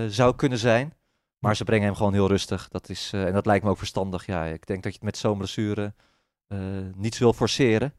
zou 0.08 0.36
kunnen 0.36 0.58
zijn. 0.58 0.94
Maar 1.39 1.56
ze 1.56 1.63
brengen 1.63 1.86
hem 1.86 1.96
gewoon 1.96 2.13
heel 2.13 2.28
rustig. 2.28 2.67
Dat 2.67 2.89
is, 2.89 3.13
en 3.13 3.34
dat 3.34 3.46
lijkt 3.46 3.63
me 3.63 3.70
ook 3.70 3.78
verstandig. 3.78 4.26
Ja, 4.26 4.46
ik 4.46 4.67
denk 4.67 4.84
dat 4.84 4.91
je 4.91 4.98
het 4.98 5.08
met 5.08 5.17
zo'n 5.17 5.38
blessure 5.38 5.94
niets 6.96 7.20
wil 7.20 7.34
forceren. 7.34 7.94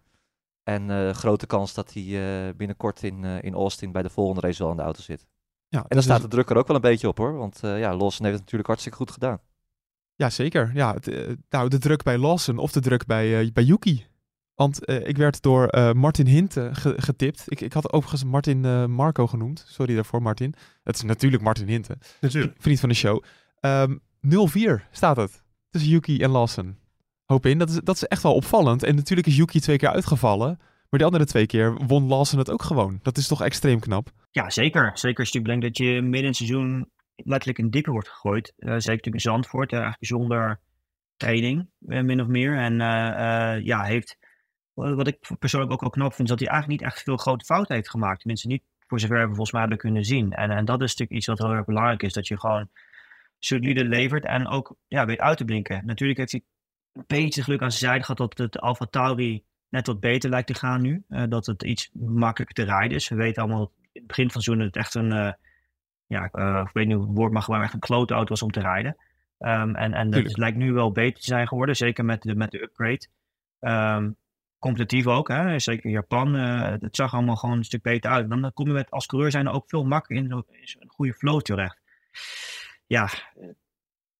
En 0.62 1.14
grote 1.14 1.46
kans 1.46 1.74
dat 1.74 1.92
hij 1.92 2.56
binnenkort 2.56 3.02
in, 3.02 3.24
in 3.24 3.54
Austin 3.54 3.92
bij 3.92 4.02
de 4.02 4.10
volgende 4.10 4.40
race 4.40 4.62
wel 4.62 4.70
in 4.70 4.76
de 4.76 4.82
auto 4.82 5.00
zit. 5.00 5.26
Ja, 5.68 5.78
En 5.78 5.84
dan 5.88 5.96
dus- 5.96 6.04
staat 6.04 6.22
de 6.22 6.28
druk 6.28 6.50
er 6.50 6.56
ook 6.56 6.66
wel 6.66 6.76
een 6.76 6.82
beetje 6.82 7.08
op 7.08 7.18
hoor. 7.18 7.36
Want 7.36 7.58
ja, 7.62 7.96
Lawson 7.96 8.24
heeft 8.24 8.36
het 8.36 8.40
natuurlijk 8.40 8.66
hartstikke 8.66 8.98
goed 8.98 9.10
gedaan. 9.10 9.40
Ja, 10.14 10.30
zeker. 10.30 10.70
Ja, 10.74 10.94
het, 10.94 11.08
eh, 11.08 11.32
nou, 11.50 11.68
de 11.68 11.78
druk 11.78 12.02
bij 12.02 12.18
Lawson 12.18 12.58
of 12.58 12.72
de 12.72 12.80
druk 12.80 13.06
bij, 13.06 13.40
eh, 13.40 13.52
bij 13.52 13.64
Yuki. 13.64 14.06
Want 14.54 14.84
eh, 14.84 15.08
ik 15.08 15.16
werd 15.16 15.42
door 15.42 15.66
eh, 15.66 15.92
Martin 15.92 16.26
Hinte 16.26 16.68
ge- 16.72 16.94
getipt. 16.96 17.42
Ik, 17.46 17.60
ik 17.60 17.72
had 17.72 17.92
overigens 17.92 18.24
Martin 18.24 18.64
eh, 18.64 18.86
Marco 18.86 19.26
genoemd. 19.26 19.64
Sorry 19.68 19.94
daarvoor, 19.94 20.22
Martin. 20.22 20.54
Het 20.82 20.94
is 20.94 21.02
natuurlijk 21.02 21.42
Martin 21.42 21.68
Hinte, 21.68 21.96
Natuurlijk. 22.20 22.54
vriend 22.58 22.80
van 22.80 22.88
de 22.88 22.94
show. 22.94 23.22
Ehm 23.60 23.96
0-4 24.20 24.88
staat 24.90 25.16
het 25.16 25.42
tussen 25.70 25.90
Yuki 25.90 26.18
en 26.22 26.30
Lawson. 26.30 26.76
Hoop 27.24 27.46
in. 27.46 27.58
Dat 27.58 27.68
is, 27.70 27.80
dat 27.84 27.94
is 27.96 28.04
echt 28.04 28.22
wel 28.22 28.34
opvallend. 28.34 28.82
En 28.82 28.94
natuurlijk 28.94 29.26
is 29.28 29.36
Yuki 29.36 29.60
twee 29.60 29.76
keer 29.76 29.88
uitgevallen. 29.88 30.58
Maar 30.90 31.00
de 31.00 31.06
andere 31.06 31.24
twee 31.24 31.46
keer 31.46 31.76
won 31.86 32.06
Lawson 32.08 32.38
het 32.38 32.50
ook 32.50 32.62
gewoon. 32.62 32.98
Dat 33.02 33.16
is 33.18 33.26
toch 33.26 33.42
extreem 33.42 33.80
knap. 33.80 34.10
Ja, 34.30 34.50
zeker. 34.50 34.90
Zeker 34.94 35.18
als 35.20 35.32
je 35.32 35.42
bedenkt 35.42 35.62
dat 35.64 35.76
je 35.76 35.84
midden 36.02 36.20
in 36.20 36.26
het 36.26 36.36
seizoen 36.36 36.88
letterlijk 37.16 37.58
in 37.58 37.70
diepe 37.70 37.90
wordt 37.90 38.08
gegooid. 38.08 38.48
Eh, 38.48 38.68
zeker 38.68 38.76
natuurlijk 38.76 39.14
in 39.14 39.20
Zandvoort, 39.20 39.72
eh, 39.72 39.78
eigenlijk 39.78 40.06
zonder 40.06 40.60
training, 41.16 41.68
eh, 41.86 42.00
min 42.00 42.20
of 42.20 42.26
meer. 42.26 42.56
En 42.56 42.76
ja, 43.64 43.82
heeft, 43.82 44.18
wat 44.74 45.06
ik 45.06 45.18
persoonlijk 45.38 45.72
ook 45.72 45.80
wel 45.80 45.90
knap 45.90 46.14
vind, 46.14 46.22
is 46.22 46.36
dat 46.36 46.38
hij 46.40 46.48
eigenlijk 46.48 46.80
niet 46.80 46.90
echt 46.90 47.02
veel 47.02 47.16
grote 47.16 47.44
fouten 47.44 47.74
heeft 47.74 47.90
gemaakt. 47.90 48.18
Tenminste, 48.18 48.46
niet 48.46 48.62
voor 48.86 49.00
zover 49.00 49.20
we 49.20 49.26
volgens 49.26 49.52
mij 49.52 49.60
hebben 49.60 49.78
kunnen 49.78 50.04
zien. 50.04 50.32
En, 50.32 50.50
en 50.50 50.64
dat 50.64 50.82
is 50.82 50.90
natuurlijk 50.90 51.18
iets 51.18 51.26
wat 51.26 51.38
heel 51.38 51.50
erg 51.50 51.64
belangrijk 51.64 52.02
is, 52.02 52.12
dat 52.12 52.28
je 52.28 52.40
gewoon 52.40 52.68
solide 53.38 53.84
levert 53.84 54.24
en 54.24 54.46
ook 54.48 54.76
ja, 54.88 55.06
weet 55.06 55.18
uit 55.18 55.36
te 55.36 55.44
blinken. 55.44 55.86
Natuurlijk 55.86 56.18
heeft 56.18 56.32
hij 56.32 56.42
een 56.92 57.04
beetje 57.06 57.42
geluk 57.42 57.62
aan 57.62 57.70
zijn 57.70 57.90
zijde 57.90 58.04
gehad 58.04 58.18
dat 58.18 58.38
het 58.38 58.60
Alfa 58.60 58.86
Tauri 58.86 59.44
net 59.68 59.86
wat 59.86 60.00
beter 60.00 60.30
lijkt 60.30 60.46
te 60.46 60.54
gaan 60.54 60.82
nu. 60.82 61.04
Dat 61.28 61.46
het 61.46 61.62
iets 61.62 61.90
makkelijker 61.92 62.64
te 62.64 62.72
rijden 62.72 62.96
is. 62.96 63.08
We 63.08 63.14
weten 63.14 63.42
allemaal 63.42 63.60
dat 63.60 63.72
in 63.92 64.00
het 64.00 64.06
begin 64.06 64.30
van 64.30 64.34
het 64.34 64.44
seizoen 64.44 64.64
het 64.64 64.76
echt 64.76 64.94
een, 64.94 65.36
ja, 66.12 66.28
eh, 66.32 66.62
ik 66.66 66.72
weet 66.72 66.86
niet 66.86 66.96
hoe 66.96 67.06
het 67.06 67.16
woord, 67.16 67.32
maar 67.32 67.42
gewoon 67.42 67.62
echt 67.62 67.72
een 67.74 67.80
klote 67.80 68.14
auto 68.14 68.28
was 68.28 68.42
om 68.42 68.50
te 68.50 68.60
rijden. 68.60 68.96
Ehm, 69.38 69.74
en 69.74 69.94
en 69.94 70.10
dat 70.10 70.36
lijkt 70.38 70.56
nu 70.56 70.72
wel 70.72 70.92
beter 70.92 71.20
te 71.20 71.26
zijn 71.26 71.48
geworden, 71.48 71.76
zeker 71.76 72.04
met 72.04 72.22
de, 72.22 72.34
met 72.34 72.50
de 72.50 72.62
upgrade. 72.62 73.06
Ehm, 73.60 74.10
competitief 74.58 75.06
ook, 75.06 75.28
hè? 75.28 75.58
zeker 75.58 75.90
Japan. 75.90 76.36
eh, 76.36 76.70
het 76.80 76.96
zag 76.96 77.14
allemaal 77.14 77.36
gewoon 77.36 77.56
een 77.56 77.64
stuk 77.64 77.82
beter 77.82 78.10
uit. 78.10 78.28
Dan 78.30 78.52
kom 78.52 78.66
je 78.66 78.72
met, 78.72 78.90
als 78.90 79.06
coureur 79.06 79.30
zijn 79.30 79.46
er 79.46 79.52
ook 79.52 79.68
veel 79.68 79.84
makkelijker 79.84 80.26
in 80.26 80.32
zo'n- 80.32 80.56
zo'n 80.62 80.88
goede 80.90 81.14
flow 81.14 81.40
terecht. 81.40 81.80
Ja, 82.86 83.04
eh, 83.04 83.46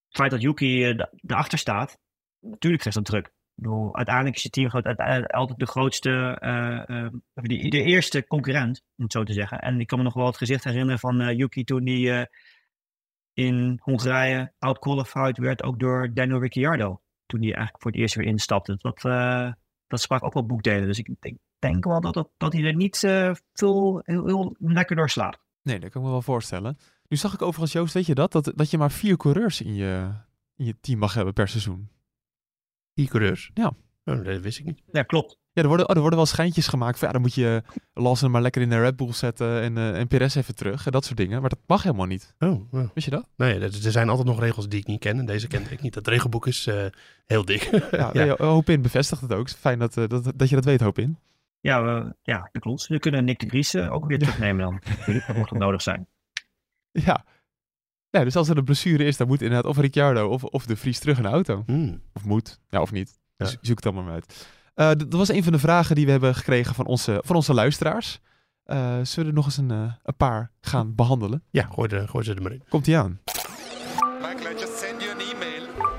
het 0.06 0.20
feit 0.20 0.30
dat 0.30 0.42
Yuki 0.42 0.84
eh, 0.90 0.96
da- 0.96 1.10
erachter 1.26 1.58
staat, 1.58 1.98
natuurlijk 2.40 2.84
is 2.84 2.94
dat 2.94 3.04
druk. 3.04 3.32
Bedoel, 3.54 3.96
uiteindelijk 3.96 4.36
is 4.36 4.42
je 4.42 4.50
team 4.50 4.70
altijd 4.70 5.58
de 5.58 5.66
grootste, 5.66 6.36
eh, 6.40 7.04
eh, 7.04 7.12
de, 7.34 7.82
eerste 7.82 8.26
concurrent, 8.26 8.82
om 8.96 9.04
het 9.04 9.12
zo 9.12 9.24
te 9.24 9.32
zeggen. 9.32 9.58
En 9.58 9.80
ik 9.80 9.86
kan 9.86 9.98
me 9.98 10.04
nog 10.04 10.14
wel 10.14 10.26
het 10.26 10.36
gezicht 10.36 10.64
herinneren 10.64 10.98
van 10.98 11.20
eh, 11.20 11.36
Yuki 11.36 11.64
toen 11.64 11.86
eh, 11.86 12.24
in 13.32 13.80
Hongarije 13.82 14.52
outqualified 14.58 15.38
werd, 15.38 15.62
ook 15.62 15.78
door 15.78 16.10
Daniel 16.14 16.40
Ricciardo. 16.40 17.00
Toen 17.26 17.40
hij 17.40 17.48
eigenlijk 17.48 17.82
voor 17.82 17.90
het 17.90 18.00
eerst 18.00 18.14
weer 18.14 18.26
instapte. 18.26 18.76
Dat, 18.78 19.00
dat 19.86 20.00
sprak 20.00 20.24
ook 20.24 20.34
wel 20.34 20.46
boekdelen. 20.46 20.86
Dus 20.86 20.98
ik 20.98 21.08
denk, 21.20 21.38
denk 21.58 21.84
wel 21.84 22.00
dat, 22.00 22.28
dat, 22.36 22.52
hij 22.52 22.62
er 22.62 22.74
niet 22.74 22.98
veel, 23.52 24.00
heel, 24.04 24.56
lekker 24.58 24.96
door 24.96 25.10
slaat. 25.10 25.38
Nee, 25.62 25.78
dat 25.80 25.90
kan 25.90 26.00
ik 26.00 26.06
me 26.06 26.12
wel 26.12 26.22
voorstellen. 26.22 26.78
Nu 27.08 27.16
zag 27.16 27.34
ik 27.34 27.42
overigens, 27.42 27.72
Joost, 27.72 27.94
weet 27.94 28.06
je 28.06 28.14
dat? 28.14 28.32
Dat, 28.32 28.52
dat 28.54 28.70
je 28.70 28.78
maar 28.78 28.90
vier 28.90 29.16
coureurs 29.16 29.60
in 29.60 29.74
je, 29.74 30.10
in 30.56 30.64
je 30.64 30.80
team 30.80 30.98
mag 30.98 31.14
hebben 31.14 31.34
per 31.34 31.48
seizoen. 31.48 31.88
Die 32.94 33.08
coureurs. 33.08 33.50
Ja. 33.54 33.72
Oh, 34.04 34.24
dat 34.24 34.40
wist 34.40 34.58
ik 34.58 34.64
niet. 34.64 34.82
Ja, 34.92 35.02
klopt. 35.02 35.38
Ja, 35.52 35.62
er 35.62 35.68
worden, 35.68 35.88
oh, 35.88 35.94
er 35.94 36.00
worden 36.00 36.18
wel 36.18 36.28
schijntjes 36.28 36.66
gemaakt 36.66 36.98
van 36.98 37.06
ja, 37.06 37.12
dan 37.12 37.22
moet 37.22 37.34
je 37.34 37.62
Lawson 37.94 38.30
maar 38.30 38.42
lekker 38.42 38.62
in 38.62 38.68
de 38.68 38.80
Red 38.80 38.96
Bull 38.96 39.12
zetten 39.12 39.60
en, 39.60 39.76
eh 39.76 39.98
en 39.98 40.08
Perez 40.08 40.34
even 40.34 40.54
terug 40.54 40.86
en 40.86 40.92
dat 40.92 41.04
soort 41.04 41.16
dingen. 41.16 41.40
Maar 41.40 41.50
dat 41.50 41.58
mag 41.66 41.82
helemaal 41.82 42.06
niet. 42.06 42.34
Oh, 42.38 42.72
oh. 42.74 42.88
Wist 42.94 43.06
je 43.06 43.10
dat? 43.10 43.28
Nee, 43.36 43.54
er, 43.54 43.62
er 43.62 43.92
zijn 43.92 44.08
altijd 44.08 44.28
nog 44.28 44.40
regels 44.40 44.68
die 44.68 44.80
ik 44.80 44.86
niet 44.86 45.00
ken. 45.00 45.18
En 45.18 45.26
deze 45.26 45.46
kende 45.46 45.70
ik 45.70 45.80
niet. 45.80 45.94
Dat 45.94 46.06
regelboek 46.06 46.46
is 46.46 46.66
eh, 46.66 46.86
heel 47.26 47.44
dik. 47.44 47.62
Ja, 47.90 48.10
ja. 48.36 48.62
in 48.64 48.82
bevestigt 48.82 49.20
het 49.20 49.32
ook. 49.32 49.48
Fijn 49.48 49.78
dat, 49.78 49.96
eh, 49.96 50.08
dat, 50.08 50.32
dat 50.36 50.48
je 50.48 50.54
dat 50.54 50.64
weet, 50.64 50.80
Hoop 50.80 50.98
in. 50.98 51.18
Ja, 51.60 51.82
we, 51.82 52.14
ja, 52.22 52.48
dat 52.52 52.62
klopt. 52.62 52.86
We 52.86 52.98
kunnen 52.98 53.24
Nick 53.24 53.38
de 53.38 53.46
Vries 53.46 53.74
eh, 53.74 53.92
ook 53.92 54.06
weer 54.06 54.18
terugnemen 54.18 54.64
dan. 54.64 54.80
Natuurlijk, 54.98 55.36
mocht 55.36 55.50
het 55.50 55.58
nodig 55.58 55.82
zijn. 55.82 56.06
Ja. 56.90 57.24
Ja. 58.18 58.24
Dus 58.24 58.36
als 58.36 58.48
er 58.48 58.56
een 58.56 58.64
blessure 58.64 59.04
is, 59.04 59.16
dan 59.16 59.26
moet 59.26 59.42
inderdaad 59.42 59.70
of 59.70 59.78
Ricciardo 59.78 60.28
of, 60.28 60.44
of 60.44 60.66
de 60.66 60.76
Vries 60.76 60.98
terug 60.98 61.16
in 61.16 61.22
de 61.22 61.28
auto. 61.28 61.62
Hmm. 61.66 62.02
Of 62.12 62.24
moet, 62.24 62.60
ja 62.68 62.80
of 62.80 62.92
niet. 62.92 63.18
Ja. 63.36 63.44
Dus 63.44 63.58
zoek 63.60 63.76
het 63.76 63.86
allemaal 63.86 64.04
maar 64.04 64.12
uit. 64.12 64.46
Eh, 64.74 64.86
dat 64.86 65.12
was 65.12 65.28
een 65.28 65.42
van 65.42 65.52
de 65.52 65.58
vragen 65.58 65.94
die 65.94 66.04
we 66.04 66.10
hebben 66.10 66.34
gekregen 66.34 66.74
van 66.74 66.86
onze, 66.86 67.22
van 67.24 67.36
onze 67.36 67.54
luisteraars. 67.54 68.20
Eh, 68.64 68.78
zullen 69.02 69.12
we 69.14 69.24
er 69.24 69.32
nog 69.32 69.44
eens 69.44 69.56
een, 69.56 69.70
eh, 69.70 69.92
een 70.02 70.16
paar 70.16 70.50
gaan 70.60 70.94
behandelen? 70.94 71.42
Ja, 71.50 71.68
gooi, 71.72 71.88
de, 71.88 72.08
gooi 72.08 72.24
ze 72.24 72.34
er 72.34 72.42
maar 72.42 72.52
in. 72.52 72.62
Komt 72.68 72.86
ie 72.86 72.96
aan. 72.96 73.20
Michael, 74.20 74.56
I 74.56 74.58
just 74.58 74.78
send 74.78 75.02
you 75.02 75.12
an 75.12 75.18
email. 75.18 75.90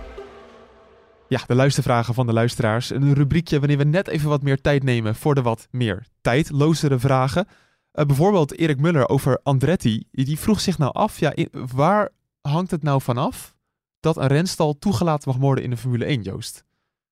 Ja, 1.28 1.42
de 1.48 1.56
luistervragen 1.56 2.14
van 2.14 2.26
de 2.26 2.34
luisteraars. 2.34 2.90
Een 2.90 3.14
rubriekje 3.14 3.60
wanneer 3.60 3.78
we 3.78 3.84
net 3.84 4.08
even 4.08 4.30
wat 4.30 4.42
meer 4.42 4.62
tijd 4.62 4.84
nemen 4.84 5.16
voor 5.16 5.36
de 5.36 5.42
wat 5.42 5.68
meer 5.72 6.06
tijdlozere 6.22 7.00
vragen. 7.00 7.48
Eh, 7.94 8.06
bijvoorbeeld 8.06 8.58
Erik 8.58 8.80
Muller 8.80 9.10
over 9.10 9.40
Andretti. 9.44 10.04
Die 10.12 10.40
vroeg 10.40 10.60
zich 10.60 10.78
nou 10.78 10.94
af, 10.94 11.20
ja, 11.20 11.34
in- 11.36 11.50
waar 11.52 12.10
hangt 12.42 12.72
het 12.72 12.84
nou 12.84 13.02
vanaf 13.02 13.56
dat 14.00 14.18
een 14.18 14.28
renstal 14.28 14.78
toegelaten 14.80 15.30
mag 15.30 15.38
worden 15.40 15.64
in 15.64 15.70
de 15.70 15.78
Formule 15.78 16.06
1, 16.06 16.22
Joost? 16.22 16.64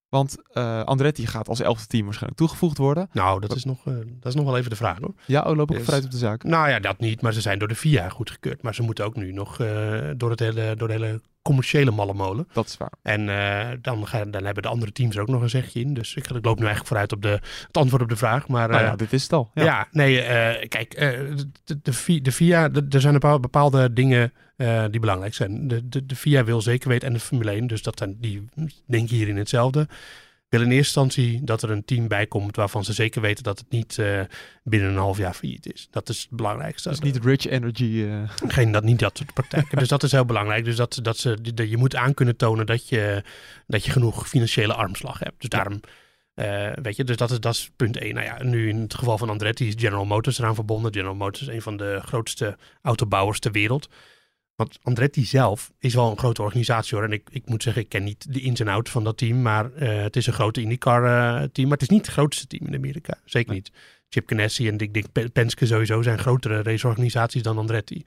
Want 0.10 0.36
eh, 0.54 0.84
Andretti 0.84 1.28
gaat 1.28 1.48
als 1.48 1.60
elfde 1.60 1.86
team 1.88 2.04
waarschijnlijk 2.04 2.40
toegevoegd 2.42 2.78
worden. 2.78 3.10
Nou, 3.14 3.40
dat 3.40 3.56
is, 3.56 3.64
nog, 3.64 3.88
eh, 3.88 3.94
dat 3.96 4.26
is 4.32 4.36
nog 4.36 4.46
wel 4.46 4.58
even 4.58 4.70
de 4.70 4.76
vraag 4.76 4.98
hoor. 5.00 5.14
Ja, 5.26 5.42
oh, 5.42 5.56
loop 5.56 5.70
ik 5.70 5.76
Yes. 5.76 5.84
vooruit 5.86 6.06
op 6.06 6.12
de 6.12 6.18
zaak. 6.18 6.44
Nou 6.44 6.70
ja, 6.70 6.80
dat 6.80 7.00
niet. 7.00 7.22
Maar 7.22 7.34
ze 7.34 7.42
zijn 7.42 7.60
door 7.60 7.68
de 7.68 7.76
FIA 7.76 8.10
goedgekeurd. 8.10 8.62
Maar 8.62 8.76
ze 8.76 8.82
moeten 8.82 9.06
ook 9.06 9.16
nu 9.16 9.32
nog 9.32 9.58
door, 10.18 10.30
het 10.30 10.40
hele, 10.40 10.76
door 10.78 10.88
de 10.88 10.94
hele 10.94 11.22
commerciële 11.42 11.92
mallenmolen. 11.92 12.48
Dat 12.54 12.66
is 12.68 12.78
waar. 12.78 12.92
En 13.02 13.30
eh, 13.30 13.70
dan, 13.82 14.08
gaan, 14.08 14.32
dan 14.32 14.44
hebben 14.46 14.64
de 14.64 14.70
andere 14.70 14.92
teams 14.92 15.16
er 15.16 15.22
ook 15.22 15.28
nog 15.28 15.42
een 15.42 15.50
zegje 15.50 15.80
in. 15.80 15.94
Dus 15.94 16.16
ik, 16.16 16.24
ik 16.30 16.46
loop 16.46 16.60
nu 16.60 16.66
eigenlijk 16.66 16.88
vooruit 16.88 17.12
op 17.12 17.22
de, 17.22 17.40
het 17.68 17.78
antwoord 17.78 18.02
op 18.02 18.10
de 18.10 18.16
vraag. 18.16 18.48
Maar 18.48 18.70
Nou 18.70 18.84
eh, 18.86 18.96
dit 18.96 19.14
is 19.14 19.24
het 19.24 19.34
al. 19.34 19.52
ja. 19.54 19.64
Ja. 19.64 19.88
nee, 19.92 20.22
eh, 20.22 20.68
kijk, 20.68 20.96
de, 21.00 21.46
de, 21.64 21.82
de 22.22 22.32
de- 22.72 22.86
er 22.90 23.02
zijn 23.02 23.14
een 23.14 23.20
paar 23.20 23.40
bepaalde 23.40 23.94
dingen 23.94 24.34
die 24.92 25.00
belangrijk 25.00 25.34
zijn. 25.34 25.68
De, 25.68 25.90
de, 25.90 26.06
de 26.06 26.16
FIA 26.16 26.44
wil 26.44 26.62
zeker 26.62 26.90
weten 26.90 27.08
en 27.08 27.14
de 27.14 27.20
Formule 27.20 27.52
1, 27.52 27.68
dus 27.68 27.82
dat 27.82 27.98
zijn, 27.98 28.16
die 28.20 28.46
denken 28.88 29.16
hierin 29.16 29.38
hetzelfde. 29.38 29.88
Willen 30.52 30.68
in 30.68 30.74
eerste 30.78 31.00
instantie 31.00 31.44
dat 31.44 31.62
er 31.64 31.72
een 31.72 31.86
team 31.86 32.08
bij 32.08 32.28
komt 32.28 32.56
waarvan 32.56 32.84
ze 32.84 32.94
zeker 32.94 33.22
weten 33.22 33.44
dat 33.44 33.60
het 33.60 33.70
niet 33.70 33.98
eh, 33.98 34.22
binnen 34.64 34.90
een 34.90 34.98
half 34.98 35.18
jaar 35.18 35.34
failliet 35.34 35.74
is. 35.74 35.88
Dat 35.92 36.10
is 36.10 36.22
het 36.22 36.30
belangrijkste. 36.38 36.90
Dus 36.90 37.00
niet 37.00 37.24
rich 37.24 37.46
energy. 37.46 38.04
eh, 38.04 38.30
Geen, 38.48 38.72
dat, 38.72 38.84
niet 38.84 39.00
dat 39.00 39.18
soort 39.18 39.34
praktijken. 39.34 39.78
dus 39.78 39.88
dat 39.88 40.04
is 40.04 40.12
heel 40.12 40.26
belangrijk. 40.26 40.66
Dus 40.66 40.76
dat, 40.76 41.00
dat 41.02 41.18
ze, 41.18 41.54
dat 41.54 41.70
je 41.70 41.78
moet 41.78 41.96
aan 41.96 42.14
kunnen 42.14 42.36
tonen 42.36 42.66
dat 42.66 42.90
je, 42.90 43.24
dat 43.68 43.86
je 43.86 43.92
genoeg 43.92 44.28
financiële 44.30 44.74
armslag 44.74 45.20
hebt. 45.20 45.40
Dus 45.42 45.50
daarom, 45.50 45.80
eh, 46.34 46.72
weet 46.82 46.96
je, 46.96 47.04
dus 47.04 47.18
dat 47.18 47.32
is, 47.32 47.40
dat 47.40 47.54
is 47.54 47.72
punt 47.76 47.98
één. 47.98 48.14
Nou 48.14 48.26
ja, 48.26 48.44
nu 48.44 48.70
in 48.70 48.80
het 48.82 48.94
geval 48.94 49.18
van 49.18 49.30
Andretti 49.30 49.68
is 49.68 49.74
General 49.78 50.06
Motors 50.06 50.40
eraan 50.40 50.56
verbonden. 50.56 50.94
General 50.94 51.16
Motors 51.16 51.48
is 51.48 51.54
een 51.56 51.62
van 51.62 51.78
de 51.78 52.00
grootste 52.06 52.58
autobouwers 52.82 53.40
ter 53.40 53.52
wereld. 53.52 53.90
Want 54.62 54.80
Andretti 54.84 55.26
zelf 55.26 55.72
is 55.80 55.94
wel 55.94 56.12
een 56.12 56.18
grote 56.18 56.42
organisatie 56.42 56.98
hoor. 56.98 57.06
En 57.06 57.12
ik, 57.14 57.28
ik 57.32 57.50
moet 57.50 57.64
zeggen, 57.64 57.82
ik 57.82 57.90
ken 57.90 58.04
niet 58.04 58.34
de 58.34 58.42
ins 58.42 58.60
en 58.60 58.68
outs 58.68 58.92
van 58.92 59.04
dat 59.04 59.18
team. 59.18 59.42
Maar 59.42 59.74
eh, 59.74 60.02
het 60.02 60.16
is 60.16 60.28
een 60.28 60.34
grote 60.34 60.62
IndyCar 60.62 61.04
eh, 61.04 61.48
team. 61.52 61.68
Maar 61.68 61.78
het 61.78 61.82
is 61.82 61.96
niet 61.96 62.06
het 62.06 62.16
grootste 62.16 62.48
team 62.48 62.68
in 62.68 62.76
Amerika. 62.76 63.18
Zeker 63.26 63.54
niet. 63.54 63.72
Chip 64.10 64.30
Ganassi 64.30 64.68
en 64.68 64.78
Dick, 64.78 64.94
Dick 64.94 65.32
Penske 65.34 65.66
sowieso 65.66 66.02
zijn 66.02 66.20
grotere 66.20 66.64
raceorganisaties 66.64 67.42
dan 67.42 67.58
Andretti. 67.58 68.04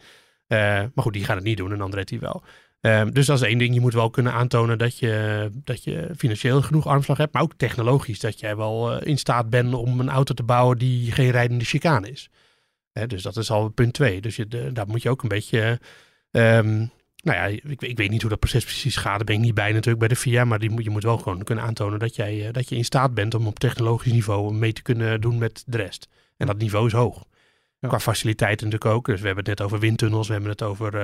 Eh, 0.46 0.58
maar 0.58 1.04
goed, 1.04 1.12
die 1.12 1.24
gaan 1.24 1.36
het 1.36 1.44
niet 1.44 1.56
doen 1.56 1.72
en 1.72 1.80
Andretti 1.80 2.18
wel. 2.18 2.42
Ehm, 2.80 3.10
dus 3.10 3.26
dat 3.26 3.40
is 3.40 3.46
één 3.46 3.58
ding. 3.58 3.74
Je 3.74 3.80
moet 3.80 3.94
wel 3.94 4.10
kunnen 4.10 4.32
aantonen 4.32 4.78
dat 4.78 4.98
je, 4.98 5.50
dat 5.54 5.84
je 5.84 6.10
financieel 6.16 6.62
genoeg 6.62 6.86
armslag 6.86 7.16
hebt. 7.16 7.32
Maar 7.32 7.42
ook 7.42 7.54
technologisch. 7.56 8.20
Dat 8.20 8.40
jij 8.40 8.56
wel 8.56 9.02
in 9.02 9.18
staat 9.18 9.50
bent 9.50 9.74
om 9.74 10.00
een 10.00 10.10
auto 10.10 10.34
te 10.34 10.42
bouwen 10.42 10.78
die 10.78 11.12
geen 11.12 11.30
rijdende 11.30 11.64
chicane 11.64 12.10
is. 12.10 12.30
Dus 13.06 13.22
dat 13.22 13.36
is 13.36 13.50
al 13.50 13.68
punt 13.68 13.92
twee. 13.92 14.20
Dus 14.20 14.36
je, 14.36 14.46
de- 14.46 14.72
daar 14.72 14.86
moet 14.86 15.02
je 15.02 15.10
ook 15.10 15.22
een 15.22 15.28
beetje... 15.28 15.78
ehm, 16.34 16.76
nou 17.22 17.38
ja, 17.38 17.44
ik, 17.44 17.82
ik 17.82 17.96
weet 17.96 18.10
niet 18.10 18.20
hoe 18.20 18.30
dat 18.30 18.38
proces 18.38 18.64
precies 18.64 18.96
gaat. 18.96 19.16
Daar 19.16 19.24
ben 19.24 19.34
ik 19.34 19.40
niet 19.40 19.54
bij 19.54 19.72
natuurlijk 19.72 19.98
bij 19.98 20.08
de 20.08 20.16
FIA. 20.16 20.44
Maar 20.44 20.58
die, 20.58 20.70
moet- 20.70 20.84
je 20.84 20.90
moet 20.90 21.02
wel 21.02 21.18
gewoon 21.18 21.42
kunnen 21.44 21.64
aantonen 21.64 21.98
dat, 21.98 22.16
jij, 22.16 22.46
eh, 22.46 22.52
dat 22.52 22.68
je 22.68 22.76
in 22.76 22.84
staat 22.84 23.14
bent 23.14 23.34
om 23.34 23.46
op 23.46 23.58
technologisch 23.58 24.12
niveau 24.12 24.54
mee 24.54 24.72
te 24.72 24.82
kunnen 24.82 25.20
doen 25.20 25.38
met 25.38 25.62
de 25.66 25.76
rest. 25.76 26.08
En 26.36 26.46
dat 26.46 26.58
niveau 26.58 26.86
is 26.86 26.92
hoog. 26.92 27.24
Ja. 27.78 27.88
Qua 27.88 28.00
faciliteiten 28.00 28.66
natuurlijk 28.66 28.94
ook. 28.96 29.06
Dus 29.06 29.20
we 29.20 29.26
hebben 29.26 29.44
het 29.44 29.58
net 29.58 29.66
over 29.66 29.78
windtunnels. 29.78 30.26
We 30.26 30.32
hebben 30.32 30.50
het 30.50 30.62
over... 30.62 30.94
eh, 30.94 31.00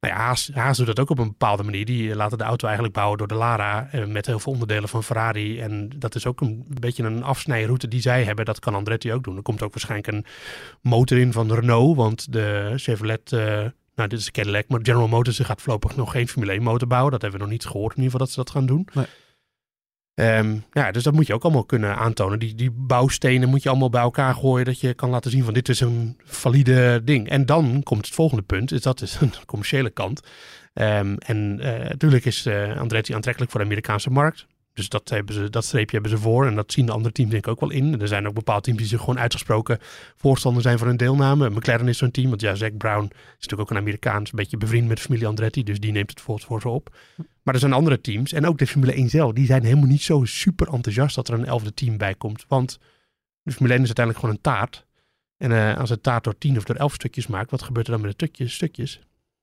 nou 0.00 0.14
ja, 0.14 0.20
Haas, 0.20 0.50
Haas 0.54 0.76
doet 0.76 0.86
dat 0.86 1.00
ook 1.00 1.10
op 1.10 1.18
een 1.18 1.26
bepaalde 1.28 1.62
manier. 1.62 1.84
Die 1.84 2.10
eh, 2.10 2.16
laten 2.16 2.38
de 2.38 2.44
auto 2.44 2.64
eigenlijk 2.66 2.96
bouwen 2.96 3.18
door 3.18 3.28
de 3.28 3.34
Lara. 3.34 3.88
met 4.06 4.26
heel 4.26 4.38
veel 4.38 4.52
onderdelen 4.52 4.88
van 4.88 5.04
Ferrari. 5.04 5.60
En 5.60 5.90
dat 5.96 6.14
is 6.14 6.26
ook 6.26 6.40
een 6.40 6.64
beetje 6.68 7.02
een 7.04 7.22
afsnijroute 7.22 7.88
die 7.88 8.00
zij 8.00 8.24
hebben. 8.24 8.44
Dat 8.44 8.58
kan 8.58 8.74
Andretti 8.74 9.12
ook 9.12 9.24
doen. 9.24 9.36
Er 9.36 9.42
komt 9.42 9.62
ook 9.62 9.72
waarschijnlijk 9.72 10.12
een 10.12 10.24
motor 10.80 11.18
in 11.18 11.32
van 11.32 11.52
Renault. 11.52 11.96
Want 11.96 12.32
de 12.32 12.72
Chevrolet... 12.76 13.32
nou, 13.94 14.08
dit 14.08 14.18
is 14.18 14.30
Cadillac, 14.30 14.68
maar 14.68 14.80
General 14.82 15.08
Motors 15.08 15.38
gaat 15.38 15.62
voorlopig 15.62 15.96
nog 15.96 16.10
geen 16.10 16.28
Formule 16.28 16.52
1 16.52 16.62
motor 16.62 16.88
bouwen. 16.88 17.12
Dat 17.12 17.22
hebben 17.22 17.40
we 17.40 17.46
nog 17.46 17.54
niet 17.54 17.66
gehoord 17.66 17.96
in 17.96 18.02
ieder 18.02 18.10
geval 18.10 18.26
dat 18.26 18.34
ze 18.34 18.40
dat 18.42 18.50
gaan 18.50 18.66
doen. 18.66 18.88
Nee. 18.92 19.06
Ehm, 20.14 20.56
ja, 20.72 20.90
dus 20.90 21.02
dat 21.02 21.12
moet 21.12 21.26
je 21.26 21.34
ook 21.34 21.42
allemaal 21.42 21.64
kunnen 21.64 21.96
aantonen. 21.96 22.38
Die, 22.38 22.54
die 22.54 22.70
bouwstenen 22.70 23.48
moet 23.48 23.62
je 23.62 23.68
allemaal 23.68 23.90
bij 23.90 24.02
elkaar 24.02 24.34
gooien. 24.34 24.64
Dat 24.64 24.80
je 24.80 24.94
kan 24.94 25.10
laten 25.10 25.30
zien 25.30 25.44
van 25.44 25.54
dit 25.54 25.68
is 25.68 25.80
een 25.80 26.16
valide 26.24 27.00
ding. 27.04 27.28
En 27.28 27.46
dan 27.46 27.82
komt 27.82 28.06
het 28.06 28.14
volgende 28.14 28.42
punt. 28.42 28.72
Is 28.72 28.82
dat 28.82 29.00
is 29.00 29.18
een 29.20 29.32
commerciële 29.46 29.90
kant. 29.90 30.20
Ehm, 30.72 31.14
en 31.18 31.60
eh, 31.60 31.88
natuurlijk 31.88 32.24
is 32.24 32.46
eh, 32.46 32.78
Andretti 32.78 33.14
aantrekkelijk 33.14 33.50
voor 33.52 33.60
de 33.60 33.66
Amerikaanse 33.66 34.10
markt. 34.10 34.46
Dus 34.74 34.88
dat, 34.88 35.08
hebben 35.08 35.34
ze, 35.34 35.50
dat 35.50 35.64
streepje 35.64 35.92
hebben 35.92 36.18
ze 36.18 36.22
voor. 36.22 36.46
En 36.46 36.54
dat 36.54 36.72
zien 36.72 36.86
de 36.86 36.92
andere 36.92 37.12
teams 37.12 37.30
denk 37.30 37.44
ik 37.44 37.50
ook 37.50 37.60
wel 37.60 37.70
in. 37.70 38.00
Er 38.00 38.08
zijn 38.08 38.26
ook 38.26 38.34
bepaalde 38.34 38.62
teams 38.62 38.78
die 38.78 38.86
zich 38.86 39.00
gewoon 39.00 39.18
uitgesproken 39.18 39.78
voorstander 40.16 40.62
zijn 40.62 40.78
van 40.78 40.86
hun 40.86 40.96
deelname. 40.96 41.50
McLaren 41.50 41.88
is 41.88 41.98
zo'n 41.98 42.10
team. 42.10 42.28
Want 42.28 42.40
ja, 42.40 42.54
Zack 42.54 42.76
Brown 42.76 43.04
is 43.04 43.12
natuurlijk 43.32 43.60
ook 43.60 43.70
een 43.70 43.82
Amerikaans. 43.82 44.30
Een 44.30 44.36
beetje 44.36 44.56
bevriend 44.56 44.88
met 44.88 45.00
familie 45.00 45.26
Andretti. 45.26 45.62
Dus 45.62 45.80
die 45.80 45.92
neemt 45.92 46.10
het 46.10 46.20
voor, 46.20 46.60
ze 46.60 46.68
op. 46.68 46.96
Maar 47.42 47.54
er 47.54 47.60
zijn 47.60 47.72
andere 47.72 48.00
teams. 48.00 48.32
En 48.32 48.46
ook 48.46 48.58
de 48.58 48.66
Formule 48.66 48.92
1 48.92 49.08
zelf. 49.08 49.32
Die 49.32 49.46
zijn 49.46 49.64
helemaal 49.64 49.88
niet 49.88 50.02
zo 50.02 50.24
super 50.24 50.68
enthousiast 50.68 51.14
dat 51.14 51.28
er 51.28 51.34
een 51.34 51.44
elfde 51.44 51.74
team 51.74 51.96
bij 51.96 52.14
komt. 52.14 52.44
Want 52.48 52.78
de 53.42 53.52
Formule 53.52 53.74
1 53.74 53.82
is 53.82 53.96
uiteindelijk 53.96 54.18
gewoon 54.18 54.34
een 54.34 54.40
taart. 54.40 54.86
En 55.36 55.52
eh, 55.52 55.78
als 55.78 55.90
een 55.90 56.00
taart 56.00 56.24
door 56.24 56.38
10 56.38 56.56
of 56.56 56.64
door 56.64 56.76
11 56.76 56.94
stukjes 56.94 57.26
maakt. 57.26 57.50
Wat 57.50 57.62
gebeurt 57.62 57.86
er 57.86 57.92
dan 57.92 58.00
met 58.00 58.18
de 58.18 58.48
stukjes? 58.48 59.00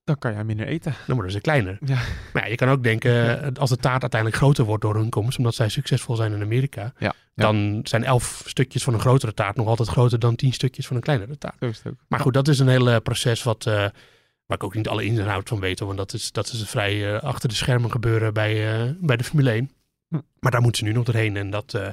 Dan 0.10 0.20
kan 0.20 0.34
jij 0.34 0.44
minder 0.44 0.68
eten. 0.68 0.96
Dan 1.06 1.16
worden 1.16 1.32
ze 1.34 1.42
kleiner. 1.42 1.78
Ja. 1.86 2.00
Maar 2.34 2.44
ja, 2.44 2.50
je 2.50 2.56
kan 2.56 2.70
ook 2.70 2.84
denken, 2.84 3.12
eh, 3.42 3.50
als 3.60 3.70
de 3.70 3.78
taart 3.78 4.02
uiteindelijk 4.02 4.42
groter 4.42 4.66
wordt 4.66 4.82
door 4.82 4.96
hun 4.96 5.10
komst, 5.10 5.38
omdat 5.38 5.56
zij 5.56 5.70
succesvol 5.70 6.16
zijn 6.16 6.34
in 6.34 6.42
Amerika, 6.42 6.94
Ja. 6.98 7.14
dan 7.36 7.80
zijn 7.84 8.04
elf 8.04 8.44
stukjes 8.46 8.84
van 8.84 8.94
een 8.94 9.00
grotere 9.00 9.34
taart 9.34 9.56
nog 9.56 9.68
altijd 9.68 9.90
groter 9.90 10.20
dan 10.20 10.36
tien 10.36 10.54
stukjes 10.54 10.88
van 10.88 10.96
een 10.96 11.02
kleinere 11.02 11.38
taart. 11.38 11.64
Ook. 11.64 11.94
Maar 12.08 12.20
goed, 12.20 12.34
dat 12.34 12.48
is 12.48 12.60
een 12.60 12.68
heel 12.68 12.90
eh, 12.90 12.98
proces 13.04 13.44
wat, 13.44 13.66
eh, 13.66 13.74
waar 14.46 14.58
ik 14.58 14.64
ook 14.64 14.76
niet 14.76 14.88
alle 14.88 15.06
ins 15.06 15.20
en 15.20 15.28
outs 15.28 15.50
van 15.50 15.60
weet, 15.60 15.80
want 15.80 15.98
dat 15.98 16.14
is, 16.14 16.32
dat 16.32 16.48
is 16.48 16.64
vrij 16.70 17.20
achter 17.22 17.50
de 17.50 17.56
schermen 17.56 17.92
gebeuren 17.92 18.34
bij, 18.34 18.82
eh, 18.84 18.92
bij 19.00 19.18
de 19.18 19.24
Formule 19.24 19.52
1. 19.52 19.72
Hm. 20.08 20.20
Maar 20.40 20.52
daar 20.52 20.62
moeten 20.62 20.80
ze 20.80 20.86
nu 20.92 20.94
nog 20.98 21.06
doorheen 21.06 21.38
en 21.38 21.50
dat, 21.50 21.74
eh, 21.74 21.88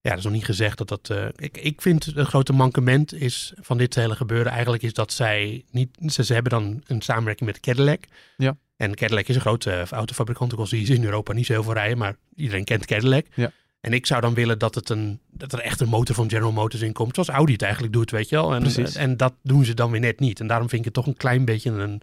ja, 0.00 0.10
dat 0.10 0.18
is 0.18 0.24
nog 0.24 0.32
niet 0.32 0.44
gezegd 0.44 0.78
dat 0.78 0.88
dat... 0.88 1.10
eh, 1.10 1.26
ik, 1.36 1.56
ik 1.56 1.82
vind 1.82 2.12
een 2.16 2.26
grote 2.26 2.52
mankement 2.52 3.14
is 3.14 3.52
van 3.60 3.78
dit 3.78 3.94
hele 3.94 4.16
gebeuren 4.16 4.52
eigenlijk 4.52 4.82
is 4.82 4.92
dat 4.92 5.12
zij 5.12 5.64
niet... 5.70 5.88
Ze, 6.06 6.24
ze 6.24 6.32
hebben 6.32 6.52
dan 6.52 6.82
een 6.86 7.00
samenwerking 7.00 7.50
met 7.50 7.60
Cadillac. 7.60 8.04
Ja. 8.36 8.56
En 8.76 8.94
Cadillac 8.94 9.28
is 9.28 9.34
een 9.34 9.40
grote 9.40 9.70
eh, 9.72 9.86
autofabrikant, 9.86 10.52
ook 10.52 10.58
al 10.58 10.66
zie 10.66 10.86
je 10.86 10.94
in 10.94 11.04
Europa 11.04 11.32
niet 11.32 11.46
zo 11.46 11.52
heel 11.52 11.62
veel 11.62 11.72
rijden, 11.72 11.98
maar 11.98 12.16
iedereen 12.34 12.64
kent 12.64 12.86
Cadillac. 12.86 13.26
Ja. 13.34 13.52
En 13.80 13.92
ik 13.92 14.06
zou 14.06 14.20
dan 14.20 14.34
willen 14.34 14.58
dat, 14.58 14.74
het 14.74 14.88
een, 14.88 15.20
dat 15.30 15.52
er 15.52 15.60
echt 15.60 15.80
een 15.80 15.88
motor 15.88 16.14
van 16.14 16.30
General 16.30 16.52
Motors 16.52 16.82
in 16.82 16.92
komt, 16.92 17.14
zoals 17.14 17.28
Audi 17.28 17.52
het 17.52 17.62
eigenlijk 17.62 17.92
doet, 17.92 18.10
weet 18.10 18.28
je 18.28 18.36
wel. 18.36 18.54
En, 18.54 18.60
Precies. 18.60 18.94
en 18.94 19.16
dat 19.16 19.34
doen 19.42 19.64
ze 19.64 19.74
dan 19.74 19.90
weer 19.90 20.00
net 20.00 20.20
niet. 20.20 20.40
En 20.40 20.46
daarom 20.46 20.68
vind 20.68 20.80
ik 20.80 20.84
het 20.84 20.94
toch 20.94 21.06
een 21.06 21.16
klein 21.16 21.44
beetje 21.44 21.70
een 21.70 22.02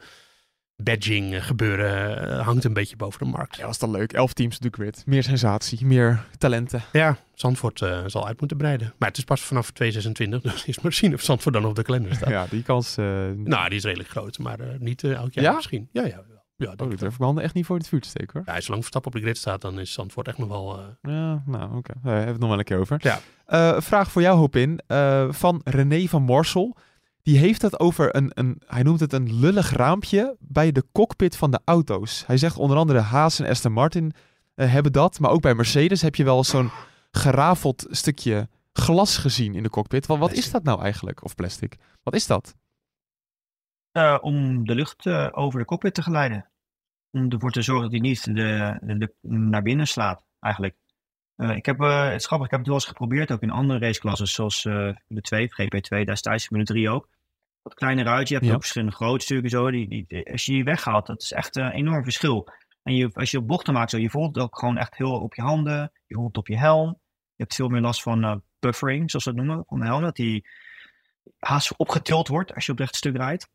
badging 0.83 1.33
eh, 1.33 1.41
gebeuren, 1.41 2.29
eh, 2.29 2.45
hangt 2.45 2.63
een 2.63 2.73
beetje 2.73 2.95
boven 2.95 3.19
de 3.19 3.31
markt. 3.31 3.55
Ja, 3.55 3.61
dat 3.61 3.71
is 3.71 3.77
dan 3.77 3.91
leuk. 3.91 4.13
Elf 4.13 4.33
teams 4.33 4.59
de 4.59 4.69
grid. 4.71 5.03
Meer 5.05 5.23
sensatie, 5.23 5.85
meer 5.85 6.25
talenten. 6.37 6.81
Ja, 6.91 7.17
Zandvoort 7.33 7.81
eh, 7.81 7.99
zal 8.05 8.27
uit 8.27 8.39
moeten 8.39 8.57
breiden. 8.57 8.93
Maar 8.97 9.07
het 9.07 9.17
is 9.17 9.23
pas 9.23 9.41
vanaf 9.41 9.71
2026, 9.71 10.51
dus 10.51 10.65
is 10.65 10.79
maar 10.79 10.93
zien 10.93 11.13
of 11.13 11.21
Zandvoort 11.21 11.55
dan 11.55 11.65
op 11.65 11.75
de 11.75 11.83
kalender 11.83 12.15
staat. 12.15 12.29
Ja, 12.29 12.45
die 12.49 12.63
kans... 12.63 12.95
Nou, 12.95 13.69
die 13.69 13.77
is 13.77 13.83
redelijk 13.83 14.09
groot, 14.09 14.37
maar 14.37 14.59
niet 14.79 15.03
elk 15.03 15.33
jaar 15.33 15.43
Ja? 15.43 15.53
misschien. 15.53 15.89
Ja, 15.91 16.05
ja, 16.05 16.23
ja. 16.57 16.69
oh, 16.69 16.75
denk 16.75 16.81
ik 16.81 16.91
ik 16.91 16.99
durf 16.99 17.13
ik 17.13 17.19
mijn 17.19 17.23
handen 17.23 17.43
echt 17.43 17.53
niet 17.53 17.65
voor 17.65 17.75
in 17.75 17.81
het 17.81 17.89
vuur 17.89 18.01
te 18.01 18.09
steken 18.09 18.29
hoor. 18.33 18.43
Ja, 18.45 18.53
als 18.53 18.63
je 18.63 18.69
lang 18.69 18.81
Verstappen 18.81 19.11
op 19.11 19.17
de 19.17 19.23
grid 19.23 19.37
staat, 19.37 19.61
dan 19.61 19.79
is 19.79 19.93
Zandvoort 19.93 20.27
echt 20.27 20.37
nog 20.37 20.47
wel... 20.47 20.79
Ja, 21.01 21.43
nou 21.45 21.77
oké. 21.77 21.93
Daar 22.03 22.13
hebben 22.13 22.25
we 22.25 22.31
het 22.31 22.39
nog 22.39 22.49
wel 22.49 22.59
een 22.59 22.65
keer 22.65 22.79
over. 22.79 22.99
Ja. 22.99 23.81
Vraag 23.81 24.11
voor 24.11 24.21
jou, 24.21 24.37
Hopin. 24.37 24.79
Eh 24.87 25.27
van 25.29 25.61
René 25.63 26.07
van 26.07 26.21
Morsel. 26.21 26.77
Die 27.27 27.37
heeft 27.37 27.61
het 27.61 27.79
over 27.79 28.15
een, 28.15 28.31
een, 28.33 28.61
hij 28.65 28.83
noemt 28.83 28.99
het 28.99 29.13
een 29.13 29.39
lullig 29.39 29.69
raampje 29.69 30.35
bij 30.39 30.71
de 30.71 30.83
cockpit 30.91 31.37
van 31.37 31.51
de 31.51 31.59
auto's. 31.65 32.25
Hij 32.25 32.37
zegt 32.37 32.57
onder 32.57 32.77
andere 32.77 32.99
Haas 32.99 33.39
en 33.39 33.49
Aston 33.49 33.71
Martin 33.71 34.13
eh, 34.55 34.71
hebben 34.71 34.91
dat. 34.91 35.19
Maar 35.19 35.31
ook 35.31 35.41
bij 35.41 35.55
Mercedes 35.55 36.01
heb 36.01 36.15
je 36.15 36.23
wel 36.23 36.43
zo'n 36.43 36.69
gerafeld 37.11 37.85
stukje 37.89 38.49
glas 38.73 39.17
gezien 39.17 39.55
in 39.55 39.63
de 39.63 39.69
cockpit. 39.69 40.05
Wat, 40.05 40.17
wat 40.17 40.31
is 40.31 40.51
dat 40.51 40.63
nou 40.63 40.81
eigenlijk? 40.81 41.23
Of 41.23 41.35
plastic? 41.35 41.77
Wat 42.03 42.15
is 42.15 42.27
dat? 42.27 42.55
Eh, 43.91 44.17
om 44.21 44.65
de 44.65 44.75
lucht 44.75 45.05
eh, 45.05 45.27
over 45.31 45.59
de 45.59 45.65
cockpit 45.65 45.93
te 45.93 46.01
geleiden. 46.01 46.49
Om 47.11 47.31
ervoor 47.31 47.51
te 47.51 47.61
zorgen 47.61 47.83
dat 47.83 47.91
hij 47.91 48.09
niet 48.09 48.23
de, 48.23 48.77
de, 48.81 48.97
de- 48.97 49.15
naar 49.27 49.61
binnen 49.61 49.87
slaat, 49.87 50.25
eigenlijk. 50.39 50.75
Ik 51.35 51.65
heb, 51.65 51.79
het 51.79 52.19
is 52.19 52.25
grappig, 52.25 52.45
ik 52.47 52.51
heb 52.51 52.59
het 52.59 52.67
wel 52.67 52.77
eens 52.77 52.85
geprobeerd, 52.85 53.31
ook 53.31 53.41
in 53.41 53.51
andere 53.51 53.79
raceklassen, 53.79 54.27
zoals 54.27 54.61
de 54.61 55.21
2, 55.21 55.49
GP2, 55.51 56.03
daar 56.03 56.33
is 56.33 56.45
Formule 56.45 56.65
3 56.65 56.89
ook. 56.89 57.07
Wat 57.67 57.75
kleiner 57.75 58.07
uit, 58.07 58.27
je 58.27 58.33
hebt 58.33 58.47
Ja. 58.47 58.53
ook 58.53 58.59
verschillende 58.59 58.95
grote 58.95 59.23
stukken 59.25 59.49
zo, 59.49 59.71
die, 59.71 60.05
die, 60.07 60.31
als 60.31 60.45
je 60.45 60.51
die 60.51 60.63
weghaalt, 60.63 61.05
dat 61.05 61.21
is 61.21 61.31
echt 61.31 61.55
een 61.55 61.71
enorm 61.71 62.03
verschil. 62.03 62.47
En 62.83 62.95
je, 62.95 63.09
als 63.13 63.31
je 63.31 63.41
bochten 63.41 63.73
maakt, 63.73 63.89
zo, 63.89 63.97
je 63.97 64.09
voelt 64.09 64.35
het 64.35 64.43
ook 64.43 64.59
gewoon 64.59 64.77
echt 64.77 64.97
heel 64.97 65.11
op 65.19 65.33
je 65.35 65.41
handen, 65.41 65.91
je 66.05 66.15
voelt 66.15 66.27
het 66.27 66.37
op 66.37 66.47
je 66.47 66.57
helm. 66.57 66.89
Je 67.35 67.43
hebt 67.43 67.55
veel 67.55 67.67
meer 67.69 67.81
last 67.81 68.01
van 68.01 68.23
eh, 68.23 68.35
buffering, 68.59 69.09
zoals 69.09 69.25
we 69.25 69.33
dat 69.33 69.45
noemen, 69.45 69.65
van 69.67 69.79
de 69.79 69.85
helm, 69.85 70.01
dat 70.01 70.15
die 70.15 70.47
haast 71.39 71.77
opgetild 71.77 72.27
wordt 72.27 72.53
als 72.53 72.65
je 72.65 72.71
op 72.71 72.77
het 72.77 72.95
stuk 72.95 73.15
rijdt. 73.15 73.49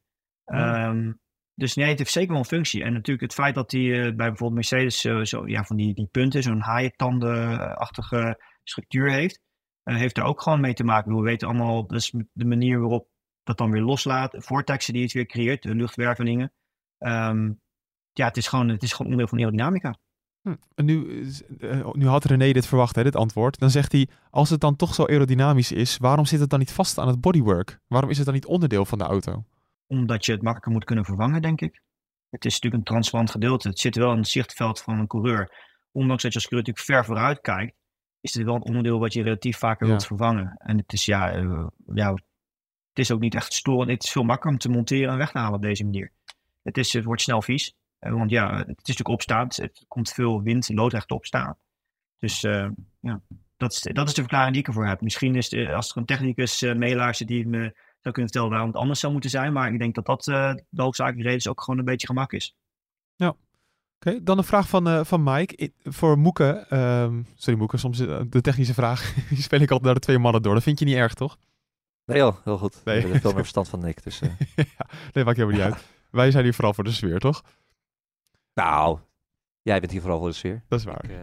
Ehm, 0.44 1.12
dus 1.55 1.75
nee, 1.75 1.88
het 1.88 1.98
heeft 1.98 2.12
zeker 2.12 2.31
wel 2.31 2.38
een 2.38 2.44
functie. 2.44 2.83
En 2.85 2.92
natuurlijk 2.92 3.20
het 3.20 3.35
feit 3.35 3.55
dat 3.55 3.70
die 3.70 3.92
eh, 3.94 4.01
bij 4.01 4.14
bijvoorbeeld 4.14 4.53
Mercedes 4.70 5.05
eh, 5.05 5.20
zo, 5.22 5.46
ja, 5.48 5.64
van 5.64 5.77
die, 5.77 5.94
die 5.94 6.09
punten, 6.11 6.42
zo'n 6.42 6.61
haaientandenachtige 6.61 8.42
structuur 8.64 9.11
heeft, 9.11 9.40
eh, 9.83 9.96
heeft 9.96 10.16
er 10.16 10.25
ook 10.25 10.42
gewoon 10.42 10.61
mee 10.61 10.75
te 10.75 10.85
maken. 10.85 11.14
We 11.16 11.22
weten 11.22 11.48
allemaal, 11.48 11.87
dat 11.87 11.98
is 11.98 12.14
de 12.33 12.44
manier 12.44 12.81
waarop 12.81 13.09
dat 13.43 13.59
dan 13.59 13.71
weer 13.71 13.83
loslaat, 13.83 14.35
vortexen 14.39 14.93
die 14.93 15.03
het 15.03 15.13
weer 15.13 15.27
creëert, 15.27 15.63
de 15.63 15.75
luchtwervelingen. 15.75 16.53
Ehm, 16.99 17.53
ja, 18.13 18.27
het 18.27 18.37
is, 18.37 18.47
gewoon, 18.49 18.69
het 18.69 18.83
is 18.83 18.90
gewoon 18.93 19.13
onderdeel 19.13 19.29
van 19.29 19.38
aerodynamica. 19.38 19.97
Hm. 20.43 20.55
En 20.75 20.85
nu, 20.85 21.27
eh, 21.61 21.93
nu 21.93 22.07
had 22.07 22.25
René 22.25 22.53
dit 22.53 22.67
verwacht, 22.67 22.97
hè, 22.97 23.03
dit 23.03 23.17
antwoord. 23.17 23.59
Dan 23.59 23.71
zegt 23.71 23.93
hij, 23.93 24.09
als 24.31 24.51
het 24.51 24.61
dan 24.61 24.77
toch 24.77 24.95
zo 24.95 25.07
aerodynamisch 25.07 25.73
is, 25.73 25.97
waarom 25.97 26.25
zit 26.25 26.40
het 26.40 26.51
dan 26.51 26.59
niet 26.59 26.73
vast 26.73 26.99
aan 26.99 27.09
het 27.09 27.21
bodywork? 27.21 27.81
Waarom 27.87 28.11
is 28.11 28.17
het 28.17 28.25
dan 28.27 28.35
niet 28.35 28.47
onderdeel 28.47 28.85
van 28.85 28.99
de 28.99 29.05
auto? 29.05 29.45
Omdat 29.87 30.25
je 30.25 30.33
het 30.33 30.43
makkelijker 30.43 30.73
moet 30.73 30.85
kunnen 30.85 31.05
vervangen, 31.05 31.43
denk 31.43 31.61
ik. 31.61 31.83
Het 32.31 32.45
is 32.45 32.53
natuurlijk 32.53 32.83
een 32.83 32.95
transparant 32.95 33.31
gedeelte. 33.31 33.69
Het 33.69 33.79
zit 33.79 33.97
wel 33.97 34.13
in 34.13 34.19
het 34.19 34.29
zichtveld 34.29 34.81
van 34.81 34.99
een 34.99 35.07
coureur. 35.07 35.71
Ondanks 35.93 36.23
dat 36.23 36.33
je 36.33 36.38
als 36.38 36.49
coureur 36.49 36.69
natuurlijk 36.69 36.87
ver 36.87 37.05
vooruit 37.15 37.40
kijkt, 37.40 37.75
is 38.21 38.35
het 38.35 38.45
wel 38.45 38.55
een 38.55 38.65
onderdeel 38.65 38.99
wat 38.99 39.13
je 39.13 39.23
relatief 39.23 39.59
vaker 39.59 39.87
Ja. 39.87 39.93
wilt 39.93 40.07
vervangen. 40.07 40.55
En 40.57 40.77
het 40.77 40.93
is 40.93 41.05
ja, 41.05 41.33
eh, 41.33 41.67
ja, 41.95 42.15
het 42.93 43.05
is 43.05 43.11
ook 43.11 43.21
niet 43.21 43.35
echt 43.35 43.53
storend. 43.53 43.90
Het 43.90 44.05
is 44.05 44.11
veel 44.11 44.23
makkelijker 44.23 44.51
om 44.51 44.59
te 44.59 44.79
monteren 44.79 45.13
en 45.13 45.19
weg 45.19 45.31
te 45.31 45.38
halen 45.38 45.55
op 45.55 45.63
deze 45.63 45.85
manier. 45.85 46.13
Het, 46.63 46.79
is, 46.79 46.93
het 46.93 47.05
wordt 47.05 47.23
snel 47.23 47.43
vies. 47.43 47.75
Eh, 47.99 48.13
Want 48.13 48.31
ja, 48.31 48.57
het 48.57 48.69
is 48.69 48.75
natuurlijk 48.77 49.09
opstaan. 49.09 49.47
Het, 49.49 49.85
komt 49.88 50.11
veel 50.11 50.43
wind 50.43 50.69
loodrecht 50.69 51.11
opstaan. 51.11 51.57
Dus 52.19 52.43
uh, 52.45 52.69
ja, 53.01 53.21
dat 53.57 53.73
is, 53.73 53.81
dat 53.81 54.09
is 54.09 54.15
de 54.15 54.21
verklaring 54.21 54.53
die 54.53 54.61
ik 54.61 54.69
ervoor 54.69 54.87
heb. 54.87 55.01
Misschien 55.01 55.35
is 55.35 55.49
de, 55.49 55.73
als 55.73 55.90
er 55.90 55.97
een 55.97 56.05
technicus 56.05 56.63
uh, 56.63 56.75
meeluistert 56.75 57.29
die 57.29 57.47
me 57.47 57.59
zou 58.01 58.15
kunnen 58.15 58.23
vertellen 58.23 58.51
waarom 58.51 58.69
het 58.69 58.77
anders 58.77 59.01
zou 59.01 59.13
moeten 59.13 59.31
zijn. 59.31 59.53
Maar 59.53 59.73
ik 59.73 59.79
denk 59.79 59.95
dat 59.95 60.07
dat 60.07 60.25
de 60.25 60.83
hoofdzakelijke 60.83 61.31
reden 61.31 61.51
ook 61.51 61.63
gewoon 61.63 61.79
een 61.79 61.85
beetje 61.85 62.07
gemak 62.07 62.33
is. 62.33 62.57
Ja. 63.17 63.35
Oké, 63.97 64.23
dan 64.23 64.38
een 64.38 64.45
vraag 64.45 64.69
van, 64.69 65.07
van 65.07 65.23
Mike. 65.23 65.73
Voor 65.83 66.19
Moeke, 66.19 66.67
um, 66.71 67.27
sorry 67.35 67.59
Moeke, 67.59 67.77
soms 67.77 67.99
de 68.29 68.40
technische 68.40 68.75
vraag, 68.75 69.15
die 69.29 69.43
speel 69.43 69.61
ik 69.61 69.71
altijd 69.71 69.85
naar 69.85 69.95
de 69.95 70.01
twee 70.01 70.19
mannen 70.19 70.43
door. 70.43 70.55
Dat 70.55 70.63
vind 70.63 70.79
je 70.79 70.85
niet 70.85 70.95
erg, 70.95 71.15
toch? 71.15 71.38
Nee 72.05 72.19
joh, 72.19 72.37
heel 72.44 72.59
goed. 72.59 72.81
Nee. 72.85 72.98
Ik 72.98 73.13
heb 73.13 73.21
veel 73.21 73.33
meer 73.33 73.40
verstand 73.40 73.69
van 73.69 73.81
Nick. 73.81 74.03
Dus, 74.03 74.23
uh... 74.23 74.31
ja, 74.79 74.87
nee, 75.13 75.25
maakt 75.25 75.37
helemaal 75.37 75.59
niet 75.59 75.73
uit. 75.73 75.85
Wij 76.11 76.31
zijn 76.31 76.44
hier 76.44 76.55
vooral 76.55 76.75
voor 76.75 76.85
de 76.85 76.92
sfeer, 76.92 77.19
toch? 77.19 77.42
Nou, 78.55 78.98
jij 79.63 79.81
bent 79.81 79.92
hier 79.92 80.00
vooral 80.00 80.19
voor 80.19 80.29
de 80.29 80.35
sfeer. 80.35 80.63
Dat 80.69 80.79
is 80.79 80.85
waar. 80.85 81.05
Ik, 81.05 81.11
uh, 81.11 81.17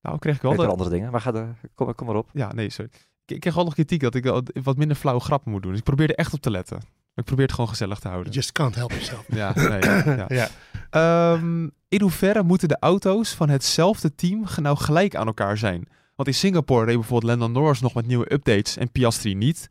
nou, 0.00 0.18
kreeg 0.18 0.36
ik 0.36 0.42
wel... 0.42 0.56
de... 0.56 0.66
andere 0.66 0.90
dingen, 0.90 1.10
maar 1.10 1.20
ga 1.20 1.34
er, 1.34 1.56
kom, 1.74 1.94
kom 1.94 2.06
maar 2.06 2.16
op. 2.16 2.28
Ja, 2.32 2.52
nee, 2.52 2.70
sorry. 2.70 2.90
Ik, 3.24 3.34
ik 3.34 3.40
kreeg 3.40 3.54
wel 3.54 3.64
nog 3.64 3.74
kritiek 3.74 4.00
dat 4.00 4.14
ik 4.14 4.24
wat 4.62 4.76
minder 4.76 4.96
flauwe 4.96 5.20
grappen 5.20 5.52
moet 5.52 5.62
doen. 5.62 5.70
Dus 5.70 5.80
ik 5.80 5.86
probeerde 5.86 6.14
echt 6.14 6.32
op 6.32 6.40
te 6.40 6.50
letten. 6.50 6.80
Ik 7.14 7.24
probeer 7.24 7.44
het 7.44 7.54
gewoon 7.54 7.70
gezellig 7.70 7.98
te 7.98 8.08
houden. 8.08 8.32
You 8.32 8.36
just 8.36 8.52
can't 8.52 8.74
help 8.74 8.90
yourself. 8.90 9.24
Ja, 9.28 9.52
nee, 9.54 9.80
ja. 9.80 10.26
ja. 10.28 10.48
ja. 10.92 11.32
Um, 11.32 11.70
in 11.88 12.00
hoeverre 12.00 12.42
moeten 12.42 12.68
de 12.68 12.78
auto's 12.78 13.34
van 13.34 13.48
hetzelfde 13.48 14.14
team 14.14 14.44
nou 14.56 14.76
gelijk 14.76 15.14
aan 15.14 15.26
elkaar 15.26 15.58
zijn? 15.58 15.88
Want 16.14 16.28
in 16.28 16.34
Singapore 16.34 16.84
reed 16.84 16.94
bijvoorbeeld 16.94 17.30
Landon 17.30 17.52
Norris 17.52 17.80
nog 17.80 17.94
met 17.94 18.06
nieuwe 18.06 18.32
updates 18.32 18.76
en 18.76 18.90
Piastri 18.90 19.34
niet. 19.34 19.68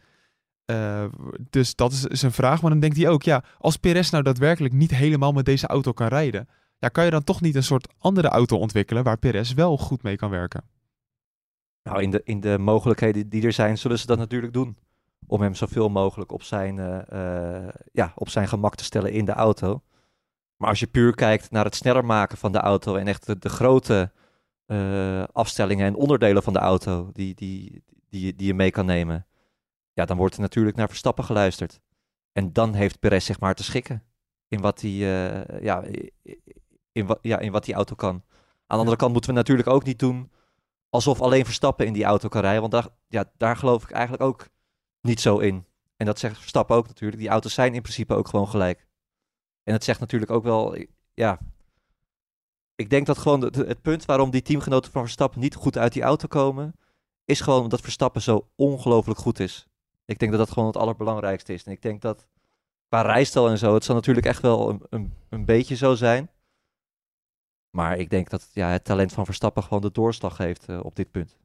Uh, 0.71 1.05
dus 1.49 1.75
dat 1.75 1.91
is 1.91 2.01
zijn 2.01 2.31
vraag. 2.31 2.61
Maar 2.61 2.71
dan 2.71 2.79
denkt 2.79 2.97
hij 2.97 3.09
ook, 3.09 3.23
ja, 3.23 3.43
als 3.57 3.77
Perez 3.77 4.09
nou 4.09 4.23
daadwerkelijk 4.23 4.73
niet 4.73 4.91
helemaal 4.91 5.31
met 5.31 5.45
deze 5.45 5.67
auto 5.67 5.91
kan 5.91 6.07
rijden, 6.07 6.47
ja, 6.79 6.87
kan 6.87 7.05
je 7.05 7.11
dan 7.11 7.23
toch 7.23 7.41
niet 7.41 7.55
een 7.55 7.63
soort 7.63 7.93
andere 7.97 8.27
auto 8.27 8.57
ontwikkelen 8.57 9.03
waar 9.03 9.17
Perez 9.17 9.53
wel 9.53 9.77
goed 9.77 10.03
mee 10.03 10.15
kan 10.15 10.29
werken? 10.29 10.63
Nou, 11.83 12.01
in 12.01 12.11
de, 12.11 12.21
in 12.23 12.39
de 12.39 12.57
mogelijkheden 12.57 13.29
die 13.29 13.45
er 13.45 13.51
zijn, 13.51 13.77
zullen 13.77 13.99
ze 13.99 14.05
dat 14.05 14.17
natuurlijk 14.17 14.53
doen. 14.53 14.77
Om 15.27 15.41
hem 15.41 15.55
zoveel 15.55 15.89
mogelijk 15.89 16.31
op 16.31 16.43
zijn, 16.43 16.77
uh, 16.77 16.99
uh, 17.13 17.67
ja, 17.91 18.11
op 18.15 18.29
zijn 18.29 18.47
gemak 18.47 18.75
te 18.75 18.83
stellen 18.83 19.11
in 19.11 19.25
de 19.25 19.31
auto. 19.31 19.81
Maar 20.57 20.69
als 20.69 20.79
je 20.79 20.87
puur 20.87 21.15
kijkt 21.15 21.51
naar 21.51 21.65
het 21.65 21.75
sneller 21.75 22.05
maken 22.05 22.37
van 22.37 22.51
de 22.51 22.57
auto 22.57 22.95
en 22.95 23.07
echt 23.07 23.41
de, 23.41 23.49
grote 23.49 24.11
afstellingen 25.31 25.85
en 25.85 25.95
onderdelen 25.95 26.43
van 26.43 26.53
de 26.53 26.59
auto 26.59 27.09
die, 27.13 27.35
die, 27.35 27.83
die, 28.09 28.35
die 28.35 28.47
je 28.47 28.53
mee 28.53 28.71
kan 28.71 28.85
nemen, 28.85 29.25
ja, 29.95 30.05
dan 30.05 30.17
wordt 30.17 30.35
er 30.35 30.41
natuurlijk 30.41 30.77
naar 30.77 30.87
Verstappen 30.87 31.23
geluisterd. 31.23 31.79
En 32.31 32.53
dan 32.53 32.73
heeft 32.73 32.99
Perez 32.99 33.25
zeg 33.25 33.39
maar 33.39 33.55
te 33.55 33.63
schikken 33.63 34.03
in 34.47 34.61
wat 34.61 34.81
hij, 34.81 34.91
ja, 35.61 35.83
in, 36.91 37.05
wat, 37.05 37.19
ja, 37.21 37.39
in 37.39 37.51
wat 37.51 37.65
die 37.65 37.73
auto 37.73 37.95
kan. 37.95 38.13
Aan 38.13 38.23
de 38.67 38.75
andere 38.75 38.97
kant 38.97 39.11
moeten 39.11 39.29
we 39.29 39.35
natuurlijk 39.35 39.67
ook 39.67 39.83
niet 39.83 39.99
doen 39.99 40.31
alsof 40.89 41.21
alleen 41.21 41.45
Verstappen 41.45 41.85
in 41.85 41.93
die 41.93 42.03
auto 42.03 42.27
kan 42.27 42.41
rijden. 42.41 42.61
Want 42.61 42.73
daar, 42.73 42.87
ja, 43.07 43.31
daar 43.37 43.57
geloof 43.57 43.83
ik 43.83 43.91
eigenlijk 43.91 44.23
ook 44.23 44.47
niet 45.01 45.21
zo 45.21 45.37
in. 45.37 45.65
En 45.97 46.05
dat 46.05 46.19
zegt 46.19 46.37
Verstappen 46.37 46.75
ook 46.75 46.87
natuurlijk. 46.87 47.21
Die 47.21 47.29
auto's 47.29 47.53
zijn 47.53 47.73
in 47.73 47.81
principe 47.81 48.13
ook 48.13 48.27
gewoon 48.27 48.47
gelijk. 48.47 48.87
En 49.63 49.73
het 49.73 49.83
zegt 49.83 49.99
natuurlijk 49.99 50.31
ook 50.31 50.43
wel, 50.43 50.77
ja. 51.13 51.39
Ik 52.75 52.89
denk 52.89 53.05
dat 53.05 53.17
gewoon 53.17 53.41
het, 53.41 53.55
het 53.55 53.81
punt 53.81 54.05
waarom 54.05 54.29
die 54.29 54.41
teamgenoten 54.41 54.91
van 54.91 55.01
Verstappen 55.01 55.39
niet 55.39 55.55
goed 55.55 55.77
uit 55.77 55.93
die 55.93 56.03
auto 56.03 56.27
komen, 56.27 56.75
is 57.25 57.41
gewoon 57.41 57.61
omdat 57.61 57.81
Verstappen 57.81 58.21
zo 58.21 58.49
ongelooflijk 58.55 59.19
goed 59.19 59.39
is. 59.39 59.67
Ik 60.05 60.19
denk 60.19 60.31
dat 60.31 60.39
dat 60.39 60.51
gewoon 60.51 60.67
het 60.67 60.77
allerbelangrijkste 60.77 61.53
is. 61.53 61.63
En 61.63 61.71
ik 61.71 61.81
denk 61.81 62.01
dat 62.01 62.27
qua 62.87 63.01
rijstel 63.01 63.49
en 63.49 63.57
zo, 63.57 63.73
het 63.73 63.83
zal 63.83 63.95
natuurlijk 63.95 64.25
echt 64.25 64.41
wel 64.41 64.69
een, 64.69 64.81
een, 64.89 65.13
een 65.29 65.45
beetje 65.45 65.75
zo 65.75 65.95
zijn. 65.95 66.29
Maar 67.69 67.97
ik 67.97 68.09
denk 68.09 68.29
dat 68.29 68.49
ja, 68.53 68.69
het 68.69 68.83
talent 68.83 69.13
van 69.13 69.25
Verstappen 69.25 69.63
gewoon 69.63 69.81
de 69.81 69.91
doorslag 69.91 70.37
heeft 70.37 70.69
uh, 70.69 70.79
op 70.83 70.95
dit 70.95 71.11
punt. 71.11 71.29
Dat 71.29 71.37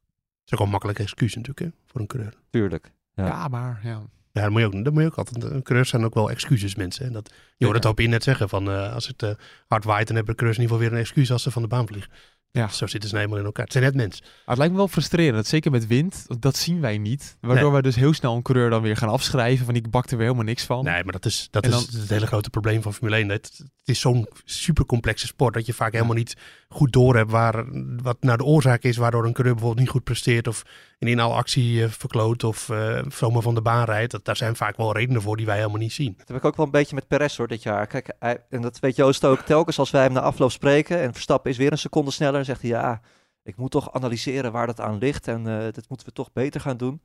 is 0.44 0.52
ook 0.52 0.58
wel 0.58 0.66
een 0.66 0.72
makkelijk 0.72 0.98
excuus 0.98 1.34
natuurlijk 1.34 1.60
hè, 1.60 1.80
voor 1.86 2.00
een 2.00 2.06
coureur. 2.06 2.34
Tuurlijk. 2.50 2.92
Ja, 3.14 3.26
ja 3.26 3.48
maar 3.48 3.80
ja. 3.82 4.02
Ja, 4.32 4.42
dat 4.42 4.50
moet 4.50 4.60
je 4.60 4.66
ook, 4.66 4.84
dat 4.84 4.92
moet 4.92 5.02
je 5.02 5.08
ook 5.08 5.18
altijd. 5.18 5.62
Coureurs 5.62 5.88
zijn 5.88 6.04
ook 6.04 6.14
wel 6.14 6.30
excuses, 6.30 6.74
mensen. 6.74 7.06
En 7.06 7.12
dat, 7.12 7.32
je 7.56 7.64
hoort 7.64 7.76
het 7.76 7.86
op 7.86 8.00
in 8.00 8.10
net 8.10 8.22
zeggen. 8.22 8.48
Van, 8.48 8.68
uh, 8.68 8.94
als 8.94 9.06
het 9.06 9.22
uh, 9.22 9.30
hard 9.66 9.84
waait, 9.84 10.06
dan 10.06 10.16
hebben 10.16 10.34
coureurs 10.34 10.58
in 10.58 10.62
ieder 10.62 10.76
geval 10.76 10.78
weer 10.78 10.98
een 10.98 11.04
excuus 11.04 11.32
als 11.32 11.42
ze 11.42 11.50
van 11.50 11.62
de 11.62 11.68
baan 11.68 11.86
vliegen. 11.86 12.10
Ja. 12.52 12.68
Zo 12.68 12.86
zitten 12.86 13.08
ze 13.08 13.14
nou 13.14 13.26
helemaal 13.26 13.38
in 13.38 13.44
elkaar. 13.44 13.64
Het 13.64 13.72
zijn 13.72 13.84
net 13.84 13.94
mensen. 13.94 14.24
het 14.44 14.58
lijkt 14.58 14.72
me 14.72 14.78
wel 14.78 14.88
frustrerend, 14.88 15.46
zeker 15.46 15.70
met 15.70 15.86
wind. 15.86 16.26
Dat 16.38 16.56
zien 16.56 16.80
wij 16.80 16.98
niet. 16.98 17.36
Waardoor 17.40 17.62
nee. 17.62 17.72
wij 17.72 17.82
dus 17.82 17.96
heel 17.96 18.12
snel 18.12 18.36
een 18.36 18.42
coureur 18.42 18.70
dan 18.70 18.82
weer 18.82 18.96
gaan 18.96 19.08
afschrijven. 19.08 19.64
Van 19.64 19.74
die 19.74 19.88
bakt 19.88 20.10
er 20.10 20.16
weer 20.16 20.26
helemaal 20.26 20.46
niks 20.46 20.64
van. 20.64 20.84
Nee, 20.84 21.04
maar 21.04 21.12
dat 21.12 21.24
is, 21.24 21.48
dat 21.50 21.66
is 21.66 21.92
het 21.92 22.08
hele 22.08 22.26
grote 22.26 22.50
probleem 22.50 22.82
van 22.82 22.94
Formule 22.94 23.16
1. 23.16 23.28
Het, 23.28 23.52
het 23.58 23.88
is 23.88 24.00
zo'n 24.00 24.28
super 24.44 24.86
complexe 24.86 25.26
sport 25.26 25.54
dat 25.54 25.66
je 25.66 25.72
vaak 25.72 25.92
helemaal 25.92 26.14
niet 26.14 26.36
goed 26.68 26.92
door 26.92 27.16
hebt 27.16 27.30
waar, 27.30 27.64
wat 28.02 28.16
nou 28.20 28.36
de 28.36 28.44
oorzaak 28.44 28.82
is 28.82 28.96
waardoor 28.96 29.24
een 29.24 29.32
coureur 29.32 29.54
bijvoorbeeld 29.54 29.84
niet 29.84 29.94
goed 29.94 30.04
presteert. 30.04 30.48
Of 30.48 30.62
in 31.00 31.08
inhaal 31.08 31.36
actie 31.36 31.82
uh, 31.82 31.88
verkloot 31.88 32.44
of 32.44 32.68
uh, 32.68 33.02
zomaar 33.08 33.42
van 33.42 33.54
de 33.54 33.62
baan 33.62 33.84
rijdt. 33.84 34.12
Dat, 34.12 34.24
daar 34.24 34.36
zijn 34.36 34.56
vaak 34.56 34.76
wel 34.76 34.92
redenen 34.92 35.22
voor 35.22 35.36
die 35.36 35.46
wij 35.46 35.56
helemaal 35.56 35.78
niet 35.78 35.92
zien. 35.92 36.14
Dat 36.16 36.28
heb 36.28 36.36
ik 36.36 36.44
ook 36.44 36.56
wel 36.56 36.66
een 36.66 36.72
beetje 36.72 36.94
met 36.94 37.08
Perez 37.08 37.36
hoor 37.36 37.48
dit 37.48 37.62
jaar. 37.62 37.86
Kijk, 37.86 38.14
hij, 38.18 38.44
en 38.48 38.62
dat 38.62 38.78
weet 38.78 38.96
Joost 38.96 39.24
ook 39.24 39.40
telkens 39.40 39.78
als 39.78 39.90
wij 39.90 40.02
hem 40.02 40.12
na 40.12 40.20
afloop 40.20 40.50
spreken. 40.50 41.00
En 41.00 41.12
Verstappen 41.12 41.50
is 41.50 41.56
weer 41.56 41.72
een 41.72 41.78
seconde 41.78 42.10
sneller. 42.10 42.38
En 42.38 42.44
zegt 42.44 42.60
hij 42.60 42.70
ja 42.70 43.00
ik 43.42 43.56
moet 43.56 43.70
toch 43.70 43.92
analyseren 43.92 44.52
waar 44.52 44.66
dat 44.66 44.80
aan 44.80 44.98
ligt 44.98 45.28
en 45.28 45.46
uh, 45.46 45.58
dat 45.58 45.88
moeten 45.88 46.06
we 46.06 46.12
toch 46.12 46.32
beter 46.32 46.60
gaan 46.60 46.76
doen. 46.76 47.02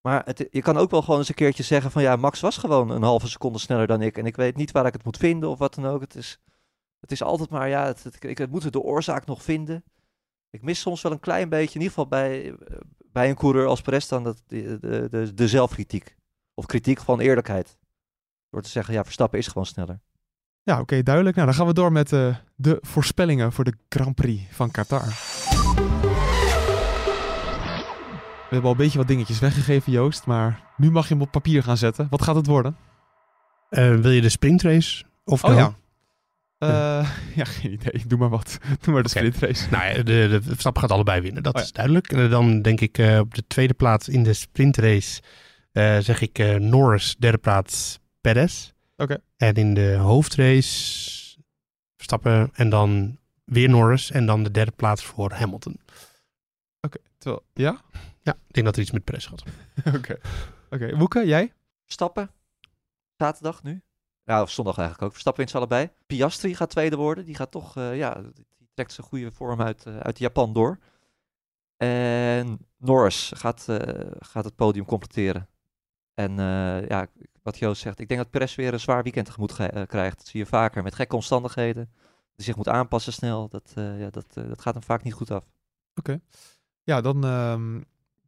Maar 0.00 0.22
het, 0.24 0.46
je 0.50 0.62
kan 0.62 0.76
ook 0.76 0.90
wel 0.90 1.02
gewoon 1.02 1.18
eens 1.18 1.28
een 1.28 1.34
keertje 1.34 1.62
zeggen 1.62 1.90
van 1.90 2.02
ja, 2.02 2.16
Max 2.16 2.40
was 2.40 2.56
gewoon 2.56 2.90
een 2.90 3.02
halve 3.02 3.28
seconde 3.28 3.58
sneller 3.58 3.86
dan 3.86 4.02
ik 4.02 4.18
en 4.18 4.26
ik 4.26 4.36
weet 4.36 4.56
niet 4.56 4.70
waar 4.70 4.86
ik 4.86 4.92
het 4.92 5.04
moet 5.04 5.16
vinden 5.16 5.48
of 5.48 5.58
wat 5.58 5.74
dan 5.74 5.86
ook. 5.86 6.00
Het 6.00 6.14
is, 6.14 6.40
het 7.00 7.12
is 7.12 7.22
altijd 7.22 7.50
maar 7.50 7.68
ja, 7.68 7.86
het, 7.86 8.04
het, 8.04 8.24
ik, 8.24 8.50
moeten 8.50 8.72
de 8.72 8.80
oorzaak 8.80 9.26
nog 9.26 9.42
vinden. 9.42 9.84
Ik 10.50 10.62
mis 10.62 10.80
soms 10.80 11.02
wel 11.02 11.12
een 11.12 11.20
klein 11.20 11.48
beetje, 11.48 11.74
in 11.74 11.80
ieder 11.80 11.88
geval 11.88 12.06
bij, 12.06 12.54
bij 13.14 13.28
een 13.28 13.34
coureur 13.34 13.66
als 13.66 13.80
Perez 13.80 14.08
dan, 14.08 14.24
dat, 14.24 14.42
de, 14.46 14.78
de, 14.80 15.08
de, 15.10 15.34
de 15.34 15.48
zelfkritiek. 15.48 16.16
Of 16.54 16.66
kritiek 16.66 17.00
van 17.00 17.20
eerlijkheid. 17.20 17.78
Door 18.50 18.62
te 18.62 18.68
zeggen, 18.68 18.94
ja, 18.94 19.04
Verstappen 19.04 19.38
is 19.38 19.46
gewoon 19.46 19.66
sneller. 19.66 20.00
Ja, 20.62 20.80
oké, 20.80 21.02
duidelijk. 21.02 21.36
Nou, 21.36 21.48
dan 21.48 21.56
gaan 21.56 21.66
we 21.66 21.72
door 21.72 21.92
met 21.92 22.12
uh, 22.12 22.36
de 22.54 22.78
voorspellingen 22.80 23.52
voor 23.52 23.64
de 23.64 23.74
Grand 23.88 24.14
Prix 24.14 24.42
van 24.50 24.70
Qatar. 24.70 25.04
We 28.48 28.60
hebben 28.60 28.62
al 28.62 28.70
een 28.70 28.76
beetje 28.84 28.98
wat 28.98 29.08
dingetjes 29.08 29.38
weggegeven, 29.38 29.92
Joost. 29.92 30.26
Maar 30.26 30.72
nu 30.76 30.90
mag 30.90 31.08
je 31.08 31.14
hem 31.14 31.22
op 31.22 31.30
papier 31.30 31.62
gaan 31.62 31.76
zetten. 31.76 32.06
Wat 32.10 32.22
gaat 32.22 32.34
het 32.34 32.46
worden? 32.46 32.76
Uh, 33.70 34.00
wil 34.00 34.10
je 34.10 34.20
de 34.20 34.28
sprintrace? 34.28 35.04
Of 35.24 35.44
oh 35.44 35.54
ja. 35.54 35.74
Uh, 36.68 37.10
ja, 37.40 37.44
geen 37.44 37.72
idee. 37.72 38.02
Doe 38.06 38.18
maar 38.18 38.28
wat. 38.28 38.58
Doe 38.80 38.94
maar 38.94 39.02
de 39.02 39.08
okay. 39.08 39.30
sprintrace. 39.30 39.70
Nou 39.70 39.84
ja, 39.84 39.94
de, 40.02 40.02
de 40.02 40.42
Verstappen 40.42 40.82
gaat 40.82 40.90
allebei 40.90 41.20
winnen. 41.20 41.42
Dat 41.42 41.54
oh, 41.54 41.60
ja. 41.60 41.66
is 41.66 41.72
duidelijk. 41.72 42.12
En 42.12 42.30
dan 42.30 42.62
denk 42.62 42.80
ik 42.80 42.98
uh, 42.98 43.18
op 43.18 43.34
de 43.34 43.46
tweede 43.46 43.74
plaats 43.74 44.08
in 44.08 44.22
de 44.22 44.32
sprintrace 44.32 45.22
zeg 46.00 46.20
ik 46.20 46.58
Norris. 46.58 47.16
Derde 47.18 47.38
plaats 47.38 47.98
Perez. 48.20 48.70
Oké. 48.96 49.02
Okay. 49.02 49.18
En 49.36 49.54
in 49.54 49.74
de 49.74 49.94
hoofdrace 49.94 51.22
Verstappen 51.96 52.50
en 52.54 52.68
dan 52.68 53.18
weer 53.44 53.68
Norris. 53.68 54.10
En 54.10 54.26
dan 54.26 54.42
de 54.42 54.50
derde 54.50 54.72
plaats 54.72 55.04
voor 55.04 55.32
Hamilton. 55.32 55.80
Oké, 56.80 56.98
okay. 57.20 57.38
ja? 57.52 57.80
Ja, 58.22 58.32
ik 58.32 58.54
denk 58.54 58.66
dat 58.66 58.76
er 58.76 58.82
iets 58.82 58.90
met 58.90 59.04
pres 59.04 59.26
gaat. 59.26 59.42
Oké. 59.96 59.96
Oké, 59.96 60.18
okay. 60.70 60.94
Woeke, 60.94 61.26
jij? 61.26 61.52
Stappen. 61.86 62.30
Zaterdag 63.16 63.62
nu. 63.62 63.82
Nou, 64.24 64.48
zondag 64.48 64.76
eigenlijk 64.76 65.06
ook. 65.06 65.12
Verstappen 65.12 65.42
wint 65.42 65.54
ze 65.54 65.60
allebei. 65.60 65.90
Piastri 66.06 66.54
gaat 66.54 66.70
tweede 66.70 66.96
worden. 66.96 67.24
Die 67.24 67.34
gaat 67.34 67.50
toch, 67.50 67.76
uh, 67.76 67.96
ja, 67.96 68.22
die 68.34 68.68
trekt 68.74 68.92
zijn 68.92 69.06
goede 69.06 69.32
vorm 69.32 69.62
uit, 69.62 69.84
uh, 69.88 69.98
uit 69.98 70.18
Japan 70.18 70.52
door. 70.52 70.78
En 71.76 72.58
Norris 72.76 73.32
gaat, 73.36 73.66
uh, 73.70 73.78
gaat 74.18 74.44
het 74.44 74.56
podium 74.56 74.84
completeren. 74.84 75.48
En 76.14 76.36
ja, 76.88 77.06
wat 77.42 77.58
Joost 77.58 77.82
zegt, 77.82 78.00
ik 78.00 78.08
denk 78.08 78.20
dat 78.20 78.30
Perez 78.30 78.54
weer 78.54 78.72
een 78.72 78.80
zwaar 78.80 79.02
weekend 79.02 79.26
tegemoet 79.26 79.52
krijgt. 79.86 80.16
Dat 80.16 80.26
zie 80.26 80.40
je 80.40 80.46
vaker 80.46 80.82
met 80.82 80.94
gekke 80.94 81.14
omstandigheden. 81.14 81.90
Die 82.36 82.44
zich 82.44 82.56
moet 82.56 82.68
aanpassen 82.68 83.12
snel. 83.12 83.48
Dat, 83.48 83.72
ja, 83.74 84.10
dat, 84.10 84.26
dat 84.34 84.60
gaat 84.60 84.74
hem 84.74 84.82
vaak 84.82 85.02
niet 85.02 85.12
goed 85.14 85.30
af. 85.30 85.44
Oké. 85.94 86.20
Ja, 86.82 87.00
dan, 87.00 87.24
uh, 87.24 87.80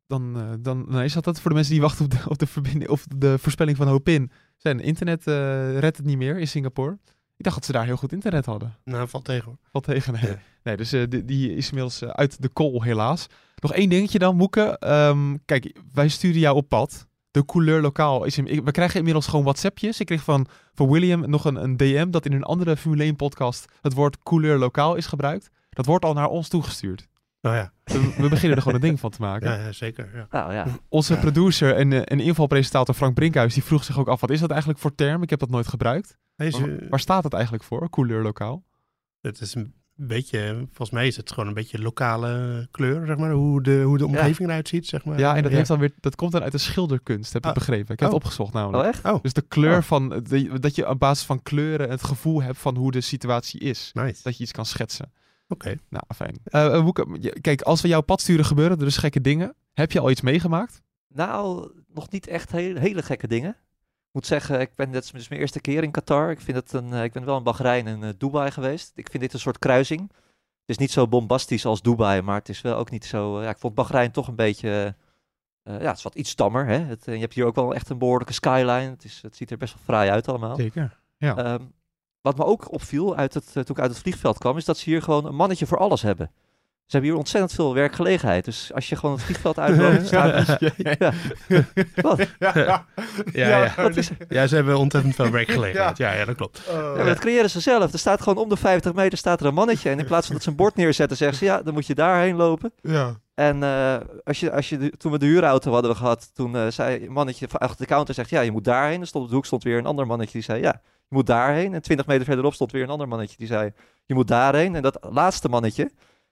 dan, 0.07 0.57
dan 0.63 0.85
nou 0.89 1.05
is 1.05 1.13
dat 1.13 1.25
het 1.25 1.41
voor 1.41 1.51
de 1.51 1.57
mensen 1.57 1.73
die 1.73 1.83
wachten 1.83 2.05
op 2.05 2.11
de, 2.11 2.23
op 2.29 2.39
de, 2.39 2.47
verbinding, 2.47 2.91
of 2.91 3.07
de 3.17 3.39
voorspelling 3.39 3.77
van 3.77 3.89
Hopin. 3.89 4.31
Zijn 4.57 4.81
internet 4.81 5.27
uh, 5.27 5.79
redt 5.79 5.97
het 5.97 6.07
niet 6.07 6.17
meer 6.17 6.39
in 6.39 6.49
Singapore. 6.49 6.99
Ik 7.37 7.45
dacht 7.45 7.57
dat 7.57 7.65
ze 7.65 7.73
daar 7.73 7.85
heel 7.85 7.97
goed 7.97 8.13
internet 8.13 8.47
hadden. 8.47 8.77
Nou, 8.85 9.09
valt 9.09 9.25
tegen 9.25 9.45
hoor. 9.45 9.57
Valt 9.71 9.85
tegen, 9.85 10.13
nee. 10.13 10.27
Ja. 10.27 10.39
nee 10.63 10.77
dus 10.77 10.93
uh, 10.93 11.03
die, 11.09 11.25
die, 11.25 11.55
is 11.55 11.69
inmiddels 11.69 12.05
uit 12.05 12.43
de 12.43 12.53
call 12.53 12.81
helaas. 12.83 13.27
Nog 13.57 13.73
één 13.73 13.89
dingetje 13.89 14.19
dan, 14.19 14.37
Moeke. 14.37 14.81
Um, 14.85 15.45
kijk, 15.45 15.77
wij 15.93 16.09
sturen 16.09 16.41
jou 16.41 16.57
op 16.57 16.69
pad. 16.69 17.07
De 17.31 17.45
couleur 17.45 17.81
lokaal 17.81 18.25
is... 18.25 18.39
In, 18.39 18.65
we 18.65 18.71
krijgen 18.71 18.99
inmiddels 18.99 19.27
gewoon 19.27 19.45
WhatsAppjes. 19.45 20.01
Ik 20.01 20.07
kreeg 20.07 20.23
van, 20.23 20.47
van 20.75 20.91
William 20.91 21.31
nog 21.31 21.45
een, 21.45 21.63
een 21.63 21.77
DM 21.77 22.11
dat 22.11 22.27
in 22.27 22.33
een 22.33 22.43
andere 22.43 22.77
Formule 22.77 23.03
1 23.03 23.17
podcast 23.17 23.65
het 23.81 23.93
woord 23.93 24.23
couleur 24.23 24.59
lokaal 24.59 24.95
is 24.95 25.07
gebruikt. 25.07 25.51
Dat 25.71 25.87
wordt 25.87 26.05
al 26.05 26.13
naar 26.13 26.29
ons 26.29 26.49
toegestuurd. 26.49 27.09
Nou 27.47 27.59
ja. 27.59 27.73
We, 27.85 28.15
we, 28.19 28.29
beginnen 28.29 28.57
er 28.57 28.63
gewoon 28.63 28.75
een 28.75 28.87
ding 28.89 29.01
van 29.01 29.11
te 29.11 29.21
maken. 29.21 29.51
Ja, 29.51 29.65
ja 29.65 29.73
zeker. 29.73 30.11
Ja. 30.15 30.27
Nou, 30.31 30.53
ja. 30.53 30.67
Onze 30.89 31.17
producer 31.17 31.75
en, 31.75 31.91
uh, 31.91 32.01
en 32.05 32.21
invalpresentator 32.21 32.95
Frank 32.95 33.15
Brinkhuis, 33.15 33.55
die 33.55 33.63
vroeg 33.65 33.85
zich 33.85 33.99
ook 33.99 34.09
af, 34.09 34.21
wat 34.21 34.31
is 34.31 34.41
dat 34.41 34.51
eigenlijk 34.51 34.81
voor 34.81 34.95
term? 34.95 35.23
Ik 35.23 35.31
heb 35.31 35.39
dat 35.39 35.51
nooit 35.51 35.69
gebruikt. 35.69 36.17
Uh, 36.37 36.51
waar, 36.53 36.89
waar, 36.89 37.01
staat 37.01 37.25
het 37.25 37.33
eigenlijk 37.33 37.65
voor, 37.65 37.91
couleur 37.91 38.23
lokaal? 38.23 38.65
Het 39.21 39.41
is 39.41 39.55
een, 39.55 39.75
beetje, 39.95 40.55
volgens 40.67 40.91
mij 40.91 41.07
is 41.07 41.17
het 41.17 41.33
gewoon 41.33 41.49
een 41.49 41.55
beetje 41.55 41.79
lokale 41.79 42.69
kleur, 42.71 43.07
zeg 43.07 43.17
maar. 43.17 43.31
Hoe 43.31 43.63
de, 43.63 43.83
hoe 43.83 43.99
de 43.99 44.07
omgeving 44.07 44.49
eruit 44.49 44.69
ziet, 44.69 44.87
zeg 44.87 45.05
maar. 45.05 45.19
Ja, 45.19 45.37
en 45.37 45.43
dat, 45.43 45.53
Heeft 45.53 45.69
dan 45.69 45.79
weer, 45.79 45.93
dat 46.01 46.15
komt 46.15 46.33
dan 46.33 46.43
uit 46.43 46.53
de 46.53 46.59
schilderkunst, 46.59 47.33
heb 47.33 47.43
ik 47.43 47.49
Ah. 47.49 47.55
begrepen. 47.55 47.95
Ik 47.95 48.01
heb 48.01 48.09
Oh. 48.09 48.15
het 48.15 48.25
opgezocht 48.25 48.53
namelijk. 48.53 48.83
Oh, 48.83 48.89
echt? 48.89 49.05
Oh, 49.05 49.23
Dus 49.23 49.33
de 49.33 49.43
kleur 49.49 49.77
Oh. 49.77 49.83
van, 49.83 50.09
de- 50.09 50.59
dat 50.61 50.75
je 50.75 50.89
op 50.89 50.99
basis 50.99 51.27
van 51.27 51.43
kleuren 51.43 51.91
het 51.91 52.05
gevoel 52.05 52.43
hebt 52.43 52.59
van 52.59 52.77
hoe 52.77 52.91
de 52.91 53.01
situatie 53.01 53.61
is. 53.61 53.91
nice. 53.93 54.23
Dat 54.23 54.37
je 54.37 54.43
iets 54.43 54.53
kan 54.53 54.67
schetsen. 54.67 55.13
Oké. 55.49 55.77
Nou, 55.89 56.05
fijn. 56.15 56.39
Eh, 56.45 56.75
eh, 56.75 56.83
Woeke, 56.83 57.31
kijk, 57.41 57.63
als 57.63 57.81
we 57.83 57.89
jouw 57.89 58.01
pad 58.01 58.21
sturen 58.21 58.45
gebeuren 58.45 58.79
er 58.79 58.85
dus 58.85 58.97
gekke 58.97 59.21
dingen. 59.21 59.55
Heb 59.73 59.93
je 59.93 60.01
al 60.01 60.11
iets 60.11 60.21
meegemaakt? 60.21 60.83
Nou, 61.09 61.71
nog 61.95 62.11
niet 62.11 62.27
echt 62.27 62.53
hele, 62.53 62.79
hele 62.81 63.03
gekke 63.03 63.27
dingen. 63.27 63.51
Ik 63.51 64.13
moet 64.23 64.27
zeggen, 64.27 64.61
ik 64.61 64.75
ben, 64.75 64.91
dit 64.91 65.05
is 65.05 65.11
dus 65.11 65.29
mijn 65.29 65.41
eerste 65.41 65.61
keer 65.61 65.83
in 65.83 65.91
Qatar. 65.91 66.31
Ik, 66.31 66.41
vind 66.41 66.57
het 66.57 66.73
een, 66.73 66.93
eh, 66.93 67.03
ik 67.05 67.13
ben 67.13 67.25
wel 67.25 67.37
in 67.37 67.43
Bahrein 67.43 67.87
en 67.87 68.15
Dubai 68.19 68.51
geweest. 68.51 68.93
Ik 68.95 69.11
vind 69.11 69.23
dit 69.23 69.33
een 69.33 69.39
soort 69.39 69.59
kruising. 69.59 70.01
Het 70.01 70.77
is 70.77 70.79
niet 70.79 70.91
zo 70.91 71.09
bombastisch 71.09 71.67
als 71.67 71.83
Dubai, 71.83 72.23
maar 72.23 72.39
het 72.39 72.49
is 72.49 72.61
wel 72.61 72.77
ook 72.77 72.91
niet 72.91 73.05
zo... 73.05 73.39
eh, 73.39 73.45
ja, 73.45 73.51
ik 73.51 73.59
vond 73.59 73.75
Bahrein 73.75 74.11
toch 74.11 74.29
een 74.29 74.35
beetje... 74.37 74.95
eh, 75.63 75.81
ja, 75.81 75.87
het 75.89 75.97
is 75.97 76.03
wat 76.03 76.15
iets 76.15 76.31
stammer. 76.31 76.67
Hè? 76.67 76.79
Het, 76.79 77.05
je 77.05 77.11
hebt 77.19 77.35
hier 77.35 77.45
ook 77.47 77.55
wel 77.55 77.75
echt 77.75 77.89
een 77.89 77.99
behoorlijke 77.99 78.33
skyline. 78.33 78.91
Het, 78.91 79.05
is, 79.05 79.19
het 79.23 79.37
ziet 79.37 79.51
er 79.51 79.57
best 79.57 79.75
wel 79.75 79.83
fraai 79.85 80.11
uit 80.11 80.29
allemaal. 80.29 80.57
Zeker. 80.57 80.99
Ja. 81.17 81.37
Ehm, 81.37 81.63
wat 82.27 82.37
me 82.37 82.45
ook 82.45 82.73
opviel 82.73 83.17
uit 83.17 83.35
het, 83.35 83.45
eh, 83.47 83.53
toen 83.53 83.77
ik 83.77 83.83
uit 83.83 83.91
het 83.91 83.99
vliegveld 84.01 84.39
kwam, 84.39 84.57
is 84.57 84.65
dat 84.65 84.79
ze 84.79 84.91
hier 84.91 85.03
gewoon 85.03 85.27
een 85.27 85.35
mannetje 85.35 85.67
voor 85.67 85.79
alles 85.79 86.03
hebben. 86.03 86.31
Ze 86.87 86.93
hebben 86.93 87.11
hier 87.11 87.19
ontzettend 87.19 87.53
veel 87.53 87.75
werkgelegenheid. 87.75 88.45
Dus 88.45 88.71
als 88.75 88.89
je 88.89 88.97
gewoon 88.97 89.15
het 89.15 89.25
vliegveld 89.25 89.59
uitloopt, 89.59 90.07
staat 90.07 90.59
ja. 90.99 91.13
Wat? 92.03 92.19
Ja, 92.39 92.53
ja. 93.33 93.73
Wat 93.77 93.97
is 93.97 94.11
Ja, 94.29 94.47
ze 94.47 94.55
hebben 94.55 94.79
ontzettend 94.79 95.15
veel 95.15 95.31
werkgelegenheid. 95.31 95.97
Ja, 95.97 96.13
ja, 96.13 96.25
dat 96.25 96.37
klopt. 96.37 96.63
Ja, 96.71 96.93
maar 96.97 97.05
dat 97.05 97.19
creëren 97.19 97.51
ze 97.51 97.61
zelf. 97.61 97.93
Er 97.93 97.99
staat 97.99 98.21
gewoon 98.23 98.43
om 98.43 98.49
de 98.49 98.57
50 98.57 98.93
meter 98.95 99.19
staat 99.19 99.41
er 99.41 99.47
een 99.47 99.55
mannetje. 99.55 99.91
En 99.91 99.99
in 99.99 100.05
plaats 100.07 100.27
van 100.27 100.35
dat 100.35 100.45
ze 100.45 100.51
een 100.51 100.57
bord 100.57 100.75
neerzetten, 100.77 101.17
zeggen 101.17 101.39
ze 101.39 101.45
ja, 101.45 101.63
dan 101.63 101.75
moet 101.75 101.87
je 101.87 101.95
daarheen 101.95 102.37
lopen. 102.37 102.73
ja. 102.83 103.15
En 103.35 103.63
eh, 103.63 103.97
als 104.25 104.41
je, 104.41 104.53
als 104.53 104.69
je 104.69 104.79
de- 104.79 104.91
toen 104.97 105.13
we 105.13 105.19
de 105.19 105.27
huurauto 105.27 105.73
hadden 105.73 105.91
we 105.91 105.97
gehad, 105.97 106.31
toen 106.35 106.57
eh, 106.57 106.67
zei 106.69 107.05
een 107.07 107.13
mannetje 107.13 107.49
van 107.49 107.61
achter 107.61 107.77
de 107.79 107.87
counter 107.87 108.15
zegt 108.15 108.31
ja, 108.31 108.41
je 108.41 108.51
moet 108.53 108.65
daarheen. 108.65 109.01
Er 109.01 109.07
stond 109.07 109.25
op 109.25 109.31
de 109.31 109.37
hoek 109.37 109.47
stond 109.47 109.63
weer 109.63 109.79
een 109.79 109.87
ander 109.87 110.07
mannetje 110.07 110.33
die 110.33 110.43
zei 110.43 110.61
ja, 110.61 110.81
je 111.09 111.15
moet 111.17 111.27
daarheen. 111.27 111.75
En 111.75 111.83
20 111.83 112.07
meter 112.07 112.25
verderop 112.25 112.55
stond 112.55 112.73
weer 112.73 112.83
een 112.83 112.91
ander 112.91 113.09
mannetje 113.09 113.37
die 113.37 113.47
zei 113.47 113.73
je 114.05 114.15
moet 114.15 114.29
daarheen. 114.29 114.75
En 114.75 114.83
dat 114.83 114.99
laatste 115.11 115.49
mannetje, 115.49 115.91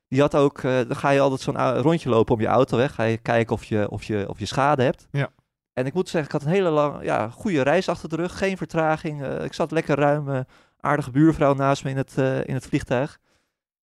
die 0.09 0.21
had 0.21 0.35
ook, 0.35 0.59
eh, 0.59 0.73
dan 0.73 0.97
ga 0.97 1.11
je 1.11 1.21
altijd 1.21 1.41
zo'n 1.41 1.77
rondje 1.81 2.09
lopen 2.09 2.35
om 2.35 2.41
je 2.41 2.47
auto 2.47 2.77
weg. 2.77 2.95
Ga 2.95 3.03
je 3.03 3.17
kijken 3.17 3.55
of 3.55 3.65
je, 3.65 3.91
of 3.91 4.05
je, 4.05 4.25
of 4.29 4.39
je 4.39 4.47
schade 4.47 4.83
hebt. 4.83 5.09
Ja. 5.11 5.31
En 5.73 5.87
ik 5.87 5.95
moet 5.95 6.09
zeggen, 6.09 6.35
ik 6.35 6.41
had 6.41 6.49
een 6.51 6.57
hele 6.57 6.71
lange, 6.71 7.05
ja, 7.05 7.29
goede 7.31 7.63
reis 7.63 7.89
achter 7.89 8.09
de 8.09 8.17
rug. 8.17 8.39
Geen 8.39 8.57
vertraging. 8.57 9.23
eh, 9.23 9.45
ik 9.45 9.53
zat 9.53 9.71
lekker 9.71 9.97
ruim. 9.99 10.29
eh, 10.31 10.41
aardige 10.81 11.11
buurvrouw 11.11 11.55
naast 11.55 11.85
me 11.85 11.91
in 11.91 11.97
het, 11.97 12.17
in 12.47 12.55
het 12.55 12.67
vliegtuig. 12.67 13.19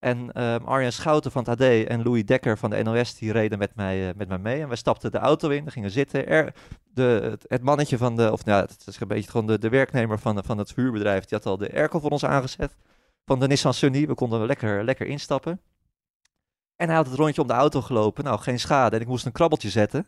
En 0.01 0.31
ehm, 0.31 0.63
Arjen 0.63 0.93
Schouten 0.93 1.31
van 1.31 1.43
het 1.43 1.61
AD 1.61 1.87
en 1.87 2.03
Louis 2.03 2.25
Dekker 2.25 2.57
van 2.57 2.69
de 2.69 2.83
NOS, 2.83 3.15
die 3.15 3.31
reden 3.31 3.57
met 3.57 3.75
mij, 3.75 4.09
eh, 4.09 4.15
met 4.15 4.27
mij 4.27 4.37
mee. 4.37 4.61
En 4.61 4.67
wij 4.67 4.77
stapten 4.77 5.11
de 5.11 5.17
auto 5.17 5.49
in, 5.49 5.71
gingen 5.71 5.91
zitten. 5.91 6.27
Er, 6.27 6.53
de, 6.93 7.37
het, 7.47 7.63
mannetje 7.63 7.97
van 7.97 8.15
de, 8.15 8.31
of 8.31 8.45
nou, 8.45 8.61
het 8.61 8.83
is 8.87 8.99
een 8.99 9.07
beetje 9.07 9.29
gewoon 9.29 9.47
de, 9.47 9.59
de 9.59 9.69
werknemer 9.69 10.19
van, 10.19 10.43
van 10.43 10.57
het 10.57 10.71
vuurbedrijf, 10.71 11.25
die 11.25 11.37
had 11.37 11.47
al 11.47 11.57
de 11.57 11.73
airco 11.73 11.99
voor 11.99 12.09
ons 12.09 12.25
aangezet. 12.25 12.75
Van 13.25 13.39
de 13.39 13.47
Nissan 13.47 13.73
Sunny, 13.73 14.07
we 14.07 14.13
konden 14.13 14.45
lekker, 14.45 14.83
lekker 14.83 15.07
instappen. 15.07 15.61
En 16.75 16.87
hij 16.87 16.95
had 16.95 17.05
het 17.07 17.15
rondje 17.15 17.41
om 17.41 17.47
de 17.47 17.53
auto 17.53 17.81
gelopen, 17.81 18.23
nou 18.23 18.39
geen 18.39 18.59
schade. 18.59 18.95
En 18.95 19.01
ik 19.01 19.07
moest 19.07 19.25
een 19.25 19.31
krabbeltje 19.31 19.69
zetten. 19.69 20.07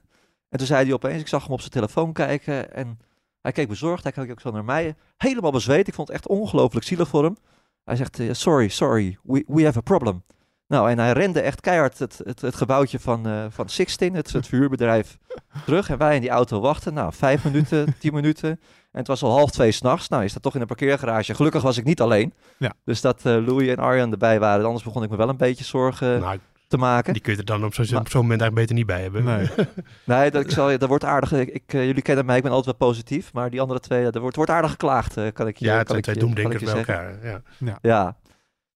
En 0.49 0.57
toen 0.57 0.67
zei 0.67 0.83
hij 0.83 0.93
opeens, 0.93 1.21
ik 1.21 1.27
zag 1.27 1.43
hem 1.43 1.51
op 1.51 1.59
zijn 1.59 1.71
telefoon 1.71 2.13
kijken 2.13 2.73
en 2.73 2.99
hij 3.41 3.51
keek 3.51 3.67
bezorgd, 3.67 4.03
hij 4.03 4.11
keek 4.11 4.31
ook 4.31 4.41
zo 4.41 4.51
naar 4.51 4.65
mij. 4.65 4.95
Helemaal 5.17 5.51
bezweet, 5.51 5.87
ik 5.87 5.93
vond 5.93 6.07
het 6.07 6.17
echt 6.17 6.27
ongelooflijk 6.27 6.85
zielig 6.85 7.07
voor 7.07 7.23
hem. 7.23 7.37
Hij 7.83 7.95
zegt, 7.95 8.19
eh, 8.19 8.29
sorry, 8.31 8.67
sorry, 8.67 9.17
we, 9.23 9.43
we 9.47 9.63
have 9.63 9.77
a 9.77 9.81
problem. 9.81 10.23
Nou, 10.67 10.89
en 10.89 10.99
hij 10.99 11.11
rende 11.11 11.41
echt 11.41 11.61
keihard 11.61 11.99
het, 11.99 12.21
het, 12.23 12.41
het 12.41 12.55
gebouwtje 12.55 12.99
van, 12.99 13.27
eh 13.27 13.45
van 13.49 13.69
Sixtin, 13.69 14.15
het, 14.15 14.31
het 14.31 14.47
vuurbedrijf, 14.47 15.17
terug. 15.65 15.89
En 15.89 15.97
wij 15.97 16.15
in 16.15 16.21
die 16.21 16.29
auto 16.29 16.59
wachten. 16.59 16.93
Nou, 16.93 17.13
vijf 17.13 17.43
minuten, 17.43 17.93
tien 17.99 18.13
minuten. 18.13 18.49
En 18.91 18.99
het 18.99 19.07
was 19.07 19.23
al 19.23 19.31
half 19.31 19.51
twee 19.51 19.71
s'nachts. 19.71 20.07
Nou, 20.07 20.23
je 20.23 20.29
staat 20.29 20.41
toch 20.41 20.55
in 20.55 20.61
een 20.61 20.67
parkeergarage. 20.67 21.33
Gelukkig 21.33 21.61
was 21.61 21.77
ik 21.77 21.83
niet 21.83 22.01
alleen. 22.01 22.33
Ja. 22.57 22.73
Dus 22.85 23.01
dat 23.01 23.25
eh 23.25 23.45
Louis 23.45 23.67
en 23.67 23.77
Arjan 23.77 24.11
erbij 24.11 24.39
waren. 24.39 24.65
Anders 24.65 24.83
begon 24.83 25.03
ik 25.03 25.09
me 25.09 25.15
wel 25.15 25.29
een 25.29 25.37
beetje 25.37 25.63
zorgen 25.63 26.19
Nou, 26.19 26.39
te 26.73 26.79
maken. 26.85 27.13
die 27.13 27.21
kun 27.21 27.33
je 27.33 27.39
er 27.39 27.45
dan 27.45 27.65
op 27.65 27.73
zo'n 27.73 27.85
zo'n 27.85 28.01
moment 28.13 28.41
eigenlijk 28.41 28.53
beter 28.55 28.75
niet 28.75 28.85
bij 28.85 29.01
hebben. 29.01 29.23
Nee. 29.23 29.49
Nee, 30.05 30.31
dat, 30.31 30.43
ik 30.43 30.51
zal, 30.51 30.69
je- 30.69 30.77
dat 30.77 30.89
wordt 30.89 31.03
aardig. 31.03 31.31
Ik, 31.33 31.49
ik, 31.49 31.73
eh, 31.73 31.85
jullie 31.85 32.01
kennen 32.01 32.25
mij, 32.25 32.37
ik 32.37 32.43
ben 32.43 32.51
altijd 32.51 32.77
wel 32.77 32.89
positief. 32.89 33.33
Maar 33.33 33.49
die 33.49 33.61
andere 33.61 33.79
twee, 33.79 34.03
dat 34.03 34.15
wordt, 34.21 34.35
wordt 34.35 34.51
aardig 34.51 34.71
geklaagd, 34.71 35.17
eh, 35.17 35.27
kan 35.33 35.47
ik 35.47 35.57
je 35.57 35.65
Ja, 35.65 35.77
het 35.77 35.87
kan 35.87 35.95
zijn 35.95 35.97
ik 35.97 36.03
twee 36.03 36.17
doemdenkers 36.33 36.63
bij 36.63 36.73
zeggen. 36.83 36.93
elkaar. 36.93 37.41
Ja. 37.59 37.77
Ja. 37.81 38.17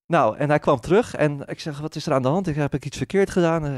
Nou, 0.07 0.37
en 0.37 0.49
hij 0.49 0.59
kwam 0.59 0.79
terug 0.79 1.15
en 1.15 1.43
ik 1.45 1.59
zeg, 1.59 1.79
wat 1.79 1.95
is 1.95 2.05
er 2.05 2.13
aan 2.13 2.21
de 2.21 2.27
hand? 2.27 2.47
Ik 2.47 2.55
heb 2.55 2.73
ik 2.73 2.85
iets 2.85 2.97
verkeerd 2.97 3.29
gedaan? 3.29 3.65
Eh, 3.65 3.75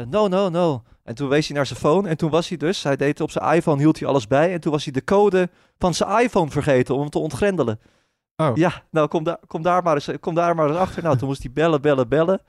eh, 0.00 0.06
no, 0.06 0.28
no, 0.28 0.48
no. 0.48 0.82
En 1.04 1.14
toen 1.14 1.28
wees 1.28 1.46
hij 1.46 1.56
naar 1.56 1.66
zijn 1.66 1.78
phone 1.78 2.08
en 2.08 2.16
toen 2.16 2.30
was 2.30 2.48
hij 2.48 2.56
dus, 2.58 2.82
hij 2.82 2.96
deed 2.96 3.20
op 3.20 3.30
zijn 3.30 3.54
iPhone, 3.54 3.78
hield 3.80 3.98
hij 3.98 4.08
alles 4.08 4.26
bij. 4.26 4.52
En 4.52 4.60
toen 4.60 4.72
was 4.72 4.84
hij 4.84 4.92
de 4.92 5.04
code 5.04 5.48
van 5.78 5.94
zijn 5.94 6.20
iPhone 6.24 6.50
vergeten 6.50 6.94
om 6.94 7.00
hem 7.00 7.10
te 7.10 7.18
ontgrendelen. 7.18 7.80
Oh. 8.36 8.56
Ja, 8.56 8.82
nou 8.90 9.08
kom, 9.08 9.24
daar 9.24 9.38
kom, 9.46 9.62
daar 9.62 9.82
maar 9.82 9.94
eens, 9.94 10.08
kom 10.20 10.34
daar 10.34 10.54
maar 10.54 10.68
eens 10.68 10.76
achter. 10.76 11.02
Nou, 11.02 11.16
toen 11.16 11.28
moest 11.28 11.42
hij 11.42 11.52
bellen, 11.52 11.80
bellen, 11.82 12.08
bellen. 12.08 12.40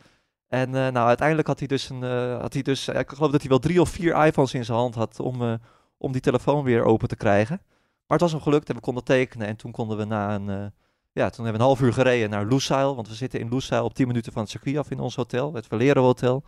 En 0.54 0.76
eh, 0.76 0.88
nou, 0.88 1.08
uiteindelijk 1.08 1.48
had 1.48 1.60
hij 1.60 1.68
dus, 1.68 1.90
een, 1.90 2.04
eh, 2.04 2.40
had 2.40 2.54
hij 2.54 2.62
dus 2.62 2.88
ik 2.88 3.10
geloof 3.10 3.32
dat 3.32 3.42
hij 3.42 3.50
wel 3.50 3.60
drie 3.60 3.82
of 3.82 3.90
vier 3.90 4.26
iPhones 4.26 4.54
in 4.54 4.66
zijn 4.66 4.78
hand 4.78 4.96
had 4.96 5.20
om, 5.20 5.42
eh, 5.42 5.54
om 5.98 6.12
die 6.12 6.22
telefoon 6.22 6.64
weer 6.64 6.84
open 6.84 7.08
te 7.08 7.16
krijgen. 7.16 7.62
Maar 8.08 8.18
het 8.18 8.22
was 8.22 8.32
hem 8.32 8.42
gelukt 8.42 8.70
en 8.70 8.76
we 8.76 8.82
konden 8.82 9.04
tekenen. 9.04 9.48
En 9.48 9.56
toen 9.56 9.72
konden 9.72 9.98
we 9.98 10.06
na 10.06 10.36
een, 10.36 10.72
ja, 11.12 11.30
toen 11.30 11.46
hebben 11.46 11.52
we 11.54 11.60
een 11.60 11.74
half 11.76 11.82
uur 11.82 11.94
gereden 11.94 12.30
naar 12.30 12.46
Lusail. 12.46 12.96
Want 12.96 13.08
we 13.08 13.14
zitten 13.14 13.40
in 13.40 13.50
Lusail 13.50 13.84
op 13.84 13.94
10 13.94 14.08
minuten 14.08 14.32
van 14.32 14.42
het 14.42 14.52
circuit 14.52 14.78
af 14.78 14.92
in 14.92 15.00
ons 15.00 15.16
hotel, 15.16 15.54
het 15.54 15.68
Valero 15.68 16.04
Hotel. 16.04 16.44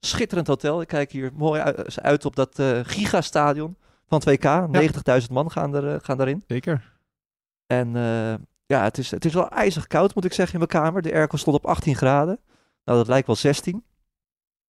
Schitterend 0.00 0.46
hotel. 0.46 0.80
Ik 0.80 0.88
kijk 0.88 1.12
hier 1.12 1.30
mooi 1.34 1.60
uit, 1.60 2.00
uit 2.00 2.24
op 2.24 2.36
dat 2.36 2.62
gigastadion 2.82 3.76
van 4.06 4.22
2K. 4.30 4.68
90.000 5.20 5.32
man 5.32 5.50
gaan, 5.50 5.74
er, 5.74 6.00
gaan 6.00 6.16
daarin. 6.16 6.44
Zeker. 6.46 6.96
En 7.66 7.92
ja, 8.66 8.82
het 8.82 8.98
is, 8.98 9.10
het 9.10 9.24
is 9.24 9.34
wel 9.34 9.48
ijzig 9.48 9.86
koud, 9.86 10.14
moet 10.14 10.24
ik 10.24 10.32
zeggen, 10.32 10.60
in 10.60 10.66
mijn 10.68 10.84
kamer. 10.84 11.02
De 11.02 11.12
airco 11.12 11.36
stond 11.36 11.56
op 11.56 11.66
18 11.66 11.96
graden. 11.96 12.38
Nou, 12.88 13.00
dat 13.00 13.08
lijkt 13.08 13.26
wel 13.26 13.36
16. 13.36 13.84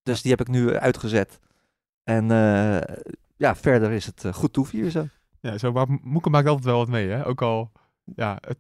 Dus 0.04 0.22
die 0.22 0.32
heb 0.32 0.42
ik 0.42 0.48
nu 0.48 0.76
uitgezet. 0.76 1.40
En 2.04 2.32
eh, 2.32 2.96
ja, 3.36 3.56
verder 3.56 3.92
is 3.92 4.06
het 4.06 4.26
eh, 4.26 4.34
goed 4.34 4.70
hier 4.70 4.90
zo. 4.90 5.08
Ja, 5.40 5.58
zo, 5.58 5.72
maar 5.72 5.86
Moeke 6.02 6.30
maakt 6.30 6.48
altijd 6.48 6.66
wel 6.66 6.78
wat 6.78 6.88
mee, 6.88 7.10
hè? 7.10 7.26
Ook 7.26 7.42
al, 7.42 7.72
ja, 8.16 8.38
het, 8.42 8.58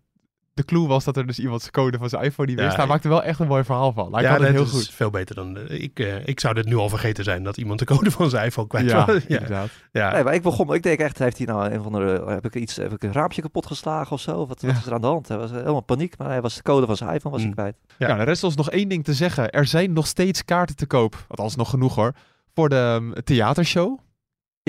de 0.59 0.65
clue 0.65 0.87
was 0.87 1.03
dat 1.03 1.17
er 1.17 1.27
dus 1.27 1.39
iemand 1.39 1.59
zijn 1.61 1.71
code 1.73 1.97
van 1.97 2.09
zijn 2.09 2.23
iPhone 2.23 2.47
niet 2.49 2.57
Ja, 2.57 2.63
wist. 2.63 2.75
Hij 2.75 2.85
ik- 2.85 2.91
maakte 2.91 3.07
er 3.07 3.13
wel 3.13 3.23
echt 3.23 3.39
een 3.39 3.47
mooi 3.47 3.63
verhaal 3.63 3.91
van. 3.93 4.13
Hij 4.13 4.21
ja, 4.23 4.29
kan 4.35 4.37
het 4.45 4.55
dat 4.55 4.65
heel 4.67 4.79
is 4.79 4.85
goed. 4.85 4.95
veel 4.95 5.09
beter 5.09 5.35
dan... 5.35 5.57
ik, 5.69 5.99
eh, 5.99 6.27
ik 6.27 6.39
zou 6.39 6.53
dit 6.53 6.65
nu 6.65 6.75
al 6.75 6.89
vergeten 6.89 7.23
zijn, 7.23 7.43
dat 7.43 7.57
iemand 7.57 7.79
de 7.79 7.85
code 7.85 8.11
van 8.11 8.29
zijn 8.29 8.45
iPhone 8.45 8.67
kwijt 8.67 8.89
Ja, 8.89 9.05
was. 9.05 9.15
ja, 9.27 9.39
inderdaad. 9.39 9.69
ja. 9.91 10.11
Nee, 10.11 10.23
maar 10.23 10.33
ik 10.33 10.41
begon, 10.41 10.73
ik 10.73 10.83
denk 10.83 10.99
echt, 10.99 11.19
heeft 11.19 11.37
hij 11.37 11.45
nou 11.47 11.69
een 11.71 11.81
van 11.83 11.91
de, 11.91 12.23
heb 12.27 12.45
ik 12.45 12.55
iets, 12.55 12.75
heb 12.75 12.93
ik 12.93 13.03
een 13.03 13.13
raampje 13.13 13.41
kapot 13.41 13.65
geslagen 13.65 14.11
of 14.11 14.21
zo? 14.21 14.37
Wat, 14.37 14.47
wat 14.47 14.61
Ja. 14.61 14.77
is 14.77 14.85
er 14.85 14.93
aan 14.93 15.01
de 15.01 15.07
hand? 15.07 15.27
Hij 15.27 15.37
was 15.37 15.51
helemaal 15.51 15.81
paniek, 15.81 16.17
maar 16.17 16.27
hij 16.27 16.41
was 16.41 16.55
de 16.55 16.61
code 16.61 16.85
van 16.85 16.95
zijn 16.97 17.13
iPhone 17.13 17.31
was 17.33 17.39
hij 17.43 17.49
Mm. 17.49 17.55
kwijt. 17.55 17.75
Ja. 17.97 18.07
Ja, 18.07 18.17
er 18.17 18.25
rest 18.25 18.43
ons 18.43 18.55
nog 18.55 18.69
één 18.71 18.89
ding 18.89 19.03
te 19.03 19.13
zeggen. 19.13 19.49
Er 19.49 19.65
zijn 19.65 19.93
nog 19.93 20.07
steeds 20.07 20.45
kaarten 20.45 20.75
te 20.75 20.85
koop. 20.85 21.25
Althans, 21.27 21.55
nog 21.55 21.69
genoeg 21.69 21.95
hoor. 21.95 22.13
Voor 22.53 22.69
de 22.69 22.97
um, 23.01 23.13
theatershow. 23.23 23.99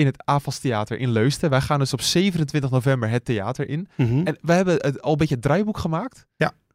In 0.01 0.07
het 0.07 0.25
AFAS 0.25 0.59
Theater 0.59 0.99
in 0.99 1.11
Leusden. 1.11 1.49
Wij 1.49 1.61
gaan 1.61 1.79
dus 1.79 1.93
op 1.93 2.01
27 2.01 2.69
november 2.69 3.09
het 3.09 3.25
theater 3.25 3.69
in. 3.69 3.87
Mhm. 3.95 4.21
En 4.27 4.37
we 4.41 4.53
hebben 4.53 4.73
het, 4.73 5.01
al 5.01 5.11
een 5.11 5.17
beetje 5.17 5.33
het 5.33 5.43
draaiboek 5.43 5.77
gemaakt. 5.77 6.27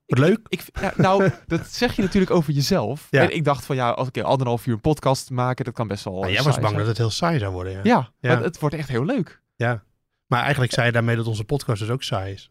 Wat 0.06 0.18
leuk. 0.18 0.38
Ik, 0.48 0.62
ja, 0.80 0.92
nou, 0.96 1.30
dat 1.46 1.66
zeg 1.66 1.96
je 1.96 2.02
natuurlijk 2.02 2.30
over 2.32 2.52
jezelf. 2.52 3.06
Ja. 3.10 3.22
En 3.22 3.34
ik 3.34 3.44
dacht 3.44 3.64
van 3.64 3.76
ja, 3.76 3.90
als 3.90 4.08
ik 4.12 4.22
anderhalf 4.22 4.66
uur 4.66 4.74
een 4.74 4.80
podcast 4.80 5.30
maken, 5.30 5.64
dat 5.64 5.74
kan 5.74 5.88
best 5.88 6.04
wel. 6.04 6.24
Eh, 6.24 6.32
jij 6.32 6.42
was 6.42 6.54
bang 6.54 6.66
zijn. 6.66 6.76
dat 6.78 6.86
het 6.86 6.96
heel 6.98 7.10
saai 7.10 7.38
zou 7.38 7.52
worden. 7.52 7.72
Ja. 7.72 7.80
Ja, 7.82 8.10
Ja. 8.20 8.34
maar 8.34 8.42
het 8.42 8.58
wordt 8.58 8.74
echt 8.74 8.88
heel 8.88 9.04
leuk. 9.04 9.40
Ja. 9.56 9.82
Maar 10.26 10.42
eigenlijk 10.42 10.72
zei 10.72 10.86
je 10.86 10.92
daarmee 10.92 11.16
dat 11.16 11.26
onze 11.26 11.44
podcast 11.44 11.80
dus 11.80 11.90
ook 11.90 12.02
saai 12.02 12.32
is. 12.32 12.50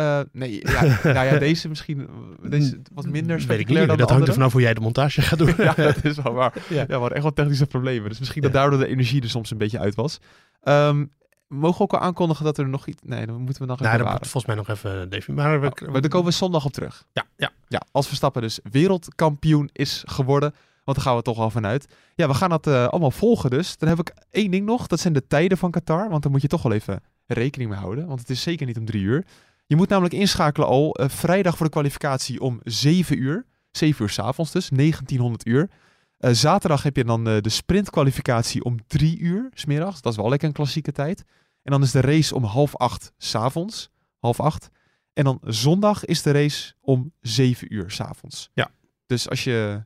Eh, 0.00 0.20
nee, 0.32 0.60
ja, 0.62 0.82
nou 1.12 1.26
ja, 1.26 1.38
deze 1.38 1.68
misschien 1.68 2.08
deze 2.42 2.80
wat 2.92 3.06
minder 3.06 3.40
spectaculair 3.40 3.86
dan 3.86 3.96
Dat 3.96 4.08
de 4.08 4.12
hangt 4.12 4.28
er 4.28 4.34
vanaf 4.34 4.52
hoe 4.52 4.60
jij 4.60 4.74
de 4.74 4.80
montage 4.80 5.22
gaat 5.22 5.38
doen. 5.38 5.54
ja, 5.68 5.74
dat 5.74 6.04
is 6.04 6.16
wel 6.16 6.32
waar. 6.32 6.54
Ja. 6.68 6.76
Ja, 6.76 6.86
we 6.86 6.92
hadden 6.92 7.12
echt 7.12 7.22
wel 7.22 7.32
technische 7.32 7.66
problemen. 7.66 8.08
Dus 8.08 8.18
misschien 8.18 8.42
dat 8.42 8.52
daardoor 8.52 8.78
de 8.78 8.86
energie 8.86 9.22
er 9.22 9.30
soms 9.30 9.50
een 9.50 9.58
beetje 9.58 9.78
uit 9.78 9.94
was. 9.94 10.18
Ehm, 10.62 11.04
mogen 11.48 11.76
we 11.76 11.82
ook 11.82 11.92
al 11.92 11.98
aankondigen 11.98 12.44
dat 12.44 12.58
er 12.58 12.68
nog 12.68 12.86
iets... 12.86 13.02
Nee, 13.04 13.26
dan 13.26 13.40
moeten 13.40 13.62
we 13.62 13.68
nog 13.68 13.80
Nou, 13.80 13.94
even 13.94 14.06
dat 14.06 14.18
volgens 14.20 14.46
mij 14.46 14.54
nog 14.54 14.68
even 14.68 15.10
definiëren. 15.10 15.50
Maar 15.50 15.60
we, 15.60 15.66
Oh, 15.66 15.92
maar 15.92 16.00
daar 16.00 16.10
komen 16.10 16.30
we 16.30 16.36
zondag 16.36 16.64
op 16.64 16.72
terug. 16.72 17.04
Ja, 17.12 17.24
ja. 17.36 17.50
Ja, 17.68 17.82
als 17.92 18.06
Verstappen 18.06 18.42
dus 18.42 18.60
wereldkampioen 18.70 19.70
is 19.72 20.02
geworden. 20.06 20.54
Want 20.84 20.96
daar 20.96 21.06
gaan 21.06 21.16
we 21.16 21.22
toch 21.22 21.38
al 21.38 21.50
vanuit. 21.50 21.86
Ja, 22.14 22.28
we 22.28 22.34
gaan 22.34 22.50
dat 22.50 22.66
eh, 22.66 22.86
allemaal 22.86 23.10
volgen 23.10 23.50
dus. 23.50 23.76
Dan 23.76 23.88
heb 23.88 23.98
ik 23.98 24.12
één 24.30 24.50
ding 24.50 24.66
nog. 24.66 24.86
Dat 24.86 25.00
zijn 25.00 25.12
de 25.12 25.26
tijden 25.26 25.58
van 25.58 25.70
Qatar. 25.70 26.08
Want 26.08 26.22
daar 26.22 26.32
moet 26.32 26.42
je 26.42 26.48
toch 26.48 26.62
wel 26.62 26.72
even 26.72 27.02
rekening 27.26 27.70
mee 27.70 27.78
houden. 27.78 28.06
Want 28.06 28.20
het 28.20 28.30
is 28.30 28.42
zeker 28.42 28.66
niet 28.66 28.78
om 28.78 28.84
drie 28.84 29.02
uur. 29.02 29.24
Je 29.70 29.76
moet 29.76 29.88
namelijk 29.88 30.14
inschakelen 30.14 30.68
al 30.68 30.94
eh, 30.94 31.08
vrijdag 31.08 31.56
voor 31.56 31.66
de 31.66 31.72
kwalificatie 31.72 32.40
om 32.40 32.60
7 32.64 33.22
uur. 33.22 33.46
7 33.70 34.02
uur 34.02 34.10
s'avonds 34.10 34.52
dus, 34.52 34.68
1900 34.68 35.46
uur. 35.46 35.70
Eh, 36.16 36.30
zaterdag 36.32 36.82
heb 36.82 36.96
je 36.96 37.04
dan 37.04 37.28
eh, 37.28 37.40
de 37.40 37.48
sprintkwalificatie 37.48 38.64
om 38.64 38.86
3 38.86 39.18
uur 39.18 39.48
smiddags. 39.54 40.00
Dat 40.00 40.12
is 40.12 40.18
wel 40.18 40.28
lekker 40.28 40.48
een 40.48 40.54
klassieke 40.54 40.92
tijd. 40.92 41.24
En 41.62 41.72
dan 41.72 41.82
is 41.82 41.90
de 41.90 42.00
race 42.00 42.34
om 42.34 42.44
half 42.44 42.76
acht 42.76 43.12
s'avonds. 43.16 43.90
Half 44.18 44.40
acht. 44.40 44.68
En 45.12 45.24
dan 45.24 45.40
zondag 45.44 46.04
is 46.04 46.22
de 46.22 46.30
race 46.30 46.74
om 46.80 47.12
7 47.20 47.74
uur 47.74 47.90
s'avonds. 47.90 48.50
Ja. 48.54 48.70
Dus 49.06 49.28
als 49.28 49.44
je 49.44 49.84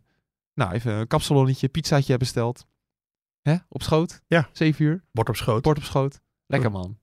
nou, 0.55 0.73
even 0.73 0.93
een 0.93 1.07
kapsalonnetje, 1.07 1.69
pizzaatje 1.69 2.09
hebt 2.09 2.23
besteld. 2.23 2.67
Hè? 3.43 3.57
Op 3.69 3.83
schoot. 3.83 4.21
Ja. 4.27 4.49
7 4.53 4.85
uur. 4.85 5.05
Bord 5.13 5.29
op 5.29 5.37
schoot. 5.37 5.63
Bord 5.63 5.79
op 5.79 5.85
schoot. 5.85 6.21
Lekker 6.47 6.71
man. 6.71 6.99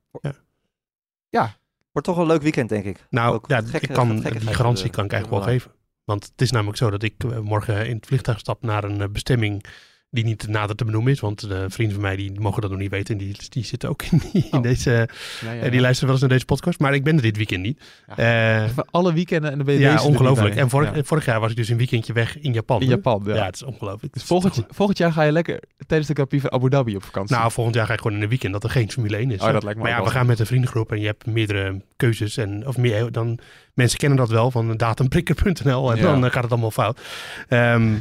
Wordt 1.92 2.08
toch 2.08 2.18
een 2.18 2.26
leuk 2.26 2.42
weekend, 2.42 2.70
denk 2.70 2.86
ik. 2.86 3.06
Nou, 3.10 3.34
Ook 3.34 3.48
ja, 3.48 3.62
gekke- 3.62 3.88
ik 3.88 3.94
kan, 3.94 4.20
die 4.20 4.54
garantie 4.54 4.89
kan 4.89 5.06
ik 5.06 5.12
eigenlijk 5.12 5.44
wel 5.44 5.54
geven. 5.54 5.72
Want 6.04 6.26
het 6.26 6.42
is 6.42 6.52
namelijk 6.52 6.78
zo 6.78 6.89
dat 6.89 7.04
ik 7.04 7.24
eh, 7.24 7.39
morgen 7.39 7.88
in 7.88 7.96
het 7.96 8.06
vliegtuig 8.06 8.39
stap 8.39 8.62
naar 8.64 8.84
een 8.84 9.02
eh, 9.02 9.08
bestemming 9.10 9.64
die 10.12 10.24
niet 10.24 10.47
nader 10.47 10.76
te 10.76 10.86
benoemen 10.86 11.12
is. 11.12 11.20
Want 11.20 11.47
de 11.47 11.66
vrienden 11.70 11.95
van 11.95 12.05
mij 12.05 12.16
die 12.16 12.39
mogen 12.39 12.62
dat 12.62 12.72
nog 12.72 12.80
niet 12.80 12.91
weten. 12.91 13.18
En 13.18 13.26
die, 13.26 13.36
die 13.49 13.66
zitten 13.66 13.89
ook 13.89 14.03
in, 14.03 14.22
die, 14.32 14.43
in 14.51 14.57
Oh. 14.57 14.62
deze, 14.64 15.09
Ja, 15.41 15.51
ja, 15.51 15.62
eh, 15.62 15.72
die 15.72 15.82
luisteren 15.82 16.03
wel 16.03 16.12
eens 16.12 16.20
naar 16.20 16.30
deze 16.30 16.45
podcast. 16.45 16.80
Maar 16.80 16.93
ik 16.93 17.03
ben 17.03 17.16
er 17.16 17.22
dit 17.22 17.38
weekend 17.38 17.62
niet. 17.62 17.82
Eh, 18.16 18.64
alle 18.91 19.14
weekenden 19.14 19.51
en 19.51 19.57
dan 19.57 19.66
ben 19.66 19.76
je 19.76 19.82
ja, 19.82 20.03
ongelooflijk. 20.03 20.55
En 20.55 20.70
vorig, 20.70 20.91
vorig 21.07 21.26
jaar 21.26 21.39
was 21.39 21.49
ik 21.49 21.55
dus 21.55 21.70
een 21.70 21.78
weekendje 21.78 22.14
weg 22.14 22.39
in 22.39 22.53
Japan. 22.53 22.82
In? 22.82 22.88
Japan, 22.88 23.22
ja. 23.26 23.36
Ja, 23.36 23.45
het 23.45 23.55
is 23.55 23.64
ongelooflijk. 23.64 24.14
Dus 24.14 24.24
volgend, 24.24 24.66
volgend 24.70 24.97
jaar 24.97 25.12
ga 25.12 25.24
je 25.24 25.32
lekker 25.32 25.59
tijdens 25.88 26.09
de 26.09 26.26
Prix 26.26 26.43
van 26.43 26.51
Abu 26.51 26.70
Dhabi 26.70 26.95
op 26.95 27.03
vakantie. 27.03 27.36
Nou, 27.36 27.51
volgend 27.51 27.76
jaar 27.76 27.86
ga 27.86 27.93
ik 27.93 28.01
gewoon 28.01 28.18
in 28.18 28.24
een 28.24 28.30
weekend 28.30 28.53
dat 28.53 28.64
er 28.64 28.70
geen 28.70 28.91
Formule 28.91 29.18
1 29.18 29.32
is. 29.32 29.41
Oh, 29.41 29.51
dat 29.51 29.64
lijkt 29.64 29.78
me 29.78 29.84
maar 29.84 29.91
ja, 29.91 29.97
wel 29.97 30.05
we 30.05 30.12
gaan 30.12 30.26
met 30.26 30.39
een 30.39 30.45
vriendengroep 30.45 30.91
en 30.91 30.99
je 30.99 31.05
hebt 31.05 31.26
meerdere 31.26 31.82
keuzes. 31.95 32.38
En, 32.38 32.68
of 32.68 32.78
meer, 32.78 33.12
dan, 33.12 33.39
mensen 33.74 33.97
kennen 33.99 34.17
dat 34.17 34.30
wel 34.30 34.51
van 34.51 34.78
datumprikker.nl 34.78 35.91
en 35.91 35.97
Ja. 35.97 36.03
dan 36.03 36.26
eh, 36.26 36.32
gaat 36.32 36.43
het 36.43 36.51
allemaal 36.51 36.72
fout. 36.72 36.99
Ehm, 37.47 37.93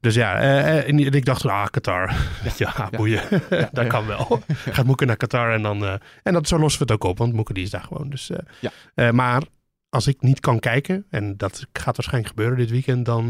dus 0.00 0.14
ja, 0.14 0.38
eh, 0.40 0.78
eh, 0.78 0.88
en 0.88 0.98
ik 0.98 1.24
dacht, 1.24 1.46
ah, 1.46 1.66
Qatar. 1.66 2.14
ja, 2.56 2.88
boeien. 2.96 3.22
dat 3.48 3.70
ja. 3.72 3.84
kan 3.84 4.06
wel. 4.06 4.42
Gaat 4.48 4.86
Moeke 4.86 5.04
naar 5.04 5.16
Qatar 5.16 5.52
en 5.52 5.62
dan... 5.62 5.84
en 6.22 6.32
dat, 6.32 6.48
zo 6.48 6.58
lossen 6.58 6.86
we 6.86 6.92
het 6.92 7.02
ook 7.02 7.10
op, 7.10 7.18
want 7.18 7.32
Moeke 7.32 7.52
die 7.52 7.64
is 7.64 7.70
daar 7.70 7.84
gewoon. 7.84 8.10
Dus, 8.10 8.30
Ja. 8.94 9.12
maar 9.12 9.42
als 9.88 10.06
ik 10.06 10.20
niet 10.22 10.40
kan 10.40 10.58
kijken, 10.58 11.06
en 11.10 11.36
dat 11.36 11.66
gaat 11.72 11.96
waarschijnlijk 11.96 12.28
gebeuren 12.34 12.58
dit 12.58 12.70
weekend, 12.70 13.04
dan 13.06 13.24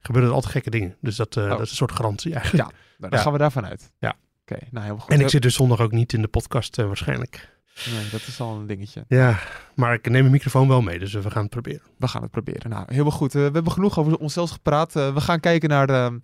gebeuren 0.00 0.30
er 0.30 0.34
altijd 0.36 0.52
gekke 0.52 0.70
dingen. 0.70 0.96
Dus 1.00 1.16
dat, 1.16 1.36
eh, 1.36 1.48
dat 1.48 1.60
is 1.60 1.70
een 1.70 1.76
soort 1.76 1.92
garantie 1.92 2.34
eigenlijk. 2.34 2.64
Ja, 2.64 2.70
nou, 2.70 2.82
dan 2.98 3.10
Ja. 3.10 3.18
gaan 3.24 3.32
we 3.32 3.38
daarvan 3.38 3.66
uit. 3.66 3.92
Ja. 3.98 4.16
Oké, 4.42 4.54
nou 4.70 4.84
helemaal 4.84 4.98
goed. 4.98 5.14
En 5.14 5.20
ik 5.20 5.28
zit 5.28 5.42
dus 5.42 5.54
zondag 5.54 5.80
ook 5.80 5.92
niet 5.92 6.12
in 6.12 6.22
de 6.22 6.28
podcast 6.28 6.76
waarschijnlijk. 6.76 7.57
Nee, 7.86 8.08
dat 8.10 8.20
is 8.26 8.40
al 8.40 8.56
een 8.56 8.66
dingetje. 8.66 9.04
Ja, 9.08 9.38
maar 9.74 9.94
ik 9.94 10.04
neem 10.04 10.20
mijn 10.20 10.30
microfoon 10.30 10.68
wel 10.68 10.80
mee, 10.80 10.98
dus 10.98 11.12
we 11.12 11.30
gaan 11.30 11.42
het 11.42 11.50
proberen. 11.50 11.82
We 11.96 12.08
gaan 12.08 12.22
het 12.22 12.30
proberen. 12.30 12.70
Nou, 12.70 12.84
helemaal 12.86 13.10
goed. 13.10 13.34
Eh, 13.34 13.46
we 13.46 13.50
hebben 13.52 13.72
genoeg 13.72 13.98
over 13.98 14.16
onszelf 14.16 14.50
gepraat. 14.50 14.96
Eh, 14.96 15.14
we 15.14 15.20
gaan 15.20 15.40
kijken 15.40 15.68
naar 15.68 15.88
ehm, 15.88 16.18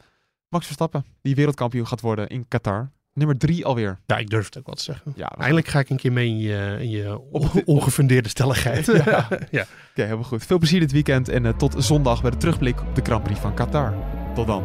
Max 0.49 0.65
Verstappen, 0.65 1.05
die 1.23 1.35
wereldkampioen 1.35 1.87
gaat 1.87 2.01
worden 2.01 2.29
in 2.29 2.49
Qatar. 2.49 2.91
Nummer 3.13 3.39
drie 3.39 3.65
alweer. 3.65 4.01
Ja, 4.07 4.17
ik 4.19 4.31
durf 4.31 4.45
het 4.45 4.59
ook 4.59 4.67
wel 4.67 4.75
te 4.75 4.83
zeggen. 4.83 5.13
Ja, 5.17 5.29
Eindelijk 5.29 5.67
ga 5.67 5.79
ik 5.79 5.91
een 5.91 5.97
keer 5.97 6.13
mee 6.13 6.29
in 6.29 6.39
je, 6.39 6.77
in 6.81 6.91
je 6.91 7.21
ongefundeerde 7.65 8.29
stelligheid. 8.29 8.87
Ja. 9.05 9.29
ja. 9.51 9.67
Oké, 9.91 10.03
helemaal 10.03 10.25
goed. 10.25 10.47
Veel 10.47 10.59
plezier 10.59 10.81
dit 10.81 10.93
weekend 10.93 11.29
en 11.29 11.47
eh, 11.47 11.53
tot 11.53 11.75
zondag 11.79 12.23
bij 12.23 12.31
de 12.31 12.37
terugblik 12.37 12.81
op 12.81 12.95
de 12.95 13.03
Grand 13.03 13.23
Prix 13.23 13.41
van 13.41 13.55
Qatar. 13.55 13.95
Tot 14.35 14.47
dan. 14.47 14.65